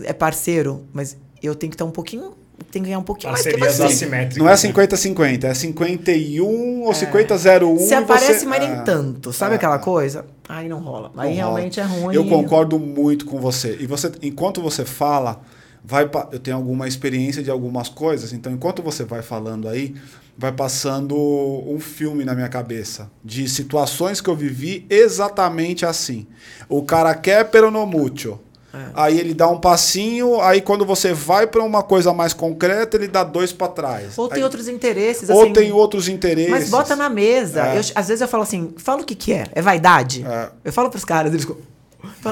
[0.00, 2.32] é parceiro, mas eu tenho que estar um pouquinho
[2.70, 3.82] tem que ganhar um pouquinho mais que você.
[3.82, 4.36] assimétricas.
[4.36, 6.94] Não é 50-50, é 51 ou é.
[6.94, 7.78] 50-01.
[7.78, 8.46] Se aparece, você...
[8.46, 9.32] mas nem ah, tanto.
[9.32, 9.56] Sabe é.
[9.56, 10.26] aquela coisa?
[10.48, 11.10] Aí não rola.
[11.16, 11.92] Aí não realmente rola.
[11.92, 12.14] é ruim.
[12.14, 13.76] Eu concordo muito com você.
[13.80, 15.40] E você, enquanto você fala,
[15.84, 19.94] vai eu tenho alguma experiência de algumas coisas, então enquanto você vai falando aí,
[20.36, 26.26] vai passando um filme na minha cabeça de situações que eu vivi exatamente assim.
[26.68, 28.38] O cara quer pero no mucho.
[28.76, 28.90] É.
[28.94, 33.08] Aí ele dá um passinho, aí quando você vai para uma coisa mais concreta, ele
[33.08, 34.18] dá dois para trás.
[34.18, 35.30] Ou tem aí, outros interesses.
[35.30, 36.50] Ou assim, tem outros interesses.
[36.50, 37.66] Mas bota na mesa.
[37.68, 37.78] É.
[37.78, 39.46] Eu, às vezes eu falo assim, fala o que, que é.
[39.52, 40.24] É vaidade?
[40.26, 40.48] É.
[40.64, 41.46] Eu falo para os caras, eles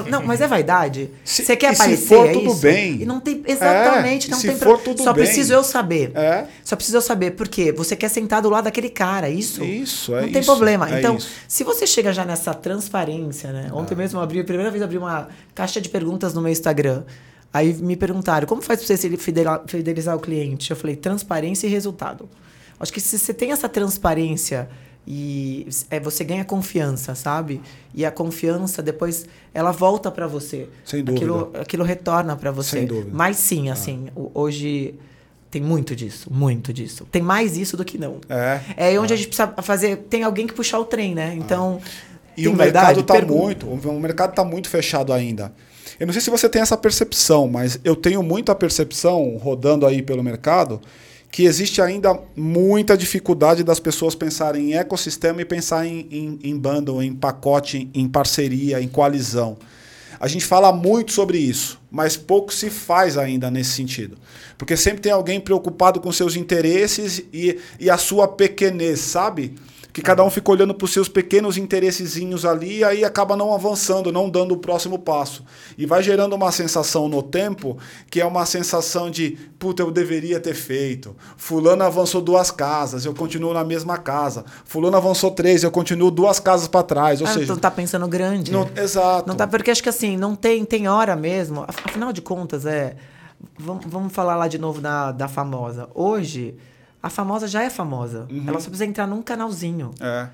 [0.09, 1.11] não, mas é vaidade.
[1.23, 2.01] Você quer aparecer?
[2.01, 2.61] Se for, é tudo isso?
[2.61, 3.01] bem.
[3.01, 5.23] E não tem exatamente, é, não se tem for, tudo Só bem.
[5.23, 6.11] preciso eu saber.
[6.15, 6.45] É.
[6.63, 9.63] Só preciso eu saber porque você quer sentar do lado daquele cara, isso?
[9.63, 10.89] Isso, é Não tem problema.
[10.89, 11.29] É então, isso.
[11.47, 13.69] se você chega já nessa transparência, né?
[13.73, 13.97] Ontem é.
[13.97, 17.03] mesmo eu abri, a primeira vez abri uma caixa de perguntas no meu Instagram.
[17.53, 20.71] Aí me perguntaram, como faz para você fidelizar o cliente?
[20.71, 22.27] Eu falei, transparência e resultado.
[22.79, 24.67] Acho que se você tem essa transparência
[25.07, 27.61] e é, você ganha confiança, sabe?
[27.93, 30.67] E a confiança depois ela volta para você.
[30.83, 31.25] Sem dúvida.
[31.25, 32.79] Aquilo, aquilo retorna para você.
[32.79, 33.11] Sem dúvida.
[33.13, 33.73] Mas sim, ah.
[33.73, 34.21] assim, ah.
[34.33, 34.95] hoje
[35.51, 37.05] tem muito disso, muito disso.
[37.11, 38.19] Tem mais isso do que não.
[38.27, 38.59] É.
[38.93, 39.15] É onde ah.
[39.15, 39.97] a gente precisa fazer.
[40.09, 41.35] Tem alguém que puxar o trem, né?
[41.35, 41.79] Então.
[41.83, 42.15] Ah.
[42.37, 45.53] E o mercado está muito, o mercado tá muito fechado ainda.
[45.97, 50.01] Eu não sei se você tem essa percepção, mas eu tenho muita percepção rodando aí
[50.01, 50.81] pelo mercado
[51.31, 56.57] que existe ainda muita dificuldade das pessoas pensarem em ecossistema e pensar em, em, em
[56.57, 59.57] bundle, em pacote, em parceria, em coalizão.
[60.19, 64.17] A gente fala muito sobre isso, mas pouco se faz ainda nesse sentido.
[64.57, 69.55] Porque sempre tem alguém preocupado com seus interesses e, e a sua pequenez, sabe?
[69.95, 73.53] Que cada um fica olhando para os seus pequenos interessezinhos ali e aí acaba não
[73.53, 75.41] avançando, não dando o próximo passo.
[75.77, 77.77] E vai gerando uma sensação no tempo
[78.11, 81.15] que é uma sensação de, puta, eu deveria ter feito.
[81.37, 84.43] Fulano avançou duas casas, eu continuo na mesma casa.
[84.65, 87.21] Fulano avançou três, eu continuo duas casas para trás.
[87.21, 88.51] Ou Ah, seja, não tá pensando grande.
[88.51, 89.29] não- exato.
[89.29, 91.63] Não tá, porque acho que assim, não tem, tem hora mesmo.
[91.65, 92.97] Af- Afinal de contas, é.
[93.57, 95.87] Vamos, vamos falar lá de novo da, da famosa.
[95.95, 96.55] Hoje,
[97.05, 98.25] a famosa já é famosa.
[98.31, 98.45] Uhum.
[98.47, 99.91] Ela só precisa entrar num canalzinho.
[100.01, 100.27] É.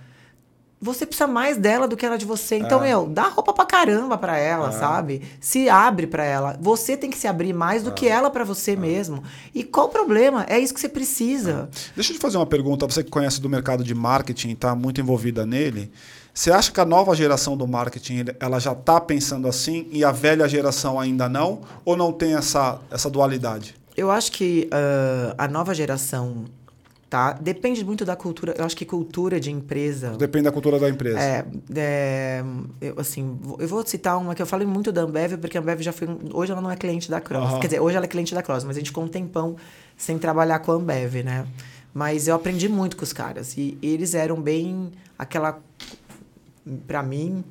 [0.83, 2.55] Você precisa mais dela do que ela de você.
[2.57, 2.87] Então, É.
[2.87, 5.21] meu, dá roupa pra caramba pra ela, sabe?
[5.39, 6.57] Se abre pra ela.
[6.61, 9.21] Você tem que se abrir mais do que ela pra você mesmo.
[9.53, 10.45] E qual o problema?
[10.49, 11.69] É isso que você precisa.
[11.93, 14.99] Deixa eu te fazer uma pergunta, você que conhece do mercado de marketing está muito
[15.01, 15.91] envolvida nele.
[16.33, 20.11] Você acha que a nova geração do marketing ela já está pensando assim e a
[20.11, 21.61] velha geração ainda não?
[21.83, 23.75] Ou não tem essa, essa dualidade?
[23.95, 26.45] Eu acho que ah, a nova geração,
[27.11, 27.33] tá?
[27.33, 28.55] Depende muito da cultura.
[28.57, 30.11] Eu acho que cultura de empresa.
[30.11, 31.19] Depende da cultura da empresa.
[31.19, 31.45] É,
[31.75, 32.41] é,
[32.79, 35.81] eu, assim, eu vou citar uma que eu falei muito da Ambev, porque a Ambev
[35.81, 36.07] já foi.
[36.33, 37.43] Hoje ela não é cliente da Cross.
[37.43, 37.59] Aham.
[37.59, 39.57] Quer dizer, hoje ela é cliente da Cross, mas a gente ficou um tempão
[39.97, 41.45] sem trabalhar com a Ambev, né?
[41.93, 43.57] Mas eu aprendi muito com os caras.
[43.57, 45.59] E eles eram bem aquela.
[46.87, 47.43] Pra mim.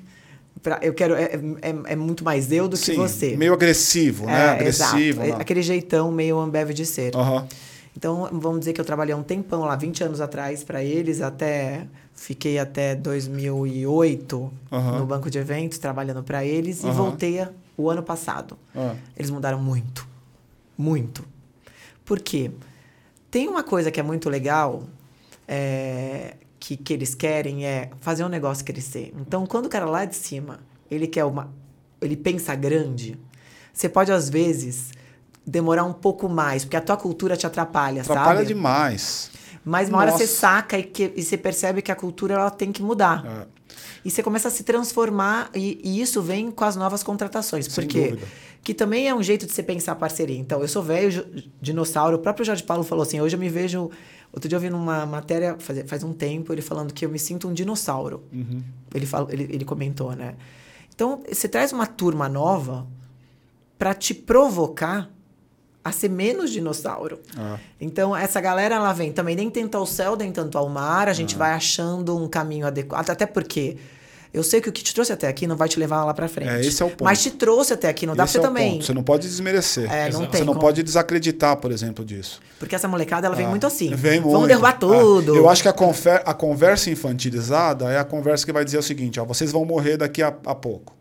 [0.62, 1.14] Pra, eu quero.
[1.14, 3.36] É, é, é muito mais eu do que Sim, você.
[3.36, 4.46] meio agressivo, né?
[4.46, 5.20] É, agressivo.
[5.22, 5.36] exato.
[5.36, 5.36] né?
[5.38, 7.14] Aquele jeitão meio Ambev de ser.
[7.14, 7.46] Aham.
[7.96, 11.86] Então, vamos dizer que eu trabalhei um tempão lá, 20 anos atrás, para eles, até.
[12.14, 14.98] Fiquei até 2008 Aham.
[14.98, 16.92] no banco de eventos, trabalhando para eles, e Aham.
[16.92, 18.58] voltei o ano passado.
[18.76, 18.94] Ah.
[19.16, 20.06] Eles mudaram muito.
[20.76, 21.24] Muito.
[22.04, 22.50] Por quê?
[23.30, 24.82] Tem uma coisa que é muito legal,
[25.48, 29.12] é, que, que eles querem, é fazer um negócio crescer.
[29.18, 30.60] Então, quando o cara lá de cima,
[30.90, 31.50] ele quer uma.
[32.02, 33.18] Ele pensa grande,
[33.72, 34.90] você pode, às vezes,
[35.46, 38.48] demorar um pouco mais, porque a tua cultura te atrapalha, Atrapalha sabe?
[38.48, 39.30] demais.
[39.64, 40.36] Mas uma hora você Nossa.
[40.36, 43.24] saca e, que, e você percebe que a cultura ela tem que mudar.
[43.26, 43.60] É.
[44.04, 47.66] E você começa a se transformar, e, e isso vem com as novas contratações.
[47.66, 48.08] Sem Por quê?
[48.08, 48.26] dúvida.
[48.62, 50.38] Que também é um jeito de você pensar parceria.
[50.38, 51.26] Então, eu sou velho,
[51.60, 52.16] dinossauro.
[52.16, 53.90] O próprio Jorge Paulo falou assim: hoje eu me vejo.
[54.32, 57.18] Outro dia eu vi numa matéria, faz, faz um tempo, ele falando que eu me
[57.18, 58.22] sinto um dinossauro.
[58.32, 58.62] Uhum.
[58.94, 60.36] Ele, falou, ele, ele comentou, né?
[60.94, 62.86] Então, você traz uma turma nova
[63.78, 65.10] para te provocar
[65.90, 67.20] a ser menos dinossauro.
[67.36, 67.58] Ah.
[67.80, 71.10] Então, essa galera, ela vem também nem tanto ao céu, nem tanto ao mar, a
[71.10, 71.14] Ah.
[71.14, 73.10] gente vai achando um caminho adequado.
[73.10, 73.76] Até porque
[74.32, 76.28] eu sei que o que te trouxe até aqui não vai te levar lá pra
[76.28, 76.48] frente.
[76.50, 77.02] É, esse é o ponto.
[77.04, 78.72] Mas te trouxe até aqui, não dá Esse pra é você o também.
[78.74, 78.84] ponto.
[78.86, 79.92] Você não pode desmerecer.
[79.92, 80.60] É, não Você não como.
[80.60, 82.40] pode desacreditar, por exemplo, disso.
[82.58, 83.92] Porque essa molecada, ela vem Ah, muito assim.
[83.94, 84.46] Vem Vamos muito.
[84.48, 85.34] derrubar Ah, tudo.
[85.34, 88.82] eu acho que a, confer- a conversa infantilizada é a conversa que vai dizer o
[88.82, 90.94] seguinte: ó, vocês vão morrer daqui a, a pouco.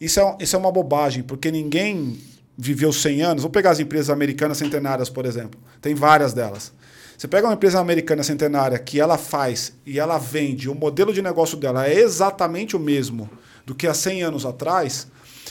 [0.00, 2.18] Isso é, isso é uma bobagem, porque ninguém
[2.56, 3.42] viveu 100 anos.
[3.42, 5.60] Vou pegar as empresas americanas centenárias, por exemplo.
[5.80, 6.72] Tem várias delas.
[7.16, 11.22] Você pega uma empresa americana centenária que ela faz e ela vende, o modelo de
[11.22, 13.28] negócio dela é exatamente o mesmo
[13.64, 15.06] do que há 100 anos atrás.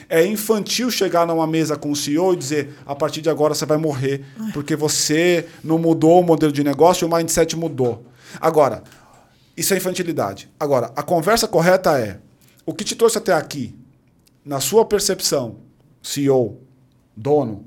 [0.10, 3.66] É infantil chegar numa mesa com o CEO e dizer: a partir de agora você
[3.66, 8.06] vai morrer, porque você não mudou o modelo de negócio e o mindset mudou.
[8.40, 8.84] Agora,
[9.56, 10.50] isso é infantilidade.
[10.60, 12.20] Agora, a conversa correta é:
[12.66, 13.74] o que te trouxe até aqui,
[14.44, 15.58] na sua percepção,
[16.04, 16.62] CEO,
[17.16, 17.66] dono,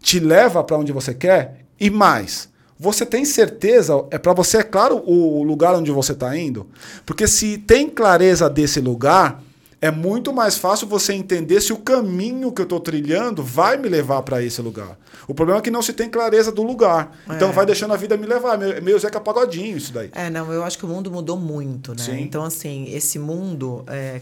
[0.00, 2.48] te leva para onde você quer e mais.
[2.78, 6.66] Você tem certeza, é para você é claro o lugar onde você está indo?
[7.06, 9.42] Porque se tem clareza desse lugar,
[9.80, 13.88] é muito mais fácil você entender se o caminho que eu estou trilhando vai me
[13.88, 14.98] levar para esse lugar.
[15.28, 17.16] O problema é que não se tem clareza do lugar.
[17.26, 17.52] Então É.
[17.52, 18.60] vai deixando a vida me levar.
[18.62, 20.10] É meio Zeca Pagodinho isso daí.
[20.12, 22.02] É, não, eu acho que o mundo mudou muito, né?
[22.02, 22.20] Sim.
[22.22, 24.20] Então, assim, esse mundo é,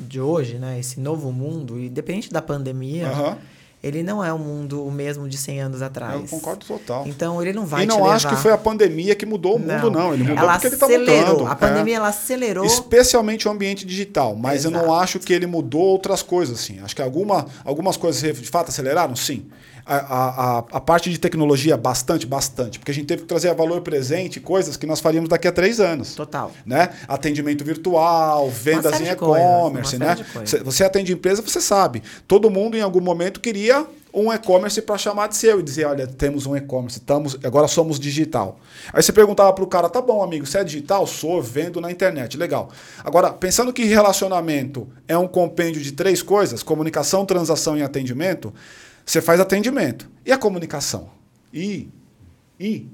[0.00, 0.78] de hoje, né?
[0.78, 3.38] Esse novo mundo, independente da pandemia, Aham.
[3.84, 6.14] Ele não é o mundo o mesmo de 100 anos atrás.
[6.14, 7.04] Eu concordo total.
[7.06, 9.90] Então, ele não vai e não acho que foi a pandemia que mudou o mundo,
[9.90, 10.14] não.
[10.14, 11.46] Ele mudou ela porque ele está mudando.
[11.46, 11.54] A É.
[11.54, 12.64] pandemia, ela acelerou.
[12.64, 14.34] Especialmente o ambiente digital.
[14.34, 14.94] Mas eu não Exato.
[14.94, 16.58] acho que ele mudou outras coisas.
[16.58, 16.80] Assim.
[16.82, 19.44] Acho que alguma, algumas coisas de fato aceleraram, sim.
[19.86, 22.78] A, a, a, parte de tecnologia, bastante, bastante.
[22.78, 25.52] Porque a gente teve que trazer a valor presente coisas que nós faríamos daqui a
[25.52, 26.14] três anos.
[26.14, 26.50] Total.
[26.64, 26.88] Né?
[27.06, 29.98] Atendimento virtual, vendas em e-commerce.
[29.98, 30.16] Né?
[30.64, 32.02] Você atende empresa, você sabe.
[32.26, 36.06] Todo mundo em algum momento queria um e-commerce para chamar de seu e dizer, olha,
[36.06, 38.60] temos um e-commerce, estamos, agora somos digital.
[38.92, 41.04] Aí você perguntava para o cara, tá bom, amigo, você é digital?
[41.04, 42.70] Sou, vendo na internet, legal.
[43.02, 48.54] Agora, pensando que relacionamento é um compêndio de três coisas, comunicação, transação e atendimento,
[49.04, 50.10] você faz atendimento.
[50.24, 51.10] E a comunicação?
[51.52, 51.88] E,
[52.58, 52.88] e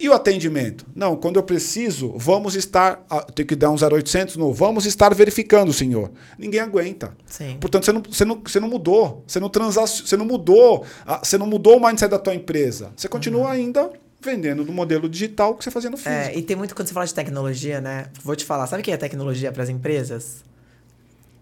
[0.00, 0.86] e o atendimento?
[0.94, 3.04] Não, quando eu preciso, vamos estar.
[3.34, 4.52] Tem que dar um 0800 no.
[4.52, 6.12] Vamos estar verificando, senhor.
[6.38, 7.16] Ninguém aguenta.
[7.26, 7.56] Sim.
[7.60, 9.24] Portanto, você não, você não, você não mudou.
[9.26, 10.84] Você não transacion, Você não mudou.
[11.20, 12.92] Você não mudou o mindset da tua empresa.
[12.96, 13.48] Você continua uhum.
[13.48, 16.36] ainda vendendo do modelo digital que você fazia no é, físico.
[16.36, 18.06] É, e tem muito quando você fala de tecnologia, né?
[18.22, 20.44] Vou te falar, sabe o que é tecnologia para as empresas?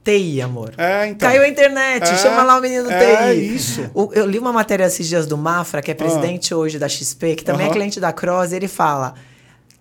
[0.06, 0.72] TI, amor.
[0.78, 1.28] É, então.
[1.28, 3.56] Caiu a internet, é, chama lá o menino do é TI.
[3.56, 3.90] isso.
[3.92, 6.56] O, eu li uma matéria esses dias do Mafra, que é presidente ah.
[6.56, 9.14] hoje da XP, que também é cliente da Cross, e ele fala: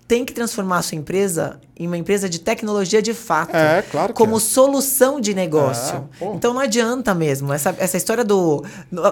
[0.08, 3.56] tem que transformar a sua empresa em uma empresa de tecnologia de fato.
[3.56, 4.40] É, claro Como é.
[4.40, 6.08] solução de negócio.
[6.22, 7.52] É, então não adianta mesmo.
[7.52, 8.64] Essa, essa história do.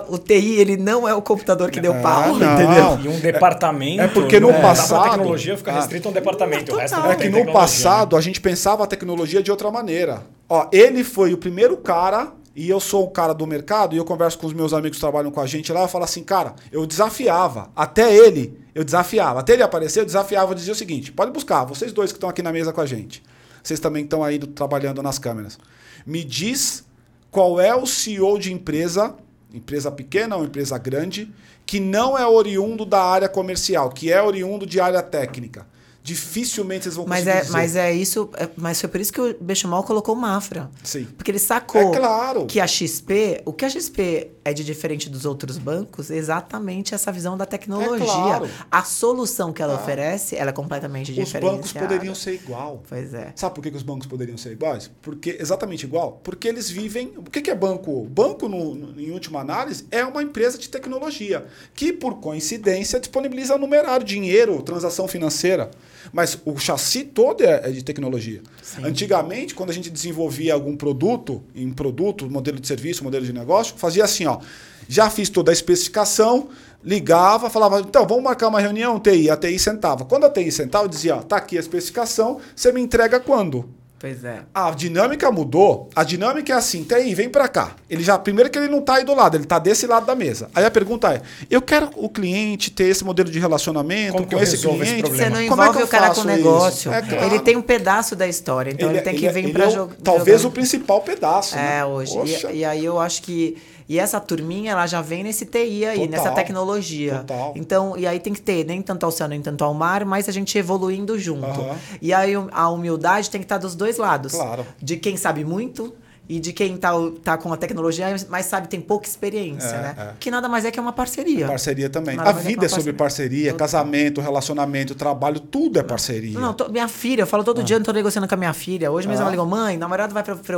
[0.07, 2.53] O TI, ele não é o computador que deu é, pau, não.
[2.53, 2.99] entendeu?
[3.03, 4.01] E um departamento.
[4.01, 5.07] É porque no passado.
[5.07, 6.73] A tecnologia fica restrita a um departamento.
[6.73, 8.19] o resto não é que no passado né?
[8.19, 10.23] a gente pensava a tecnologia de outra maneira.
[10.47, 14.05] Ó, ele foi o primeiro cara e eu sou o cara do mercado e eu
[14.05, 16.55] converso com os meus amigos que trabalham com a gente lá, eu falo assim, cara,
[16.71, 21.11] eu desafiava, até ele, eu desafiava, até ele aparecer, eu desafiava, eu dizia o seguinte,
[21.11, 23.23] pode buscar, vocês dois que estão aqui na mesa com a gente,
[23.63, 25.57] vocês também estão aí trabalhando nas câmeras,
[26.05, 26.85] me diz
[27.31, 29.15] qual é o CEO de empresa,
[29.51, 31.33] empresa pequena ou empresa grande,
[31.65, 35.65] que não é oriundo da área comercial, que é oriundo de área técnica
[36.03, 37.53] dificilmente eles vão mas conseguir é, dizer.
[37.53, 40.69] Mas é isso, é, mas foi por isso que o Bechamal colocou o Mafra.
[40.83, 41.05] Sim.
[41.05, 42.45] Porque ele sacou é claro.
[42.45, 46.93] que a XP, o que a XP é de diferente dos outros bancos, é exatamente
[46.93, 48.03] essa visão da tecnologia.
[48.03, 48.49] É claro.
[48.69, 49.81] A solução que ela ah.
[49.81, 51.49] oferece, ela é completamente diferente.
[51.49, 52.83] Os bancos poderiam ser igual.
[52.89, 53.31] Pois é.
[53.37, 54.91] Sabe por que, que os bancos poderiam ser iguais?
[55.01, 58.03] Porque exatamente igual, porque eles vivem, o que, que é banco?
[58.09, 63.57] Banco no, no, em última análise é uma empresa de tecnologia que por coincidência disponibiliza
[63.57, 65.71] numerário, dinheiro, transação financeira.
[66.11, 68.41] Mas o chassi todo é, é de tecnologia.
[68.61, 68.85] Sim.
[68.85, 73.75] Antigamente, quando a gente desenvolvia algum produto, em produto, modelo de serviço, modelo de negócio,
[73.77, 74.39] fazia assim, ó.
[74.87, 76.49] Já fiz toda a especificação,
[76.83, 79.29] ligava, falava, então, vamos marcar uma reunião, TI.
[79.29, 80.03] A TI sentava.
[80.03, 83.69] Quando a TI sentava, eu dizia, ó, tá aqui a especificação, você me entrega quando?
[84.03, 84.41] Pois é.
[84.53, 85.89] A dinâmica mudou.
[85.95, 87.73] A dinâmica é assim, tem, vem para cá.
[87.89, 90.13] Ele já primeiro que ele não tá aí do lado, ele tá desse lado da
[90.13, 90.49] mesa.
[90.53, 94.39] Aí a pergunta é: eu quero o cliente ter esse modelo de relacionamento Como com
[94.39, 95.03] esse cliente.
[95.03, 96.91] Esse Você não envolve é o cara com o negócio.
[96.91, 97.25] É, claro.
[97.27, 99.95] Ele tem um pedaço da história, então ele, ele tem que vir para jogar.
[100.03, 100.51] Talvez jogar.
[100.51, 101.55] o principal pedaço.
[101.55, 101.85] É, né?
[101.85, 102.13] hoje.
[102.51, 103.55] E, e aí eu acho que
[103.87, 106.07] e essa turminha, ela já vem nesse TI aí, Total.
[106.07, 107.19] nessa tecnologia.
[107.19, 107.53] Total.
[107.55, 110.29] Então, e aí tem que ter nem tanto ao céu, nem tanto ao mar, mas
[110.29, 111.61] a gente evoluindo junto.
[111.61, 111.75] Uhum.
[112.01, 114.33] E aí a humildade tem que estar dos dois lados.
[114.33, 114.65] Claro.
[114.81, 115.93] De quem sabe muito
[116.27, 116.91] e de quem tá,
[117.21, 119.95] tá com a tecnologia, mas sabe, tem pouca experiência, é, né?
[119.97, 120.13] É.
[120.19, 121.47] Que nada mais é que uma parceria.
[121.47, 122.15] Parceria também.
[122.15, 123.67] Nada a é vida é, é sobre parceria, Total.
[123.67, 126.39] casamento, relacionamento, trabalho, tudo é parceria.
[126.39, 127.63] Não, tô, minha filha, eu falo todo ah.
[127.63, 128.89] dia, eu tô negociando com a minha filha.
[128.89, 129.23] Hoje mesmo ah.
[129.23, 130.57] ela ligou, mãe, namorado vai pra, pra,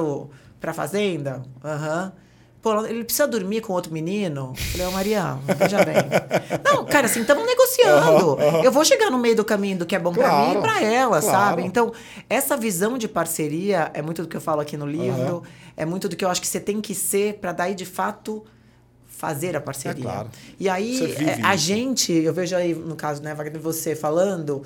[0.60, 1.42] pra fazenda?
[1.64, 2.14] Aham.
[2.16, 2.25] Uhum.
[2.66, 4.52] Pô, ele precisa dormir com outro menino?
[4.58, 5.98] Eu falei, ô oh, Maria, veja bem.
[6.66, 8.30] Não, cara, assim, estamos negociando.
[8.30, 8.64] Uhum, uhum.
[8.64, 10.62] Eu vou chegar no meio do caminho do que é bom claro, para mim e
[10.62, 11.38] para ela, claro.
[11.38, 11.62] sabe?
[11.62, 11.94] Então,
[12.28, 15.42] essa visão de parceria é muito do que eu falo aqui no livro, uhum.
[15.78, 18.44] é muito do que eu acho que você tem que ser para daí, de fato,
[19.06, 20.02] fazer a parceria.
[20.02, 20.30] É claro.
[20.60, 24.64] E aí, é, a gente, eu vejo aí, no caso, né, Wagner, você falando,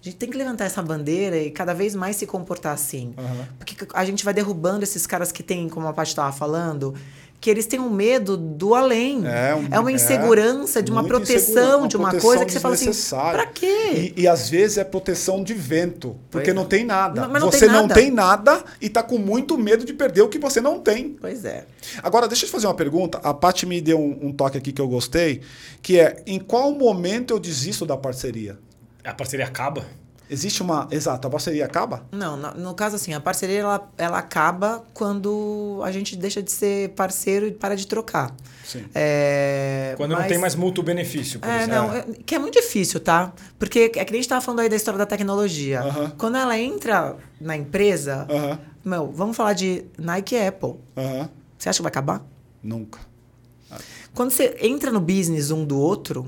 [0.00, 3.14] a gente tem que levantar essa bandeira e cada vez mais se comportar assim.
[3.16, 3.44] Uhum.
[3.58, 6.94] Porque a gente vai derrubando esses caras que tem, como a Paty estava falando,
[7.42, 9.26] que eles têm um medo do além.
[9.26, 12.60] É, um, é uma insegurança, é, de uma proteção, uma de uma coisa que você
[12.60, 12.92] fala assim,
[13.32, 14.12] pra quê?
[14.16, 17.22] E, e, às vezes é proteção de vento, porque pois não tem nada.
[17.26, 17.94] Não, não você tem não nada.
[17.94, 21.16] tem nada e tá com muito medo de perder o que você não tem.
[21.20, 21.66] Pois é.
[22.00, 23.18] Agora, deixa eu te fazer uma pergunta.
[23.24, 25.40] A Paty me deu um, um toque aqui que eu gostei,
[25.82, 28.56] que é, em qual momento eu desisto da parceria?
[29.02, 29.84] A parceria acaba?
[30.30, 30.88] Existe uma.
[30.90, 32.04] Exato, a parceria acaba?
[32.10, 36.50] Não, no, no, caso assim, a parceria ela, ela acaba quando a gente deixa de
[36.50, 38.34] ser parceiro e para de trocar.
[38.64, 38.84] Sim.
[38.94, 42.54] É, quando mas, não tem mais mútuo benefício, por é, Não, é, que é muito
[42.54, 43.32] difícil, tá?
[43.58, 45.82] Porque é que a gente estava falando aí da história da tecnologia.
[45.84, 46.12] Uh -huh.
[46.16, 48.58] Quando ela entra na empresa, uh -huh.
[48.84, 50.70] meu, vamos falar de Nike e Apple.
[50.70, 51.28] Uh -huh.
[51.58, 52.24] Você acha que vai acabar?
[52.62, 53.00] Nunca.
[54.14, 56.26] Quando você entra no business um do outro,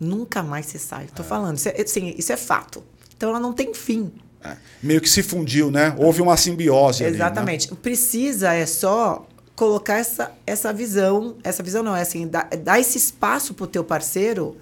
[0.00, 1.06] nunca mais você sai.
[1.14, 1.26] Tô é.
[1.26, 2.82] falando, isso é, assim, isso é fato.
[3.20, 4.10] Então ela não tem fim.
[4.42, 5.94] É, meio que se fundiu, né?
[5.98, 7.04] Houve uma simbiose.
[7.04, 7.66] Exatamente.
[7.66, 7.80] Ali, né?
[7.82, 12.96] Precisa é só colocar essa, essa visão, essa visão não é assim, dar, dar esse
[12.96, 14.56] espaço pro teu parceiro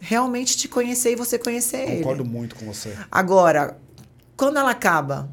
[0.00, 2.02] realmente te conhecer e você conhecer Concordo ele.
[2.02, 2.98] Concordo muito com você.
[3.12, 3.78] Agora,
[4.36, 5.30] quando ela acaba,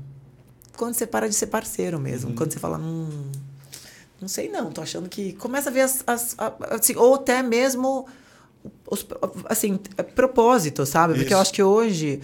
[0.77, 2.35] quando você para de ser parceiro mesmo, uhum.
[2.35, 3.31] quando você fala, hum,
[4.21, 6.35] Não sei não, tô achando que começa a ver as, as
[6.69, 8.05] assim, ou até mesmo
[8.87, 9.03] os
[9.45, 9.79] assim,
[10.13, 11.15] propósitos, sabe?
[11.15, 11.41] Porque eu Isso.
[11.41, 12.21] acho que hoje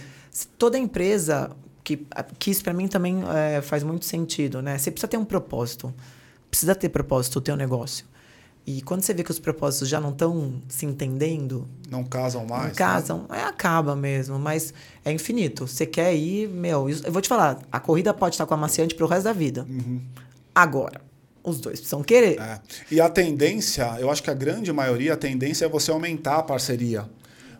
[0.58, 1.50] toda empresa
[1.82, 2.06] que,
[2.38, 4.76] que isso para mim também é, faz muito sentido, né?
[4.76, 5.92] Você precisa ter um propósito.
[6.50, 8.04] Precisa ter propósito o teu negócio.
[8.66, 12.62] E quando você vê que os propósitos já não estão se entendendo, Não casam mais.
[12.64, 12.74] não né?
[12.74, 15.66] casam, é, acaba mesmo, mas é infinito.
[15.66, 18.94] Você quer ir, meu, eu vou te falar, a corrida pode estar com a maciante
[18.94, 19.66] pro resto da vida.
[20.54, 21.00] Agora,
[21.42, 22.38] os dois precisam querer.
[22.38, 22.60] É.
[22.90, 26.42] E a tendência, eu acho que a grande maioria, a tendência é você aumentar a
[26.42, 27.08] parceria.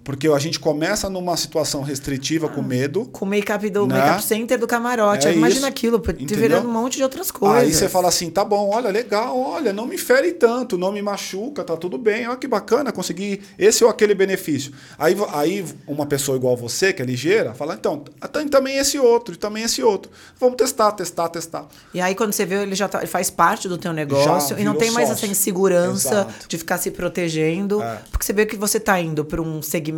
[0.08, 3.04] Porque a gente começa numa situação restritiva com medo.
[3.12, 3.98] Com o make-up do Né?
[4.00, 5.26] make-up center do camarote.
[5.28, 5.66] É Imagina isso.
[5.66, 7.58] aquilo, te virando um monte de outras coisas.
[7.58, 11.02] Aí você fala assim, tá bom, olha, legal, olha, não me fere tanto, não me
[11.02, 14.72] machuca, tá tudo bem, olha que bacana, consegui esse ou aquele benefício.
[14.98, 18.02] Aí, aí uma pessoa igual você, que é ligeira, fala, então,
[18.32, 20.10] tem também esse outro, e também esse outro.
[20.40, 21.66] Vamos testar, testar, testar.
[21.92, 24.62] E aí, quando você vê, ele já tá- ele faz parte do teu negócio Já
[24.62, 25.24] e não tem mais sócio.
[25.26, 26.48] essa insegurança Exato.
[26.48, 27.82] de ficar se protegendo.
[27.82, 27.98] É.
[28.10, 29.97] Porque você vê que você tá indo para um segmento.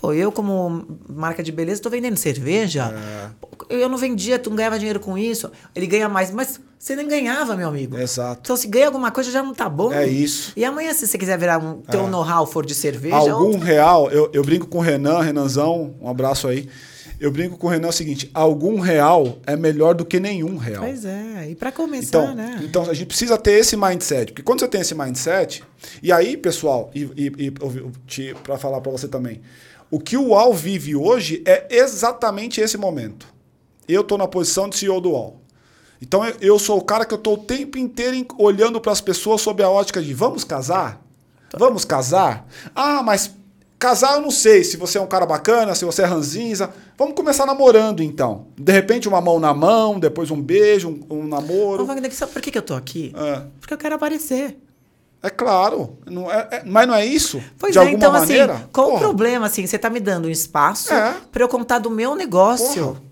[0.00, 2.94] Pô, eu, como marca de beleza, tô vendendo cerveja.
[3.70, 3.82] É.
[3.82, 5.50] Eu não vendia, tu não ganhava dinheiro com isso.
[5.74, 7.98] Ele ganha mais, mas você nem ganhava, meu amigo.
[7.98, 8.40] Exato.
[8.44, 9.92] Então, se ganha alguma coisa, já não tá bom.
[9.92, 10.52] É isso.
[10.56, 13.16] E amanhã, se você quiser virar um teu know-how for de cerveja.
[13.16, 16.68] Algum outro- real, eu, eu brinco com o Renan, Renanzão, um abraço aí.
[17.20, 20.84] Eu brinco com o Renan o seguinte: algum real é melhor do que nenhum real.
[20.84, 22.60] Pois é, e para começar, Então, né?
[22.62, 25.64] então a gente precisa ter esse mindset, porque quando você tem esse mindset,
[26.02, 29.40] e aí, pessoal, e, e, e para falar para você também,
[29.90, 33.26] o que o UAU vive hoje é exatamente esse momento.
[33.88, 35.40] Eu estou na posição de CEO do UAU.
[36.00, 39.40] Então eu, sou o cara que eu estou o tempo inteiro olhando para as pessoas
[39.40, 41.04] sob a ótica de vamos casar?
[41.56, 42.46] Vamos casar?
[42.74, 43.34] Ah, mas
[43.78, 46.70] casar eu não sei se você é um cara bacana, se você é ranzinza.
[46.96, 48.46] Vamos começar namorando então.
[48.56, 51.82] De repente uma mão na mão, depois um beijo, um, um namoro.
[51.84, 53.12] Ô, Wagner, sabe por que, que eu tô aqui?
[53.16, 53.42] É.
[53.60, 54.58] Porque eu quero aparecer.
[55.20, 57.42] É claro, não é, é- mas não é isso?
[57.58, 58.54] Pois de é, alguma então maneira?
[58.54, 59.66] assim, qual o problema, assim?
[59.66, 61.16] Você tá me dando um espaço É.
[61.32, 62.84] pra eu contar do meu negócio.
[62.86, 63.02] Porra.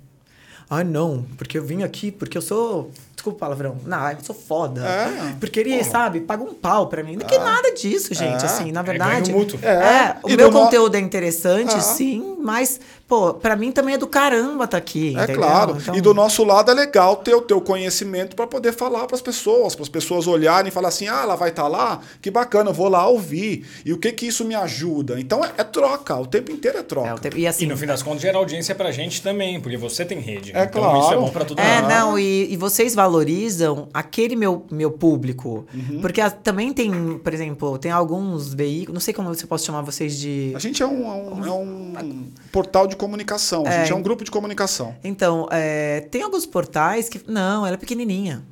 [0.70, 2.90] Ah, não, porque eu vim aqui, porque eu sou.
[3.26, 3.76] Desculpa o palavrão.
[3.84, 4.86] Não, eu sou foda.
[4.86, 5.34] É.
[5.40, 5.90] Porque ele, Porra.
[5.90, 7.16] sabe, paga um pau pra mim.
[7.16, 8.42] Não que nada disso, gente.
[8.42, 8.46] É.
[8.46, 9.32] Assim, na É verdade.
[9.62, 10.16] É, É.
[10.22, 11.80] o E meu no- conteúdo é interessante, É.
[11.80, 15.08] sim, mas, pô, pra mim também é do caramba tá aqui.
[15.16, 15.36] É entendeu?
[15.42, 15.76] claro.
[15.80, 19.16] Então- E do nosso lado é legal ter o teu conhecimento para poder falar para
[19.16, 22.30] as pessoas, para as pessoas olharem e falar assim: ah, ela vai estar lá, que
[22.30, 23.64] bacana, eu vou lá ouvir.
[23.84, 25.18] E o que que isso me ajuda?
[25.20, 27.08] Então é, é troca, o tempo inteiro é troca.
[27.08, 27.64] É, tempo- E assim.
[27.64, 30.52] E no fim das contas gera audiência pra gente também, porque você tem rede.
[30.54, 31.00] É então claro.
[31.00, 31.88] isso é bom pra todo É, mundo.
[31.90, 35.66] não, e, e vocês valorizam aquele meu, meu público.
[35.74, 36.00] Uhum.
[36.00, 39.82] Porque a- também tem, por exemplo, tem alguns veículos, não sei como você posso chamar
[39.82, 40.52] vocês de.
[40.54, 41.06] A gente é um,
[41.44, 44.94] é um- é um portal de comunicação, a gente é um grupo de comunicação.
[45.04, 47.20] Então, é, tem alguns portais que.
[47.26, 48.42] Não, ela é pequenininha.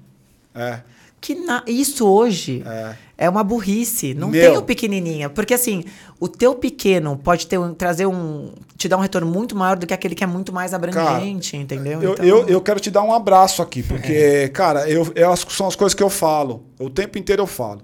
[0.55, 0.81] É.
[1.21, 2.95] Que na- isso hoje É.
[3.17, 3.31] é.
[3.31, 4.13] uma burrice.
[4.13, 4.47] Não Meu.
[4.51, 5.31] tem o pequenininha.
[5.31, 5.83] Porque assim,
[6.21, 8.53] o teu pequeno pode ter um- trazer um.
[8.77, 12.03] te dar um retorno muito maior do que aquele que é muito mais abrangente, entendeu?
[12.03, 15.67] Eu, Então- eu, eu quero te dar um abraço aqui, porque, cara, eu, eu, são
[15.67, 16.63] as coisas que eu falo.
[16.79, 17.81] O tempo inteiro eu falo.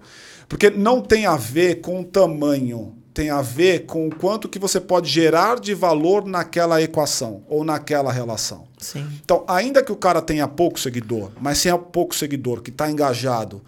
[0.46, 4.58] Porque não tem a ver com o tamanho, tem a ver com o quanto que
[4.58, 8.68] você pode gerar de valor naquela equação ou naquela relação.
[8.78, 9.06] Sim.
[9.22, 12.90] Então, ainda que o cara tenha pouco seguidor, mas se é pouco seguidor que está
[12.90, 13.62] engajado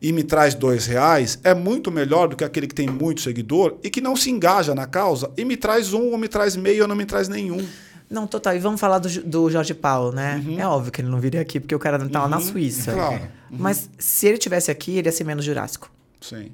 [0.00, 3.78] e me traz dois reais, é muito melhor do que aquele que tem muito seguidor
[3.82, 6.82] e que não se engaja na causa e me traz um, ou me traz meio,
[6.82, 7.66] ou não me traz nenhum.
[8.08, 8.54] Não, total.
[8.54, 10.42] E vamos falar do, do Jorge Paulo, né?
[10.58, 12.92] É óbvio que ele não viria aqui, porque o cara tá lá na Suíça.
[12.92, 12.96] Uhum.
[12.96, 13.22] Claro.
[13.50, 15.90] Mas se ele tivesse aqui, ele ia ser menos jurássico.
[16.20, 16.52] Sim.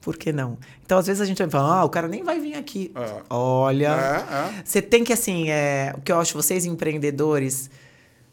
[0.00, 0.56] Por que não?
[0.84, 2.90] Então, às vezes a gente vai falar, ah, o cara nem vai vir aqui.
[2.94, 3.22] É.
[3.28, 3.88] Olha.
[3.88, 4.62] É, é.
[4.64, 7.68] Você tem que, assim, é, o que eu acho, vocês empreendedores,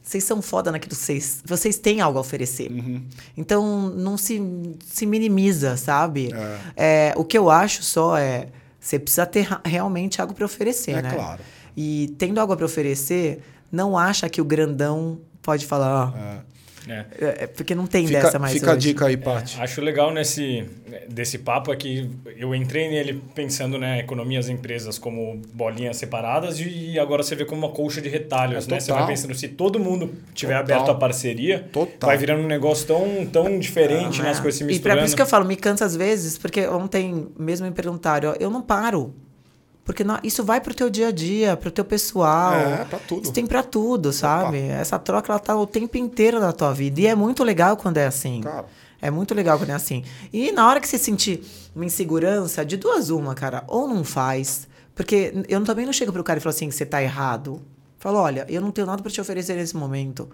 [0.02, 1.42] vocês são foda naquilo que vocês.
[1.46, 2.72] Vocês têm algo a oferecer.
[2.72, 3.04] Uhum.
[3.36, 4.42] Então, não se,
[4.86, 6.30] se minimiza, sabe?
[6.76, 8.48] É, o que eu acho só é.
[8.80, 11.12] Você precisa ter realmente algo para oferecer, É né?
[11.14, 11.42] claro.
[11.76, 16.14] E tendo algo para oferecer, não acha que o grandão pode falar.
[16.16, 16.57] ah, É.
[16.90, 18.88] é, é porque não tem Fica, dessa mais fica a hoje.
[18.90, 19.60] dica aí, Paty.
[19.62, 20.66] Acho legal nesse
[21.10, 26.60] desse papo é que eu entrei nele pensando né, economia das empresas como bolinhas separadas
[26.60, 28.80] e agora você vê como uma colcha de retalhos, É né?
[28.80, 30.76] Você vai pensando se todo mundo tiver Total.
[30.78, 32.08] aberto a parceria, Total.
[32.08, 34.30] vai virando um negócio tão, tão diferente, né?
[34.30, 34.42] As É.
[34.42, 35.00] coisas se E misturando.
[35.02, 38.50] por isso que eu falo, me cansa às vezes, porque ontem mesmo me perguntaram, eu
[38.50, 39.14] não paro.
[39.88, 42.54] Porque não- isso vai pro teu dia a dia, pro teu pessoal.
[42.54, 43.24] É, pra tudo.
[43.24, 44.60] Isso tem pra tudo, sabe?
[44.60, 47.00] Essa troca, ela tá o tempo inteiro na tua vida.
[47.00, 48.42] E é muito legal quando é assim.
[48.42, 48.66] Claro.
[49.02, 50.04] É muito legal quando é assim.
[50.34, 51.42] E na hora que você sentir
[51.74, 54.68] uma insegurança, de duas uma, cara, ou não faz.
[54.94, 57.62] Porque eu também não chego pro cara e falo assim, você tá errado.
[57.98, 60.28] Falo, olha, eu não tenho nada pra te oferecer nesse momento.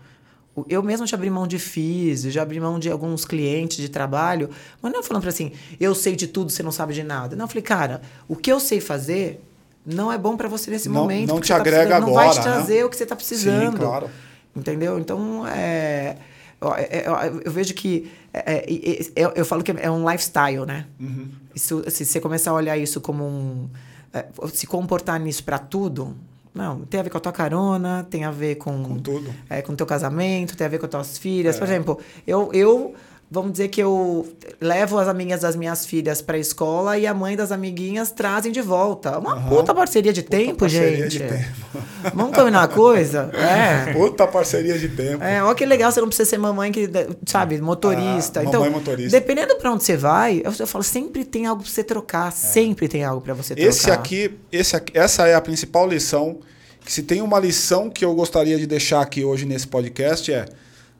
[0.70, 4.50] Eu mesmo já abri mão de FIIs, já abri mão de alguns clientes de trabalho,
[4.82, 7.36] mas não é falando para assim, eu sei de tudo, você não sabe de nada.
[7.36, 9.44] Não, eu falei, cara, o que eu sei fazer
[9.86, 11.28] não é bom para você nesse Não- momento.
[11.30, 12.56] não porque te você tá agrega precisando, Não vai te agora, né?
[12.58, 13.72] trazer o que você está precisando.
[13.72, 14.10] Sim, claro.
[14.56, 15.00] Entendeu?
[15.00, 16.18] Então, é,
[16.62, 18.12] eu, eu- eu vejo que.
[18.32, 20.86] é, é, é, eu, eu falo que é um lifestyle, né?
[21.00, 21.28] Uhum.
[21.56, 23.68] Isso, se você começar a olhar isso como um.
[24.14, 26.16] é, se comportar nisso para tudo.
[26.54, 28.84] Não, tem a ver com a tua carona, tem a ver com.
[28.84, 29.34] Com tudo.
[29.50, 31.56] É, com o teu casamento, tem a ver com as tuas filhas.
[31.56, 31.60] É.
[31.60, 32.94] Por exemplo, eu, eu.
[33.32, 34.28] Vamos dizer que eu
[34.62, 38.62] levo as amigas das minhas filhas pra escola e a mãe das amiguinhas trazem de
[38.62, 39.18] volta.
[39.18, 39.50] Uma Aham.
[39.50, 41.18] puta parceria de Puta tempo, parceria gente.
[41.18, 41.84] de tempo.
[42.14, 43.32] Vamos combinar uma coisa?
[43.34, 43.98] É.
[43.98, 45.24] Outra parceria de tempo.
[45.24, 46.88] É, olha que legal, você não precisa ser mamãe que,
[47.26, 48.42] sabe, motorista.
[48.42, 49.20] Ah, então, mamãe motorista.
[49.20, 52.88] dependendo pra onde você vai, eu, eu falo, sempre tem algo pra você trocar, sempre
[52.88, 53.66] tem algo pra você trocar.
[53.66, 53.70] É.
[53.70, 56.38] Esse aqui, esse aqui, essa é a principal lição.
[56.86, 60.46] Se tem uma lição que eu gostaria de deixar aqui hoje nesse podcast é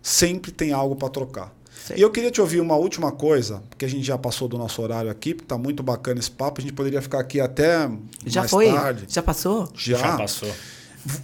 [0.02, 1.54] sempre tem algo para trocar.
[1.96, 4.82] E eu queria te ouvir uma última coisa, porque a gente já passou do nosso
[4.82, 7.90] horário aqui, porque tá muito bacana esse papo, a gente poderia ficar aqui até
[8.26, 8.72] Já mais foi?
[8.72, 9.06] tarde.
[9.10, 9.70] Já passou?
[9.76, 9.98] Já.
[9.98, 10.50] Já passou.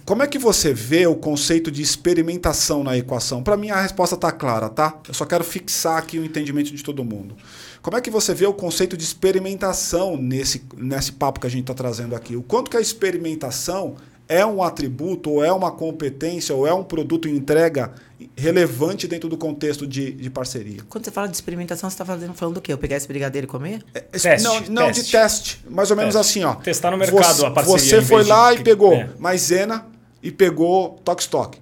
[0.04, 3.42] Como é que você vê o conceito de experimentação na equação?
[3.42, 5.00] Para mim a resposta está clara, tá?
[5.08, 7.34] Eu só quero fixar aqui o entendimento de todo mundo.
[7.80, 11.62] Como é que você vê o conceito de experimentação nesse, nesse papo que a gente
[11.62, 12.36] está trazendo aqui?
[12.36, 13.96] O quanto que a experimentação
[14.28, 17.92] é um atributo, ou é uma competência, ou é um produto em entrega
[18.40, 20.80] relevante dentro do contexto de, de parceria?
[20.88, 22.72] Quando você fala de experimentação, você tá falando, falando do quê?
[22.72, 23.82] Eu pegar esse brigadeiro e comer?
[23.94, 25.04] É, Teste, não, não teste.
[25.04, 25.60] de teste.
[25.68, 26.38] Mais ou menos Teste.
[26.38, 26.54] assim, ó.
[26.54, 29.08] Testar no mercado você, a parceria, Você foi vez de- lá e pegou É.
[29.18, 29.86] maisena
[30.22, 31.58] e pegou Toque Stock.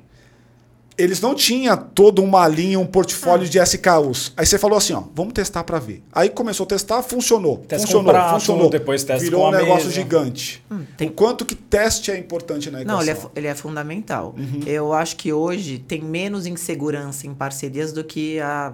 [0.98, 3.48] Eles não tinham toda uma linha, um portfólio Ah.
[3.48, 4.32] de SKUs.
[4.36, 6.02] Aí você falou assim, ó, vamos testar para ver.
[6.12, 7.58] Aí começou a testar, funcionou.
[7.58, 8.68] Teste funcionou, prato, funcionou.
[8.68, 9.90] depois teste Virou com um a negócio mesa.
[9.92, 10.64] gigante.
[10.96, 12.96] tem- O quanto que teste é importante na equação?
[12.96, 14.34] Não, ele é, ele é fundamental.
[14.36, 14.60] Uhum.
[14.66, 18.72] Eu acho que hoje tem menos insegurança em parcerias do que há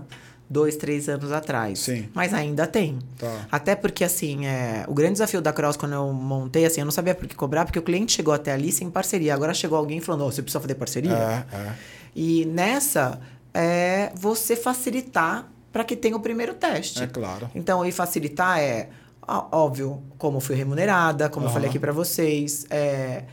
[0.49, 1.79] dois, três anos atrás.
[1.81, 2.09] Sim.
[2.15, 2.99] Mas ainda tem.
[3.19, 3.47] Tá.
[3.51, 6.93] Até porque, assim, é, o grande desafio da Cross, quando eu montei, assim, eu não
[6.93, 9.35] sabia por que cobrar, porque o cliente chegou até ali sem parceria.
[9.35, 11.13] Agora chegou alguém falando, "Ô, você precisa fazer parceria?
[11.13, 11.73] É, é.
[12.15, 13.21] E nessa,
[13.53, 17.03] é você facilitar para que tenha o primeiro teste.
[17.03, 17.51] É claro.
[17.55, 18.89] Então, e facilitar é,
[19.27, 21.55] óbvio, como eu fui remunerada, como eu Aham.
[21.55, 23.25] falei aqui para vocês, é,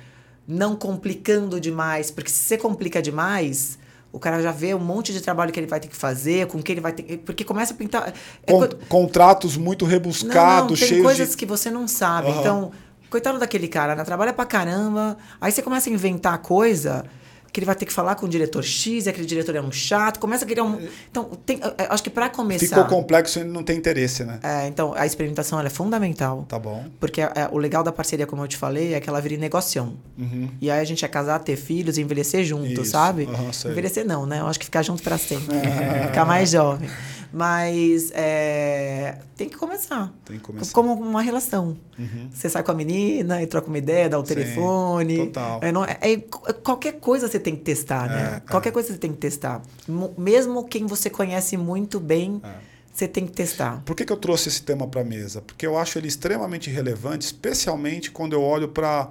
[0.47, 3.77] não complicando demais, porque se você complica demais,
[4.11, 6.61] o cara já vê um monte de trabalho que ele vai ter que fazer, com
[6.61, 7.17] que ele vai ter.
[7.19, 8.11] Porque começa a pintar.
[8.45, 11.37] é Con- co- Contratos muito não, rebuscados, não, tem cheios coisas de...
[11.37, 12.29] que você não sabe.
[12.29, 12.39] Aham.
[12.39, 12.71] Então,
[13.09, 14.03] coitado daquele cara, né?
[14.03, 15.17] Trabalha pra caramba.
[15.39, 17.05] Aí você começa a inventar coisa
[17.51, 19.71] que ele vai ter que falar com o diretor X, e aquele diretor é um
[19.71, 20.79] chato, começa a criar um.
[21.09, 21.59] Então, tem,
[21.89, 22.67] acho que pra começar.
[22.67, 24.39] Ficou complexo e não tem interesse, né?
[24.41, 26.45] É, então, a experimentação é fundamental.
[26.47, 26.85] Tá bom.
[26.99, 29.97] Porque é, o legal da parceria, como eu te falei, é que ela vira negociação.
[30.17, 30.49] Uhum.
[30.61, 32.85] E aí a gente é casar, ter filhos e envelhecer junto, Isso.
[32.85, 33.27] sabe?
[33.53, 33.71] Sei.
[33.71, 34.39] envelhecer não, né?
[34.39, 35.55] Eu acho que ficar junto pra sempre.
[36.07, 36.89] ficar mais jovem.
[37.33, 40.13] Mas é, tem que começar.
[40.25, 40.73] Tem que começar.
[40.73, 41.77] Como uma relação.
[41.97, 42.29] Uhum.
[42.31, 45.17] Você sai com a menina e troca uma ideia, dá o Sim, telefone.
[45.27, 45.59] total.
[45.63, 46.17] É, não- é- é-
[46.63, 48.41] qualquer coisa você tem que testar, né?
[48.45, 48.71] É, qualquer é.
[48.73, 49.61] coisa você tem que testar.
[49.87, 52.49] Mo- Mesmo quem você conhece muito bem, É.
[52.93, 53.81] você tem que testar.
[53.85, 55.41] Por que, que eu trouxe esse tema para a mesa?
[55.41, 59.09] Porque eu acho ele extremamente relevante, especialmente quando eu olho para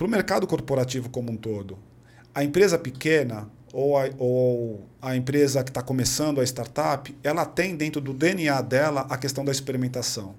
[0.00, 1.76] o mercado corporativo como um todo.
[2.32, 7.76] A empresa pequena ou a, ou a empresa que está começando, a startup, ela tem
[7.76, 10.34] dentro do DNA dela a questão da experimentação.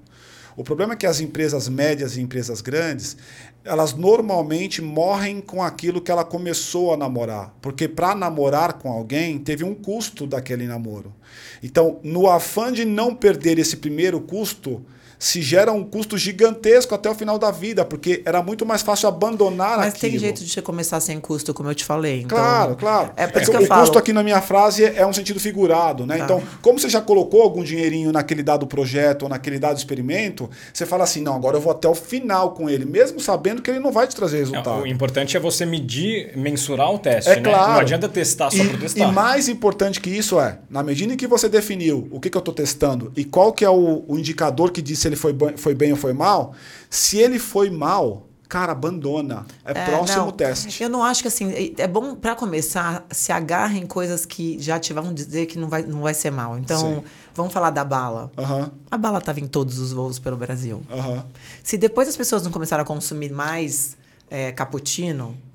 [0.60, 3.15] O problema é que as empresas médias e empresas grandes,
[3.64, 7.56] elas normalmente morrem com aquilo que ela começou a namorar.
[7.61, 11.14] Porque para namorar com alguém, teve um custo daquele namoro.
[11.64, 14.84] Então, no afã de não perder esse primeiro custo,
[15.21, 19.09] se gera um custo gigantesco até o final da vida, porque era muito mais fácil
[19.09, 20.11] abandonar Mas aquilo.
[20.13, 22.21] tem jeito de você começar sem custo, como eu te falei.
[22.21, 23.11] Então, Claro, claro.
[23.17, 23.81] É por É isso que eu o falo.
[23.81, 26.17] custo aqui na minha frase é um sentido figurado, né?
[26.19, 26.23] Tá.
[26.23, 30.85] Então, como você já colocou algum dinheirinho naquele dado projeto ou naquele dado experimento, você
[30.85, 33.79] fala assim, não, agora eu vou até o final com ele, mesmo sabendo que ele
[33.79, 34.83] não vai te trazer resultado.
[34.83, 37.41] o importante é você medir, mensurar o teste, É né?
[37.41, 37.73] claro.
[37.73, 39.11] Não adianta testar só e, por e testar.
[39.11, 42.39] mais importante que isso é, na medida em que você definiu o que, que eu
[42.39, 45.91] estou testando e qual que é o, o indicador que diz ele foi, foi bem
[45.91, 46.53] ou foi mal,
[46.90, 49.45] se ele foi mal, cara, abandona.
[49.65, 50.81] É, próximo não, teste.
[50.81, 54.80] Eu não acho que assim, é bom pra começar, se agarra em coisas que já
[54.80, 56.57] te vão dizer que não vai, não vai ser mal.
[56.57, 57.03] Então, Sim.
[57.36, 58.31] vamos falar da bala.
[58.38, 60.81] Aham, A bala tava em todos os voos pelo Brasil.
[60.91, 61.23] aham.
[61.64, 63.95] Se depois as pessoas não começaram a consumir mais
[64.30, 65.48] é, cappuccino, é,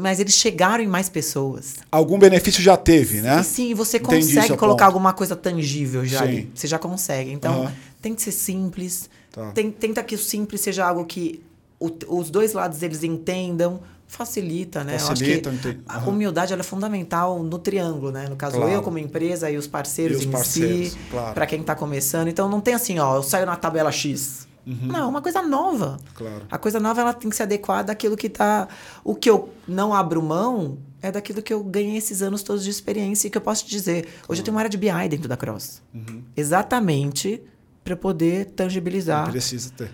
[0.00, 1.74] mas eles chegaram em mais pessoas.
[1.92, 3.40] Algum benefício já teve, né?
[3.40, 6.24] E sim, você consegue colocar alguma coisa tangível já Sim.
[6.24, 6.50] ali.
[6.54, 7.30] Você já consegue.
[7.32, 7.70] Então,
[8.00, 9.10] tem que ser simples.
[9.30, 9.50] Tá.
[9.52, 11.42] Tem- tenta que o simples seja algo que
[11.78, 13.80] o- os dois lados eles entendam.
[14.10, 14.98] facilita, né?
[14.98, 15.80] Facilita, eu acho que entendi.
[15.86, 16.08] a Uhum.
[16.14, 18.26] humildade é fundamental no triângulo, né?
[18.26, 18.72] No caso, Claro.
[18.72, 21.34] eu como empresa e os parceiros E os em parceiros, si, claro.
[21.34, 22.26] para quem está começando.
[22.28, 24.47] Então não tem assim, ó, eu saio na tabela X.
[24.86, 25.92] Não, é uma coisa nova.
[25.92, 25.98] Uhum.
[26.14, 26.42] Claro.
[26.50, 28.68] A coisa nova ela tem que ser adequada àquilo que tá.
[29.02, 32.70] O que eu não abro mão é daquilo que eu ganhei esses anos todos de
[32.70, 34.08] experiência e que eu posso te dizer.
[34.28, 35.82] Hoje eu tenho uma área de BI dentro da Cross.
[35.94, 36.22] Uhum.
[36.36, 37.42] Exatamente
[37.82, 39.30] para poder tangibilizar.
[39.30, 39.90] Precisa ter.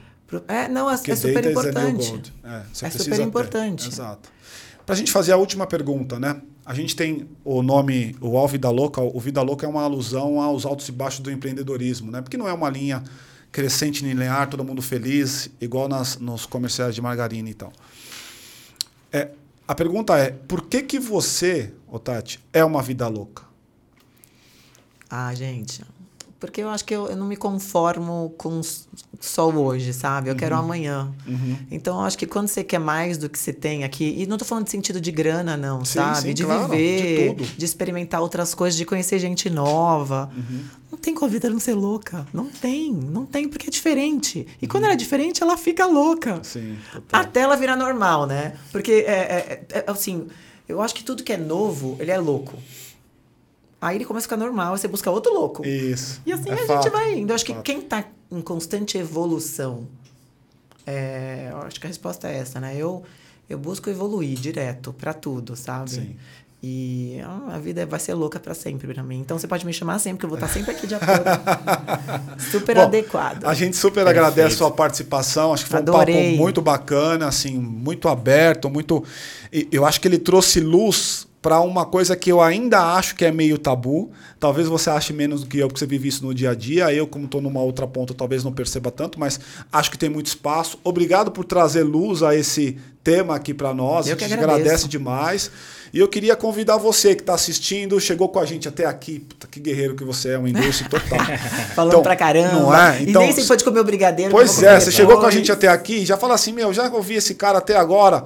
[0.48, 2.32] É, não, é, é super importante.
[2.42, 3.22] É, É super ter.
[3.22, 3.88] importante.
[3.88, 4.28] Exato.
[4.84, 6.40] Para a gente fazer a última pergunta, né?
[6.66, 9.00] A gente tem o nome, o All Vida Louca.
[9.00, 12.20] O Vida Louca é uma alusão aos altos e baixos do empreendedorismo, né?
[12.20, 13.02] Porque não é uma linha
[13.54, 17.72] crescente linear, todo mundo feliz, igual nas, nos comerciais de margarina e tal.
[19.12, 19.30] É,
[19.68, 23.44] a pergunta é, por que que você, ô Tati, é uma vida louca?
[25.08, 25.84] Ah, gente.
[26.44, 28.60] Porque eu acho que eu, eu não me conformo com
[29.20, 30.28] só hoje, sabe?
[30.28, 30.38] Eu Uhum.
[30.38, 31.12] quero amanhã.
[31.70, 34.36] Então, eu acho que quando você quer mais do que você tem aqui, e não
[34.36, 36.20] tô falando de sentido de grana, não, Sim, sabe?
[36.28, 37.44] sim, de claro, de viver, tudo.
[37.56, 40.30] de, experimentar outras coisas, de conhecer gente nova.
[40.36, 40.60] Uhum.
[40.92, 42.26] Não tem como a vida não ser louca.
[42.32, 44.46] Não tem, não tem, porque é diferente.
[44.60, 44.70] E Uhum.
[44.70, 46.40] quando ela é diferente, ela fica louca.
[46.42, 47.20] Sim, total.
[47.20, 48.54] Até ela virar normal, né?
[48.70, 50.26] Porque, é, é- é- assim,
[50.68, 52.54] eu acho que tudo que é novo, ele é louco.
[53.84, 55.66] Aí ele começa a ficar normal, aí você busca outro louco.
[55.66, 56.22] Isso.
[56.24, 57.30] E assim é a fato, gente vai indo.
[57.30, 57.62] Eu acho que fato.
[57.62, 58.02] quem tá
[58.32, 59.86] em constante evolução,
[60.86, 62.74] é, eu acho que a resposta é essa, né?
[62.78, 63.02] Eu,
[63.46, 65.90] eu busco evoluir direto pra tudo, sabe?
[65.90, 66.16] Sim.
[66.62, 69.20] E ah, a vida vai ser louca pra sempre pra mim.
[69.20, 71.24] Então você pode me chamar sempre, que eu vou estar sempre aqui de acordo.
[72.50, 73.44] Super Bom, adequado.
[73.44, 74.18] A gente super Perfeito.
[74.18, 75.52] agradece a sua participação.
[75.52, 76.30] Acho que foi um Adorei.
[76.30, 79.04] papo muito bacana, assim, muito aberto, muito.
[79.70, 83.30] Eu acho que ele trouxe luz para uma coisa que eu ainda acho que é
[83.30, 84.10] meio tabu.
[84.40, 86.90] Talvez você ache menos do que eu, porque você vive isso no dia a dia.
[86.90, 89.38] Eu, como estou numa outra ponta, talvez não perceba tanto, mas
[89.70, 90.78] acho que tem muito espaço.
[90.82, 94.06] Obrigado por trazer luz a esse tema aqui para nós.
[94.06, 94.60] Eu a que gente agradeço.
[94.62, 95.50] agradece demais.
[95.92, 99.18] E eu queria convidar você que está assistindo, chegou com a gente até aqui.
[99.18, 101.18] Puta, que guerreiro que você é, um endosso total.
[101.74, 102.52] Falando Então, pra caramba.
[102.54, 103.02] Não é?
[103.02, 104.30] e nem se pode comer o brigadeiro.
[104.30, 107.16] Pois é, você chegou com a gente até aqui já fala assim, meu, já ouvi
[107.16, 108.24] esse cara até agora.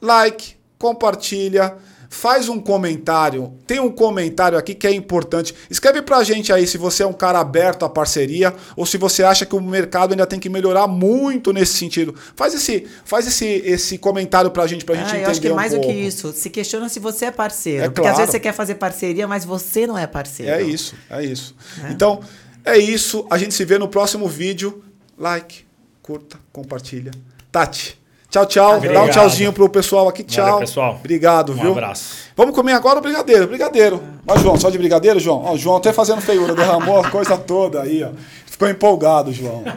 [0.00, 1.74] Like, compartilha,
[2.08, 3.52] faz um comentário.
[3.66, 5.54] Tem um comentário aqui que é importante.
[5.70, 9.22] Escreve pra gente aí se você é um cara aberto à parceria ou se você
[9.22, 12.14] acha que o mercado ainda tem que melhorar muito nesse sentido.
[12.34, 15.48] Faz esse, faz esse, esse comentário pra gente, pra gente Ah, entender eu acho que
[15.48, 15.92] é um mais do pouco.
[15.92, 16.32] que isso.
[16.32, 17.84] Se questiona se você é parceiro.
[17.84, 18.16] É porque às claro.
[18.18, 20.52] vezes você quer fazer parceria, mas você não é parceiro.
[20.52, 21.54] É isso, é isso.
[21.90, 22.20] Então,
[22.64, 23.26] é isso.
[23.30, 24.82] A gente se vê no próximo vídeo.
[25.18, 25.64] Like,
[26.02, 27.10] curta, compartilha.
[27.50, 27.98] Tati,
[28.30, 28.66] tchau, tchau.
[28.68, 29.10] Dá um Obrigado.
[29.10, 30.22] tchauzinho pro pessoal aqui.
[30.22, 30.44] Tchau.
[30.44, 30.96] Valeu, pessoal.
[30.98, 31.72] Obrigado, Um viu?
[31.72, 32.26] abraço.
[32.36, 34.02] Vamos comer agora o brigadeiro, brigadeiro.
[34.26, 35.42] Ó, João, só de brigadeiro, João?
[35.44, 38.10] Ó, o João até fazendo feiura, derramou a coisa toda aí, ó.
[38.46, 39.64] Ficou empolgado, João.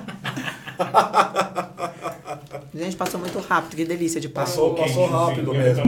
[2.74, 3.76] Gente, passou muito rápido.
[3.76, 4.48] Que delícia de papo.
[4.48, 5.84] Passou, passou rápido mesmo.